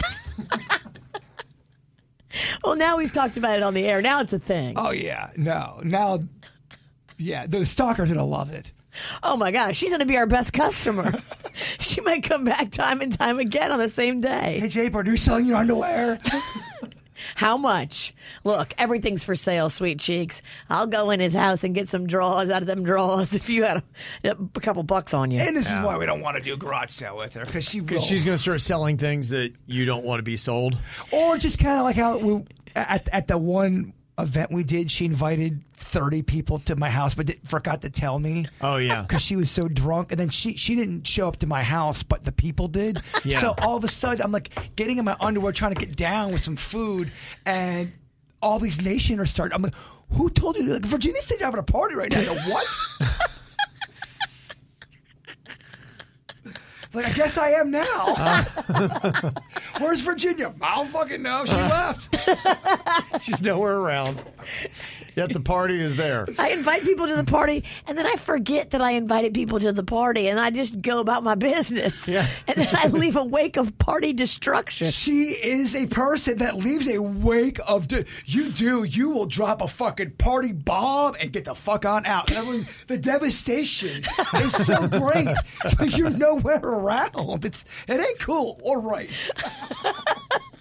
Well, 2.64 2.76
now 2.76 2.96
we've 2.96 3.12
talked 3.12 3.36
about 3.36 3.58
it 3.58 3.62
on 3.62 3.74
the 3.74 3.84
air. 3.84 4.00
Now 4.00 4.20
it's 4.20 4.32
a 4.32 4.38
thing. 4.38 4.74
Oh 4.78 4.90
yeah, 4.90 5.30
no, 5.36 5.80
now, 5.84 6.20
yeah, 7.18 7.46
the 7.46 7.66
stalkers 7.66 8.10
are 8.10 8.14
gonna 8.14 8.26
love 8.26 8.50
it. 8.52 8.72
Oh 9.22 9.36
my 9.36 9.50
gosh, 9.50 9.76
she's 9.76 9.90
going 9.90 10.00
to 10.00 10.06
be 10.06 10.18
our 10.18 10.26
best 10.26 10.52
customer. 10.52 11.12
she 11.80 12.02
might 12.02 12.22
come 12.24 12.44
back 12.44 12.70
time 12.72 13.00
and 13.00 13.10
time 13.12 13.38
again 13.38 13.72
on 13.72 13.78
the 13.78 13.88
same 13.88 14.20
day. 14.20 14.58
Hey, 14.60 14.68
Jay, 14.68 14.90
are 14.90 15.04
you 15.04 15.16
selling 15.16 15.46
your 15.46 15.56
underwear? 15.56 16.18
How 17.34 17.56
much? 17.56 18.14
Look, 18.44 18.74
everything's 18.78 19.24
for 19.24 19.34
sale, 19.34 19.70
sweet 19.70 19.98
cheeks. 19.98 20.42
I'll 20.70 20.86
go 20.86 21.10
in 21.10 21.20
his 21.20 21.34
house 21.34 21.64
and 21.64 21.74
get 21.74 21.88
some 21.88 22.06
draws 22.06 22.50
out 22.50 22.62
of 22.62 22.66
them 22.68 22.84
draws 22.84 23.34
if 23.34 23.48
you 23.48 23.64
had 23.64 23.82
a, 24.24 24.30
a 24.30 24.60
couple 24.60 24.82
bucks 24.82 25.14
on 25.14 25.30
you. 25.30 25.38
and 25.40 25.56
this 25.56 25.70
is 25.70 25.80
why 25.80 25.96
we 25.96 26.06
don't 26.06 26.20
want 26.20 26.36
to 26.36 26.42
do 26.42 26.54
a 26.54 26.56
garage 26.56 26.90
sale 26.90 27.16
with 27.16 27.34
her 27.34 27.44
because 27.44 27.64
she 27.68 27.80
will. 27.80 27.86
Because 27.88 28.04
she's 28.04 28.24
going 28.24 28.36
to 28.36 28.42
start 28.42 28.60
selling 28.60 28.96
things 28.98 29.28
that 29.30 29.52
you 29.66 29.84
don't 29.84 30.04
want 30.04 30.18
to 30.18 30.22
be 30.24 30.36
sold. 30.36 30.78
or 31.10 31.36
just 31.38 31.58
kind 31.58 31.78
of 31.78 31.84
like 31.84 31.96
how 31.96 32.18
we, 32.18 32.44
at 32.74 33.08
at 33.12 33.26
the 33.26 33.36
one 33.38 33.92
event 34.18 34.52
we 34.52 34.62
did, 34.62 34.90
she 34.90 35.04
invited 35.04 35.62
thirty 35.74 36.22
people 36.22 36.58
to 36.60 36.76
my 36.76 36.90
house, 36.90 37.14
but 37.14 37.26
did, 37.26 37.40
forgot 37.48 37.82
to 37.82 37.90
tell 37.90 38.18
me. 38.18 38.46
Oh 38.60 38.76
yeah. 38.76 39.02
because 39.02 39.22
she 39.22 39.36
was 39.36 39.50
so 39.50 39.68
drunk, 39.68 40.12
and 40.12 40.20
then 40.20 40.28
she 40.30 40.56
she 40.56 40.74
didn't 40.74 41.06
show 41.06 41.28
up 41.28 41.36
to 41.38 41.46
my 41.46 41.62
house, 41.62 42.02
but 42.02 42.24
the 42.24 42.32
people 42.32 42.68
did. 42.68 43.00
Yeah. 43.24 43.38
So 43.38 43.54
all 43.58 43.76
of 43.76 43.84
a 43.84 43.88
sudden, 43.88 44.20
I'm 44.22 44.32
like 44.32 44.50
getting 44.74 44.98
in 44.98 45.04
my 45.04 45.16
underwear, 45.20 45.52
trying 45.52 45.74
to 45.74 45.78
get 45.78 45.94
down 45.96 46.32
with 46.32 46.40
some 46.40 46.56
food, 46.56 47.12
and 47.46 47.92
all 48.40 48.58
these 48.58 48.82
nation 48.82 49.20
are 49.20 49.26
starting. 49.26 49.54
I'm 49.54 49.62
like, 49.62 49.74
who 50.10 50.28
told 50.28 50.56
you? 50.56 50.64
Like 50.64 50.84
Virginia 50.84 51.22
said 51.22 51.38
you're 51.38 51.46
having 51.46 51.60
a 51.60 51.62
party 51.62 51.94
right 51.94 52.12
now. 52.12 52.34
what? 52.50 52.66
like 56.94 57.06
I 57.06 57.12
guess 57.12 57.38
I 57.38 57.50
am 57.50 57.70
now. 57.70 58.14
Ah. 58.18 59.32
Where's 59.80 60.00
Virginia? 60.02 60.52
I 60.60 60.76
don't 60.76 60.86
fucking 60.86 61.22
know. 61.22 61.44
She 61.44 61.54
left. 61.54 62.14
She's 63.22 63.42
nowhere 63.42 63.76
around. 63.76 64.22
Yet 65.16 65.32
the 65.32 65.40
party 65.40 65.78
is 65.80 65.96
there. 65.96 66.26
I 66.38 66.50
invite 66.50 66.82
people 66.82 67.06
to 67.06 67.16
the 67.16 67.24
party, 67.24 67.64
and 67.86 67.96
then 67.98 68.06
I 68.06 68.16
forget 68.16 68.70
that 68.70 68.80
I 68.80 68.92
invited 68.92 69.34
people 69.34 69.60
to 69.60 69.72
the 69.72 69.82
party, 69.82 70.28
and 70.28 70.40
I 70.40 70.50
just 70.50 70.80
go 70.82 71.00
about 71.00 71.22
my 71.22 71.34
business. 71.34 72.06
Yeah. 72.08 72.26
And 72.48 72.56
then 72.56 72.68
I 72.74 72.88
leave 72.88 73.16
a 73.16 73.24
wake 73.24 73.56
of 73.56 73.78
party 73.78 74.12
destruction. 74.12 74.86
She 74.88 75.30
is 75.30 75.74
a 75.74 75.86
person 75.86 76.38
that 76.38 76.56
leaves 76.56 76.88
a 76.88 76.98
wake 77.00 77.58
of. 77.66 77.88
De- 77.88 78.04
you 78.26 78.50
do. 78.50 78.84
You 78.84 79.10
will 79.10 79.26
drop 79.26 79.62
a 79.62 79.68
fucking 79.68 80.12
party 80.12 80.52
bomb 80.52 81.14
and 81.20 81.32
get 81.32 81.44
the 81.44 81.54
fuck 81.54 81.84
on 81.86 82.04
out. 82.04 82.30
And 82.30 82.66
the 82.88 82.98
devastation 82.98 84.02
is 84.36 84.52
so 84.52 84.86
great. 84.88 85.28
You're 85.96 86.10
nowhere 86.10 86.58
around. 86.58 87.44
It's 87.44 87.64
it 87.88 88.00
ain't 88.00 88.18
cool 88.18 88.60
or 88.62 88.80
right. 88.80 89.08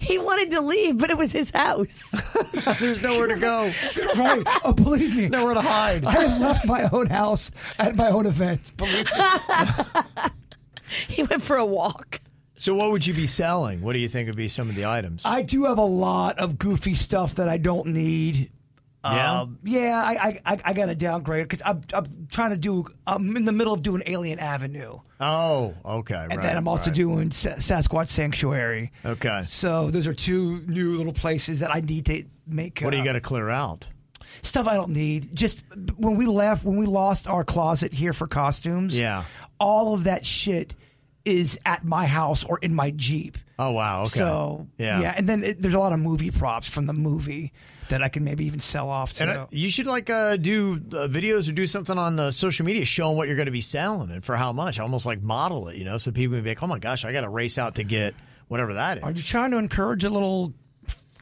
He 0.00 0.18
wanted 0.18 0.50
to 0.52 0.60
leave, 0.60 0.98
but 0.98 1.10
it 1.10 1.16
was 1.16 1.32
his 1.32 1.50
house. 1.50 2.02
There's 2.80 3.02
nowhere 3.02 3.28
to 3.28 3.36
go. 3.36 3.72
Right? 4.16 4.42
Oh, 4.64 4.72
believe 4.72 5.16
me. 5.16 5.28
Nowhere 5.28 5.54
to 5.54 5.60
hide. 5.60 6.04
I 6.04 6.12
have 6.12 6.40
left 6.40 6.66
my 6.66 6.88
own 6.92 7.06
house 7.06 7.50
at 7.78 7.96
my 7.96 8.10
own 8.10 8.26
event. 8.26 8.76
Believe 8.76 9.08
me. 9.16 9.24
he 11.08 11.22
went 11.22 11.42
for 11.42 11.56
a 11.56 11.64
walk. 11.64 12.20
So 12.56 12.74
what 12.74 12.90
would 12.90 13.06
you 13.06 13.14
be 13.14 13.26
selling? 13.26 13.80
What 13.80 13.94
do 13.94 14.00
you 14.00 14.08
think 14.08 14.26
would 14.26 14.36
be 14.36 14.48
some 14.48 14.68
of 14.68 14.76
the 14.76 14.84
items? 14.84 15.22
I 15.24 15.42
do 15.42 15.64
have 15.64 15.78
a 15.78 15.84
lot 15.84 16.38
of 16.38 16.58
goofy 16.58 16.94
stuff 16.94 17.36
that 17.36 17.48
I 17.48 17.56
don't 17.56 17.86
need. 17.86 18.50
Yeah. 19.04 19.40
Um, 19.40 19.58
yeah, 19.64 20.02
I 20.04 20.40
I, 20.44 20.58
I, 20.64 20.72
got 20.74 20.86
to 20.86 20.94
downgrade 20.94 21.48
because 21.48 21.62
I'm, 21.64 21.82
I'm 21.94 22.28
trying 22.30 22.50
to 22.50 22.56
do. 22.56 22.86
I'm 23.06 23.36
in 23.36 23.44
the 23.44 23.52
middle 23.52 23.72
of 23.72 23.82
doing 23.82 24.02
Alien 24.06 24.38
Avenue, 24.38 24.98
oh, 25.20 25.74
okay. 25.84 26.14
and 26.14 26.30
right, 26.30 26.42
then 26.42 26.56
I'm 26.56 26.68
also 26.68 26.90
right. 26.90 26.96
doing 26.96 27.30
Sa- 27.30 27.50
Sasquatch 27.50 28.10
Sanctuary. 28.10 28.92
Okay. 29.04 29.44
So 29.46 29.90
those 29.90 30.06
are 30.06 30.12
two 30.12 30.60
new 30.66 30.96
little 30.96 31.14
places 31.14 31.60
that 31.60 31.74
I 31.74 31.80
need 31.80 32.06
to 32.06 32.24
make. 32.46 32.80
What 32.80 32.90
do 32.90 32.96
you 32.96 33.02
uh, 33.02 33.06
got 33.06 33.12
to 33.12 33.20
clear 33.20 33.48
out? 33.48 33.88
Stuff 34.42 34.68
I 34.68 34.74
don't 34.74 34.92
need. 34.92 35.34
Just 35.34 35.64
when 35.96 36.16
we 36.16 36.26
left, 36.26 36.64
when 36.64 36.76
we 36.76 36.86
lost 36.86 37.26
our 37.26 37.44
closet 37.44 37.92
here 37.92 38.12
for 38.12 38.26
costumes. 38.26 38.98
Yeah. 38.98 39.24
All 39.58 39.92
of 39.92 40.04
that 40.04 40.24
shit 40.24 40.74
is 41.30 41.58
at 41.64 41.84
my 41.84 42.06
house 42.06 42.44
or 42.44 42.58
in 42.58 42.74
my 42.74 42.90
Jeep. 42.90 43.38
Oh 43.58 43.72
wow. 43.72 44.04
Okay. 44.04 44.18
So 44.18 44.66
yeah. 44.78 45.00
yeah, 45.00 45.14
and 45.16 45.28
then 45.28 45.44
it, 45.44 45.60
there's 45.60 45.74
a 45.74 45.78
lot 45.78 45.92
of 45.92 45.98
movie 45.98 46.30
props 46.30 46.68
from 46.68 46.86
the 46.86 46.92
movie 46.92 47.52
that 47.88 48.02
I 48.02 48.08
can 48.08 48.24
maybe 48.24 48.46
even 48.46 48.60
sell 48.60 48.88
off 48.88 49.12
to. 49.14 49.22
And 49.22 49.32
uh, 49.32 49.46
you 49.50 49.70
should 49.70 49.86
like 49.86 50.08
uh, 50.08 50.36
do 50.36 50.80
uh, 50.92 51.08
videos 51.08 51.48
or 51.48 51.52
do 51.52 51.66
something 51.66 51.98
on 51.98 52.18
uh, 52.18 52.30
social 52.30 52.64
media 52.64 52.84
showing 52.84 53.16
what 53.16 53.26
you're 53.26 53.36
going 53.36 53.46
to 53.46 53.52
be 53.52 53.60
selling 53.60 54.10
and 54.10 54.24
for 54.24 54.36
how 54.36 54.52
much. 54.52 54.78
Almost 54.80 55.06
like 55.06 55.22
model 55.22 55.68
it, 55.68 55.76
you 55.76 55.84
know, 55.84 55.98
so 55.98 56.10
people 56.10 56.36
can 56.36 56.44
be 56.44 56.50
like, 56.50 56.62
"Oh 56.62 56.66
my 56.66 56.78
gosh, 56.78 57.04
I 57.04 57.12
got 57.12 57.22
to 57.22 57.28
race 57.28 57.58
out 57.58 57.74
to 57.76 57.84
get 57.84 58.14
whatever 58.48 58.74
that 58.74 58.98
is." 58.98 59.04
Are 59.04 59.10
you 59.10 59.22
trying 59.22 59.50
to 59.50 59.58
encourage 59.58 60.04
a 60.04 60.10
little 60.10 60.54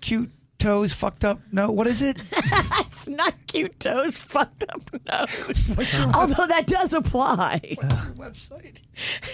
cute 0.00 0.30
toes 0.58 0.92
fucked 0.92 1.24
up? 1.24 1.40
No, 1.52 1.70
what 1.70 1.86
is 1.86 2.02
it? 2.02 2.16
It's 2.90 3.06
not 3.08 3.34
cute 3.46 3.78
toes, 3.78 4.16
fucked 4.16 4.64
up 4.70 4.82
nose. 5.06 5.76
Although 6.14 6.46
that 6.48 6.66
does 6.66 6.92
apply. 6.92 7.60
website. 8.16 8.78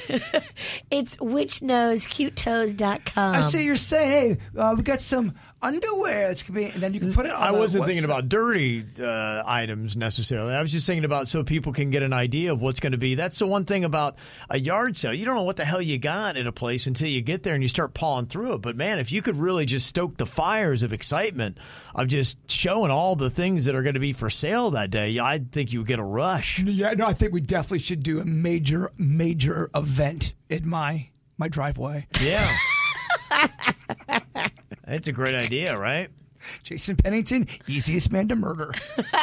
It's 0.91 1.17
whichknowscutetoes.com. 1.17 3.35
I 3.35 3.41
see 3.41 3.65
you're 3.65 3.77
saying, 3.77 4.37
hey, 4.55 4.61
uh, 4.61 4.75
we 4.77 4.83
got 4.83 5.01
some 5.01 5.35
underwear 5.65 6.29
that's 6.29 6.43
gonna 6.43 6.59
be, 6.61 6.67
and 6.67 6.83
then 6.83 6.95
you 6.95 7.01
can 7.01 7.13
put 7.13 7.27
it 7.27 7.33
on. 7.33 7.43
I 7.43 7.51
wasn't 7.53 7.87
thinking 7.87 8.05
about 8.05 8.29
dirty 8.29 8.85
uh, 9.01 9.43
items 9.47 9.97
necessarily. 9.97 10.55
I 10.55 10.61
was 10.61 10.71
just 10.71 10.87
thinking 10.87 11.05
about 11.05 11.29
so 11.29 11.43
people 11.43 11.73
can 11.73 11.91
get 11.91 12.03
an 12.03 12.13
idea 12.13 12.53
of 12.53 12.61
what's 12.61 12.81
going 12.81 12.93
to 12.93 12.99
be. 12.99 13.15
That's 13.15 13.39
the 13.39 13.47
one 13.47 13.65
thing 13.65 13.85
about 13.85 14.17
a 14.51 14.59
yard 14.59 14.97
sale. 14.97 15.15
You 15.15 15.25
don't 15.25 15.35
know 15.35 15.43
what 15.43 15.57
the 15.57 15.65
hell 15.65 15.83
you 15.83 15.99
got 15.99 16.37
at 16.37 16.47
a 16.47 16.53
place 16.53 16.87
until 16.87 17.09
you 17.09 17.23
get 17.23 17.43
there 17.43 17.55
and 17.55 17.63
you 17.63 17.69
start 17.69 17.95
pawing 17.95 18.27
through 18.27 18.55
it. 18.55 18.59
But 18.59 18.77
man, 18.77 18.99
if 18.99 19.11
you 19.11 19.23
could 19.23 19.37
really 19.37 19.67
just 19.67 19.87
stoke 19.87 20.17
the 20.17 20.27
fires 20.27 20.83
of 20.83 20.93
excitement 20.93 21.59
of 21.95 22.09
just 22.09 22.37
showing 22.51 22.91
all 22.91 23.17
the 23.17 23.31
things 23.31 23.65
that 23.65 23.75
are 23.75 23.83
going 23.83 23.95
to 23.95 24.01
be 24.01 24.13
for 24.13 24.31
sale 24.31 24.71
that 24.73 24.91
day, 24.91 25.19
I 25.19 25.39
think 25.39 25.73
you 25.73 25.81
would 25.81 25.89
get 25.89 25.99
a 25.99 26.05
rush. 26.05 26.61
Yeah, 26.61 26.93
no, 26.95 27.07
I 27.07 27.15
think 27.15 27.33
we 27.33 27.41
definitely 27.41 27.79
should 27.79 28.03
do 28.03 28.21
a 28.21 28.25
major, 28.25 28.91
major 28.99 29.71
event 29.75 30.35
in 30.49 30.69
my 30.69 31.09
my 31.39 31.49
driveway. 31.49 32.07
Yeah. 32.21 32.57
It's 34.87 35.09
a 35.09 35.13
great 35.13 35.35
idea, 35.35 35.79
right? 35.79 36.11
Jason 36.63 36.97
Pennington, 36.97 37.49
easiest 37.67 38.13
man 38.13 38.29
to 38.29 38.37
murder. 38.37 38.73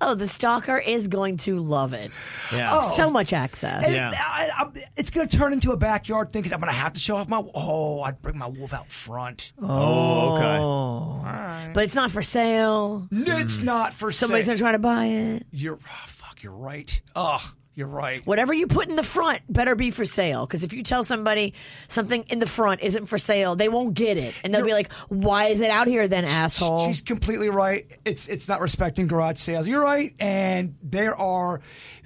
Oh, 0.00 0.14
the 0.14 0.26
stalker 0.26 0.78
is 0.78 1.08
going 1.08 1.36
to 1.38 1.56
love 1.56 1.92
it. 1.92 2.10
Yeah. 2.52 2.78
Oh. 2.78 2.94
So 2.96 3.10
much 3.10 3.32
access. 3.32 3.84
And 3.84 3.94
Yeah. 3.94 4.10
it- 4.10 4.18
I- 4.18 4.50
I- 4.64 4.84
it's 4.96 5.10
going 5.10 5.28
to 5.28 5.36
turn 5.36 5.52
into 5.52 5.72
a 5.72 5.76
backyard 5.76 6.32
thing 6.32 6.42
because 6.42 6.52
I'm 6.52 6.60
going 6.60 6.72
to 6.72 6.78
have 6.78 6.94
to 6.94 7.00
show 7.00 7.16
off 7.16 7.28
my. 7.28 7.42
Oh, 7.54 8.00
I'd 8.00 8.22
bring 8.22 8.38
my 8.38 8.46
wolf 8.46 8.72
out 8.72 8.88
front. 8.88 9.52
Oh, 9.60 10.36
okay. 10.36 10.58
Oh. 10.58 11.70
But 11.74 11.84
it's 11.84 11.94
not 11.94 12.10
for 12.10 12.22
sale. 12.22 13.08
It's 13.10 13.58
hmm. 13.58 13.64
not 13.64 13.92
for 13.92 14.10
Somebody's 14.10 14.46
sale. 14.46 14.52
going 14.52 14.56
to 14.56 14.62
try 14.62 14.72
to 14.72 14.78
buy 14.78 15.06
it. 15.06 15.46
You're 15.50 15.76
oh, 15.76 16.04
fuck. 16.06 16.42
You're 16.42 16.52
right. 16.52 17.00
Oh, 17.14 17.52
you're 17.78 17.86
right. 17.86 18.26
Whatever 18.26 18.52
you 18.52 18.66
put 18.66 18.88
in 18.88 18.96
the 18.96 19.04
front 19.04 19.40
better 19.48 19.76
be 19.76 19.92
for 19.92 20.04
sale. 20.04 20.44
Because 20.44 20.64
if 20.64 20.72
you 20.72 20.82
tell 20.82 21.04
somebody 21.04 21.54
something 21.86 22.24
in 22.28 22.40
the 22.40 22.46
front 22.46 22.80
isn't 22.80 23.06
for 23.06 23.18
sale, 23.18 23.54
they 23.54 23.68
won't 23.68 23.94
get 23.94 24.18
it. 24.18 24.34
And 24.42 24.52
they'll 24.52 24.64
be 24.64 24.72
like, 24.72 24.92
why 25.08 25.46
is 25.46 25.60
it 25.60 25.70
out 25.70 25.86
here 25.86 26.08
then, 26.08 26.24
asshole? 26.24 26.84
She's 26.88 27.02
completely 27.02 27.50
right. 27.50 27.86
It's 28.04 28.26
it's 28.26 28.48
not 28.48 28.60
respecting 28.60 29.06
garage 29.06 29.38
sales. 29.38 29.68
You're 29.68 29.80
right, 29.80 30.12
and 30.18 30.74
there 30.82 31.14
are 31.16 31.60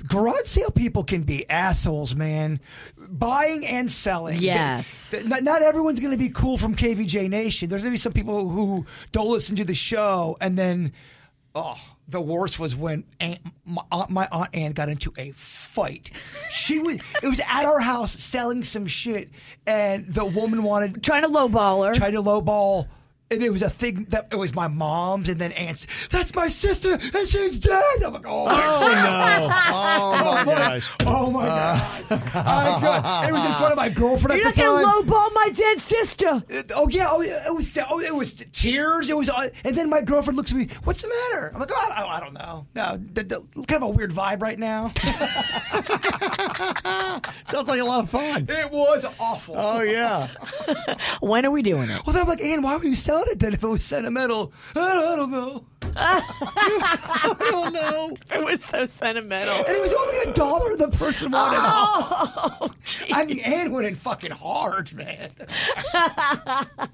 garage 0.06 0.44
sale 0.46 0.70
people 0.70 1.04
can 1.04 1.22
be 1.22 1.48
assholes, 1.48 2.14
man. 2.14 2.60
Buying 2.98 3.66
and 3.66 3.90
selling. 3.90 4.40
Yes. 4.40 5.12
Th- 5.12 5.24
Not, 5.24 5.42
not 5.42 5.62
everyone's 5.62 6.00
going 6.00 6.10
to 6.12 6.18
be 6.18 6.28
cool 6.28 6.58
from 6.58 6.76
KVJ 6.76 7.30
Nation. 7.30 7.70
There's 7.70 7.80
going 7.80 7.92
to 7.92 7.94
be 7.94 7.98
some 7.98 8.12
people 8.12 8.46
who 8.50 8.84
don't 9.10 9.28
listen 9.28 9.56
to 9.56 9.64
the 9.64 9.74
show, 9.74 10.36
and 10.38 10.58
then. 10.58 10.92
Oh, 11.54 11.78
the 12.08 12.20
worst 12.20 12.58
was 12.58 12.76
when 12.76 13.04
aunt, 13.20 13.40
my, 13.64 13.82
aunt, 13.90 14.10
my 14.10 14.28
aunt 14.30 14.50
Ann 14.54 14.72
got 14.72 14.88
into 14.88 15.12
a 15.16 15.30
fight. 15.32 16.10
She 16.50 16.78
was 16.78 16.98
it 17.22 17.26
was 17.28 17.40
at 17.46 17.64
our 17.64 17.80
house 17.80 18.12
selling 18.12 18.62
some 18.62 18.86
shit, 18.86 19.30
and 19.66 20.10
the 20.10 20.24
woman 20.24 20.62
wanted 20.62 21.02
trying 21.02 21.22
to 21.22 21.28
lowball 21.28 21.86
her. 21.86 21.94
Trying 21.94 22.12
to 22.12 22.22
lowball. 22.22 22.88
And 23.32 23.42
it 23.42 23.50
was 23.50 23.62
a 23.62 23.70
thing 23.70 24.04
that 24.10 24.28
it 24.30 24.36
was 24.36 24.54
my 24.54 24.68
mom's, 24.68 25.30
and 25.30 25.40
then 25.40 25.52
aunt's. 25.52 25.86
That's 26.10 26.34
my 26.34 26.48
sister, 26.48 26.92
and 26.92 27.26
she's 27.28 27.58
dead. 27.58 28.02
I'm 28.04 28.12
like, 28.12 28.26
oh, 28.26 28.44
my 28.44 28.62
Oh 28.62 28.80
no! 28.80 29.48
Oh 29.72 30.34
my 30.34 30.44
God. 30.44 30.46
gosh! 30.46 30.92
Oh 31.06 31.30
my 31.30 31.46
god! 31.46 32.04
I 32.10 32.78
got, 32.80 33.28
it 33.28 33.32
was 33.32 33.44
in 33.46 33.52
front 33.52 33.72
of 33.72 33.76
my 33.78 33.88
girlfriend 33.88 34.38
You're 34.38 34.48
at 34.48 34.56
not 34.56 34.56
the 34.56 34.60
going 34.62 34.84
time. 34.84 35.06
to 35.06 35.12
lowball 35.12 35.32
my 35.34 35.48
dead 35.54 35.80
sister. 35.80 36.42
Oh 36.74 36.88
yeah, 36.88 37.08
oh, 37.10 37.22
it 37.22 37.54
was 37.54 37.78
oh, 37.88 38.00
it 38.00 38.14
was 38.14 38.34
tears. 38.52 39.08
It 39.08 39.16
was, 39.16 39.30
uh, 39.30 39.48
and 39.64 39.74
then 39.74 39.88
my 39.88 40.02
girlfriend 40.02 40.36
looks 40.36 40.52
at 40.52 40.58
me. 40.58 40.68
What's 40.84 41.00
the 41.00 41.08
matter? 41.08 41.52
I'm 41.54 41.60
like, 41.60 41.70
oh, 41.72 41.90
I, 41.90 42.04
I 42.16 42.20
don't 42.20 42.34
know. 42.34 42.66
No, 42.74 42.98
the, 42.98 43.22
the, 43.24 43.40
kind 43.66 43.82
of 43.82 43.84
a 43.84 43.88
weird 43.88 44.10
vibe 44.12 44.42
right 44.42 44.58
now. 44.58 44.92
Sounds 47.44 47.68
like 47.68 47.80
a 47.80 47.84
lot 47.84 48.00
of 48.04 48.10
fun. 48.10 48.46
it 48.48 48.70
was 48.70 49.06
awful. 49.18 49.54
Oh 49.56 49.80
yeah. 49.80 50.28
When 51.20 51.46
are 51.46 51.50
we 51.50 51.62
doing 51.62 51.88
it? 51.88 52.04
Well, 52.06 52.12
then 52.14 52.22
I'm 52.22 52.28
like, 52.28 52.42
Ann, 52.42 52.62
why 52.62 52.76
were 52.76 52.84
you 52.84 52.94
selling 53.22 53.32
it 53.32 53.38
then 53.38 53.54
if 53.54 53.62
it 53.62 53.66
was 53.66 53.84
sentimental? 53.84 54.52
I 54.74 54.92
don't, 54.92 55.06
I 55.06 55.16
don't 55.16 55.30
know. 55.30 55.64
No! 57.72 58.16
It 58.32 58.44
was 58.44 58.64
so 58.64 58.86
sentimental. 58.86 59.56
And 59.56 59.68
it 59.68 59.80
was 59.80 59.94
only 59.94 60.30
a 60.30 60.32
dollar 60.32 60.76
the 60.76 60.88
person 60.88 61.30
wanted. 61.30 61.58
Oh, 61.60 62.70
I 63.12 63.24
mean, 63.24 63.40
Ann 63.40 63.72
went 63.72 63.86
in 63.86 63.94
fucking 63.94 64.30
hard, 64.30 64.92
man. 64.94 65.30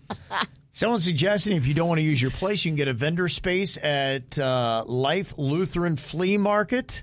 Someone 0.72 1.00
suggesting 1.00 1.56
if 1.56 1.66
you 1.66 1.74
don't 1.74 1.88
want 1.88 1.98
to 1.98 2.04
use 2.04 2.20
your 2.20 2.30
place, 2.30 2.64
you 2.64 2.70
can 2.70 2.76
get 2.76 2.88
a 2.88 2.92
vendor 2.92 3.28
space 3.28 3.78
at 3.78 4.38
uh, 4.38 4.84
Life 4.86 5.34
Lutheran 5.36 5.96
Flea 5.96 6.38
Market 6.38 7.02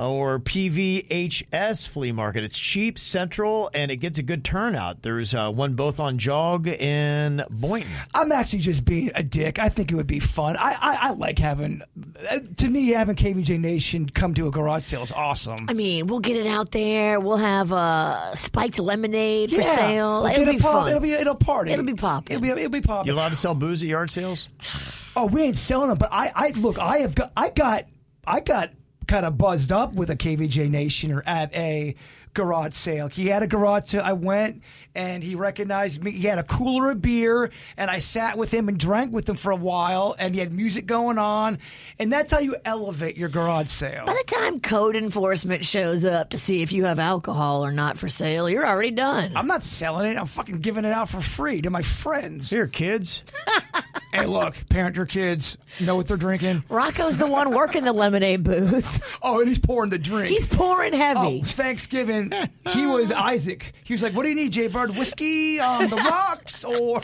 or 0.00 0.40
PVHS 0.40 1.86
Flea 1.86 2.12
Market. 2.12 2.42
It's 2.44 2.58
cheap, 2.58 2.98
central, 2.98 3.70
and 3.74 3.90
it 3.90 3.96
gets 3.96 4.18
a 4.18 4.22
good 4.22 4.44
turnout. 4.44 5.02
There's 5.02 5.34
uh, 5.34 5.50
one 5.52 5.74
both 5.74 6.00
on 6.00 6.18
Jog 6.18 6.66
in 6.66 7.42
Boynton. 7.50 7.92
I'm 8.14 8.32
actually 8.32 8.60
just 8.60 8.84
being 8.84 9.10
a 9.14 9.22
dick. 9.22 9.58
I 9.58 9.68
think 9.68 9.92
it 9.92 9.94
would 9.94 10.06
be 10.06 10.18
fun. 10.18 10.56
I, 10.56 10.72
I, 10.80 10.98
I 11.02 11.10
like 11.10 11.38
having, 11.38 11.82
uh, 12.30 12.38
to 12.56 12.68
me, 12.68 12.88
having 12.88 13.14
KVJ 13.16 13.60
Nation 13.60 14.08
come 14.08 14.32
to 14.34 14.48
a 14.48 14.50
garage 14.50 14.84
sale 14.84 15.02
is 15.02 15.12
awesome. 15.12 15.66
I 15.68 15.74
mean, 15.74 16.06
we'll 16.06 16.20
get 16.20 16.36
it 16.36 16.46
out 16.46 16.70
there. 16.70 17.20
We'll 17.20 17.36
have 17.36 17.72
uh, 17.72 18.34
spiked 18.34 18.78
lemonade 18.78 19.50
for 19.50 19.60
Yeah. 19.60 19.76
sale. 19.76 20.22
We'll 20.22 20.32
it'll 20.32 20.52
be 20.52 20.58
a 20.58 20.60
pop- 20.60 20.72
fun. 20.72 20.88
It'll 20.88 21.00
be 21.00 21.12
it'll 21.12 21.34
party. 21.34 21.72
It'll 21.72 21.84
be 21.84 21.94
popping. 21.94 22.36
It'll 22.36 22.42
be 22.42 22.48
it'll 22.50 22.70
be 22.70 22.80
popping. 22.80 23.08
You 23.08 23.14
allowed 23.18 23.28
to 23.30 23.36
sell 23.36 23.54
booze 23.54 23.82
at 23.82 23.88
yard 23.88 24.10
sales? 24.10 24.48
Oh, 25.16 25.26
we 25.26 25.42
ain't 25.42 25.56
selling 25.56 25.88
them, 25.88 25.98
but 25.98 26.10
I, 26.12 26.30
I 26.36 26.48
look, 26.50 26.78
I 26.78 26.98
have 26.98 27.16
got, 27.16 27.32
I 27.36 27.50
got, 27.50 27.86
I 28.24 28.38
got 28.38 28.70
kind 29.10 29.26
of 29.26 29.36
buzzed 29.36 29.72
up 29.72 29.92
with 29.92 30.08
a 30.08 30.14
KVJ 30.14 30.70
Nation 30.70 31.10
or 31.10 31.24
at 31.26 31.52
a 31.52 31.96
garage 32.32 32.74
sale. 32.74 33.08
He 33.08 33.26
had 33.26 33.42
a 33.42 33.48
garage 33.48 33.88
sale. 33.88 34.02
I 34.04 34.12
went 34.12 34.62
and 34.94 35.20
he 35.20 35.34
recognized 35.34 36.04
me. 36.04 36.12
He 36.12 36.28
had 36.28 36.38
a 36.38 36.44
cooler 36.44 36.90
of 36.90 37.02
beer, 37.02 37.50
and 37.76 37.90
I 37.90 37.98
sat 37.98 38.38
with 38.38 38.52
him 38.52 38.68
and 38.68 38.78
drank 38.78 39.12
with 39.12 39.28
him 39.28 39.34
for 39.36 39.50
a 39.50 39.56
while, 39.56 40.14
and 40.18 40.34
he 40.34 40.40
had 40.40 40.52
music 40.52 40.86
going 40.86 41.18
on, 41.18 41.58
and 41.98 42.12
that's 42.12 42.32
how 42.32 42.38
you 42.38 42.56
elevate 42.64 43.16
your 43.16 43.28
garage 43.28 43.68
sale. 43.68 44.06
By 44.06 44.14
the 44.14 44.24
time 44.32 44.60
code 44.60 44.96
enforcement 44.96 45.64
shows 45.64 46.04
up 46.04 46.30
to 46.30 46.38
see 46.38 46.62
if 46.62 46.72
you 46.72 46.84
have 46.84 46.98
alcohol 46.98 47.64
or 47.64 47.72
not 47.72 47.98
for 47.98 48.08
sale, 48.08 48.48
you're 48.48 48.66
already 48.66 48.90
done. 48.90 49.36
I'm 49.36 49.46
not 49.46 49.62
selling 49.62 50.10
it. 50.10 50.16
I'm 50.16 50.26
fucking 50.26 50.58
giving 50.58 50.84
it 50.84 50.92
out 50.92 51.08
for 51.08 51.20
free 51.20 51.62
to 51.62 51.70
my 51.70 51.82
friends. 51.82 52.50
Here, 52.50 52.66
kids. 52.66 53.22
Hey, 54.12 54.26
look, 54.26 54.56
parent 54.68 54.96
your 54.96 55.06
kids. 55.06 55.56
Know 55.78 55.94
what 55.94 56.08
they're 56.08 56.16
drinking. 56.16 56.64
Rocco's 56.68 57.16
the 57.18 57.28
one 57.28 57.52
working 57.54 57.84
the 57.84 57.92
lemonade 57.92 58.42
booth. 58.42 59.00
Oh, 59.22 59.38
and 59.38 59.48
he's 59.48 59.60
pouring 59.60 59.90
the 59.90 59.98
drink. 59.98 60.28
He's 60.28 60.48
pouring 60.48 60.92
heavy. 60.92 61.40
Oh, 61.40 61.44
Thanksgiving, 61.44 62.32
he 62.70 62.86
was 62.86 63.12
Isaac. 63.32 63.72
He 63.84 63.94
was 63.94 64.02
like, 64.02 64.12
"What 64.14 64.24
do 64.24 64.28
you 64.30 64.34
need, 64.34 64.52
Jay 64.52 64.66
Bird? 64.66 64.96
Whiskey 64.96 65.60
on 65.60 65.90
the 65.90 65.96
rocks, 65.96 66.64
or 66.64 67.02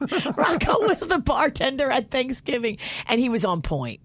Rocco 0.34 0.86
was 0.86 1.00
the 1.00 1.18
bartender 1.18 1.90
at 1.90 2.10
Thanksgiving, 2.10 2.78
and 3.06 3.20
he 3.20 3.28
was 3.28 3.44
on 3.44 3.60
point. 3.60 4.00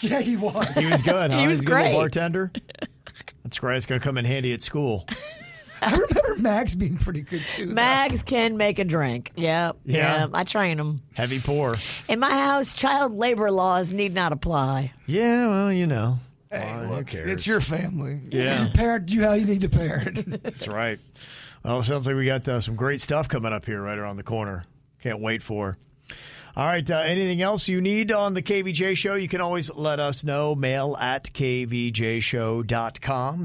yeah, 0.00 0.20
he 0.20 0.36
was." 0.36 0.66
He 0.76 0.86
was 0.86 1.02
good, 1.02 1.30
huh? 1.32 1.40
He 1.40 1.48
was 1.48 1.58
He's 1.58 1.64
a 1.66 1.68
good 1.68 1.72
little 1.74 1.88
great. 1.90 1.96
bartender. 1.96 2.52
That's 3.42 3.58
great. 3.58 3.76
It's 3.78 3.86
going 3.86 4.00
to 4.00 4.04
come 4.04 4.18
in 4.18 4.24
handy 4.24 4.52
at 4.52 4.62
school. 4.62 5.04
I 5.86 5.90
remember 5.92 6.36
Mags 6.40 6.74
being 6.74 6.96
pretty 6.96 7.22
good 7.22 7.42
too. 7.48 7.66
though. 7.66 7.74
Mags 7.74 8.22
can 8.22 8.56
make 8.56 8.78
a 8.78 8.84
drink. 8.84 9.32
Yep. 9.36 9.76
Yeah. 9.84 9.96
Yeah. 9.96 10.28
I 10.32 10.44
train 10.44 10.76
them. 10.76 11.02
Heavy 11.14 11.40
pour. 11.40 11.76
In 12.08 12.20
my 12.20 12.30
house, 12.30 12.74
child 12.74 13.16
labor 13.16 13.50
laws 13.50 13.92
need 13.92 14.14
not 14.14 14.32
apply. 14.32 14.92
Yeah, 15.06 15.48
well, 15.48 15.72
you 15.72 15.86
know. 15.86 16.18
Hey, 16.50 16.60
Well, 16.60 16.84
who 16.84 16.94
look, 16.96 17.06
cares? 17.08 17.30
it's 17.30 17.46
your 17.46 17.60
family. 17.60 18.20
Yeah. 18.30 18.66
You 18.66 18.72
parent 18.74 19.10
you 19.10 19.24
how 19.24 19.32
you 19.32 19.46
need 19.46 19.62
to 19.62 19.68
parent. 19.68 20.30
That's 20.42 20.68
right. 20.68 20.98
Well, 21.64 21.80
it 21.80 21.84
sounds 21.84 22.06
like 22.06 22.16
we 22.16 22.26
got 22.26 22.46
uh, 22.48 22.60
some 22.60 22.76
great 22.76 23.00
stuff 23.00 23.28
coming 23.28 23.52
up 23.52 23.64
here 23.64 23.82
right 23.82 23.98
around 23.98 24.16
the 24.18 24.22
corner. 24.22 24.64
Can't 25.02 25.20
wait 25.20 25.42
for. 25.42 25.76
All 26.54 26.66
right. 26.66 26.88
Uh, 26.90 26.98
anything 26.98 27.40
else 27.40 27.66
you 27.68 27.80
need 27.80 28.12
on 28.12 28.34
the 28.34 28.42
KVJ 28.42 28.94
show, 28.96 29.14
you 29.14 29.28
can 29.28 29.40
always 29.40 29.72
let 29.72 30.00
us 30.00 30.22
know. 30.24 30.54
Mail 30.54 30.96
at 31.00 31.32
kvjshow.com. 31.32 31.88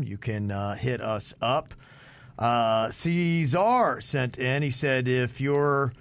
You 0.03 0.17
can 0.17 0.51
uh, 0.51 0.75
hit 0.75 0.99
us 1.01 1.33
up. 1.41 1.73
Uh, 2.37 2.89
Cesar 2.91 3.99
sent 4.01 4.37
in. 4.37 4.63
He 4.63 4.69
said, 4.69 5.07
if 5.07 5.41
you're. 5.41 5.93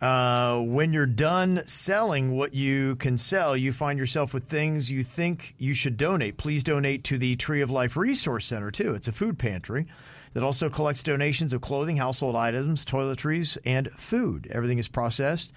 Uh, 0.00 0.60
when 0.60 0.92
you're 0.92 1.06
done 1.06 1.62
selling 1.66 2.36
what 2.36 2.52
you 2.52 2.94
can 2.96 3.16
sell, 3.16 3.56
you 3.56 3.72
find 3.72 3.98
yourself 3.98 4.34
with 4.34 4.44
things 4.44 4.90
you 4.90 5.02
think 5.02 5.54
you 5.56 5.72
should 5.72 5.96
donate. 5.96 6.36
Please 6.36 6.62
donate 6.62 7.04
to 7.04 7.16
the 7.16 7.36
Tree 7.36 7.62
of 7.62 7.70
Life 7.70 7.96
Resource 7.96 8.44
Center, 8.44 8.70
too. 8.70 8.92
It's 8.94 9.08
a 9.08 9.12
food 9.12 9.38
pantry 9.38 9.86
that 10.34 10.42
also 10.42 10.68
collects 10.68 11.02
donations 11.02 11.54
of 11.54 11.62
clothing, 11.62 11.96
household 11.96 12.36
items, 12.36 12.84
toiletries, 12.84 13.56
and 13.64 13.90
food. 13.96 14.46
Everything 14.50 14.78
is 14.78 14.88
processed 14.88 15.52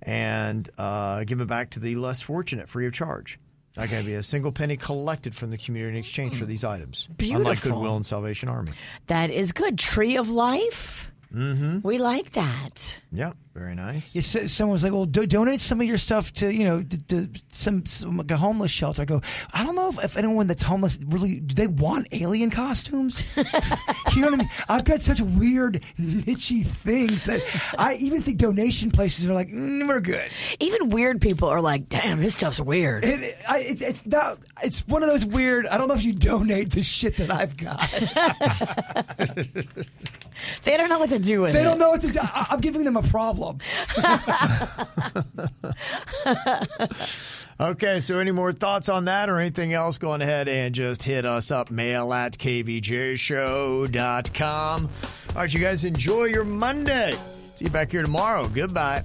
and 0.00 0.68
uh, 0.78 1.22
given 1.24 1.46
back 1.46 1.70
to 1.70 1.78
the 1.78 1.94
less 1.94 2.20
fortunate 2.20 2.68
free 2.68 2.86
of 2.86 2.92
charge. 2.92 3.38
Not 3.76 3.88
going 3.88 4.02
to 4.02 4.06
be 4.06 4.14
a 4.14 4.22
single 4.22 4.52
penny 4.52 4.76
collected 4.76 5.34
from 5.34 5.50
the 5.50 5.58
community 5.58 5.96
in 5.96 6.00
exchange 6.00 6.38
for 6.38 6.44
these 6.44 6.62
items. 6.62 7.06
Unlike 7.08 7.18
Beautiful. 7.18 7.70
Goodwill 7.72 7.96
and 7.96 8.04
Salvation 8.04 8.48
Army. 8.48 8.72
That 9.06 9.30
is 9.30 9.52
good. 9.52 9.78
Tree 9.78 10.16
of 10.16 10.28
life. 10.28 11.10
Mm-hmm. 11.34 11.78
We 11.82 11.96
like 11.96 12.32
that. 12.32 13.00
Yeah, 13.10 13.32
very 13.54 13.74
nice. 13.74 14.14
You 14.14 14.22
said, 14.22 14.48
someone 14.50 14.72
was 14.72 14.82
like, 14.82 14.92
"Well, 14.92 15.04
do, 15.04 15.26
donate 15.26 15.60
some 15.60 15.80
of 15.80 15.86
your 15.86 15.98
stuff 15.98 16.32
to 16.34 16.52
you 16.52 16.64
know 16.64 16.82
to, 16.82 17.02
to 17.08 17.28
some, 17.50 17.84
some 17.84 18.16
like 18.16 18.30
a 18.30 18.36
homeless 18.36 18.70
shelter." 18.70 19.02
I 19.02 19.04
go, 19.04 19.20
I 19.52 19.62
don't 19.62 19.74
know 19.74 19.88
if, 19.88 20.02
if 20.02 20.16
anyone 20.16 20.46
that's 20.46 20.62
homeless 20.62 20.98
really 21.06 21.40
do 21.40 21.54
they 21.54 21.66
want 21.66 22.08
alien 22.12 22.50
costumes. 22.50 23.24
you 23.36 23.42
know 24.22 24.30
what 24.30 24.34
I 24.34 24.36
mean? 24.36 24.50
I've 24.68 24.84
got 24.84 25.02
such 25.02 25.20
weird 25.20 25.82
nichey 26.00 26.64
things 26.64 27.26
that 27.26 27.42
I 27.78 27.94
even 27.94 28.22
think 28.22 28.38
donation 28.38 28.90
places 28.90 29.26
are 29.26 29.34
like, 29.34 29.48
mm, 29.48 29.86
"We're 29.86 30.00
good." 30.00 30.30
Even 30.58 30.88
weird 30.88 31.20
people 31.20 31.48
are 31.48 31.60
like, 31.60 31.88
damn, 31.90 32.20
this 32.22 32.34
stuff's 32.34 32.60
weird. 32.60 33.04
It, 33.04 33.20
it, 33.20 33.38
I, 33.46 33.58
it's 33.58 33.82
it's 33.82 34.06
not. 34.06 34.38
It's 34.62 34.86
one 34.88 35.02
of 35.02 35.10
those 35.10 35.26
weird. 35.26 35.66
I 35.66 35.76
don't 35.76 35.88
know 35.88 35.94
if 35.94 36.04
you 36.04 36.14
donate 36.14 36.70
the 36.70 36.82
shit 36.82 37.16
that 37.18 37.30
I've 37.30 37.56
got. 37.58 37.92
They 40.64 40.76
don't 40.76 40.88
know 40.88 40.98
what 40.98 41.10
to 41.10 41.18
do 41.18 41.42
with 41.42 41.52
They 41.52 41.60
it. 41.60 41.64
don't 41.64 41.78
know 41.78 41.90
what 41.90 42.00
to 42.02 42.10
do. 42.10 42.18
I, 42.20 42.48
I'm 42.50 42.60
giving 42.60 42.84
them 42.84 42.96
a 42.96 43.02
problem. 43.02 43.41
Okay, 47.60 48.00
so 48.00 48.18
any 48.18 48.32
more 48.32 48.52
thoughts 48.52 48.88
on 48.88 49.04
that 49.04 49.30
or 49.30 49.38
anything 49.38 49.72
else, 49.72 49.96
go 49.96 50.12
ahead 50.14 50.48
and 50.48 50.74
just 50.74 51.00
hit 51.02 51.24
us 51.24 51.52
up, 51.52 51.70
mail 51.70 52.12
at 52.12 52.36
kvjshow.com. 52.36 53.88
All 55.28 55.34
right, 55.36 55.54
you 55.54 55.60
guys 55.60 55.84
enjoy 55.84 56.24
your 56.24 56.44
Monday. 56.44 57.12
See 57.54 57.66
you 57.66 57.70
back 57.70 57.92
here 57.92 58.02
tomorrow. 58.02 58.48
Goodbye. 58.48 59.04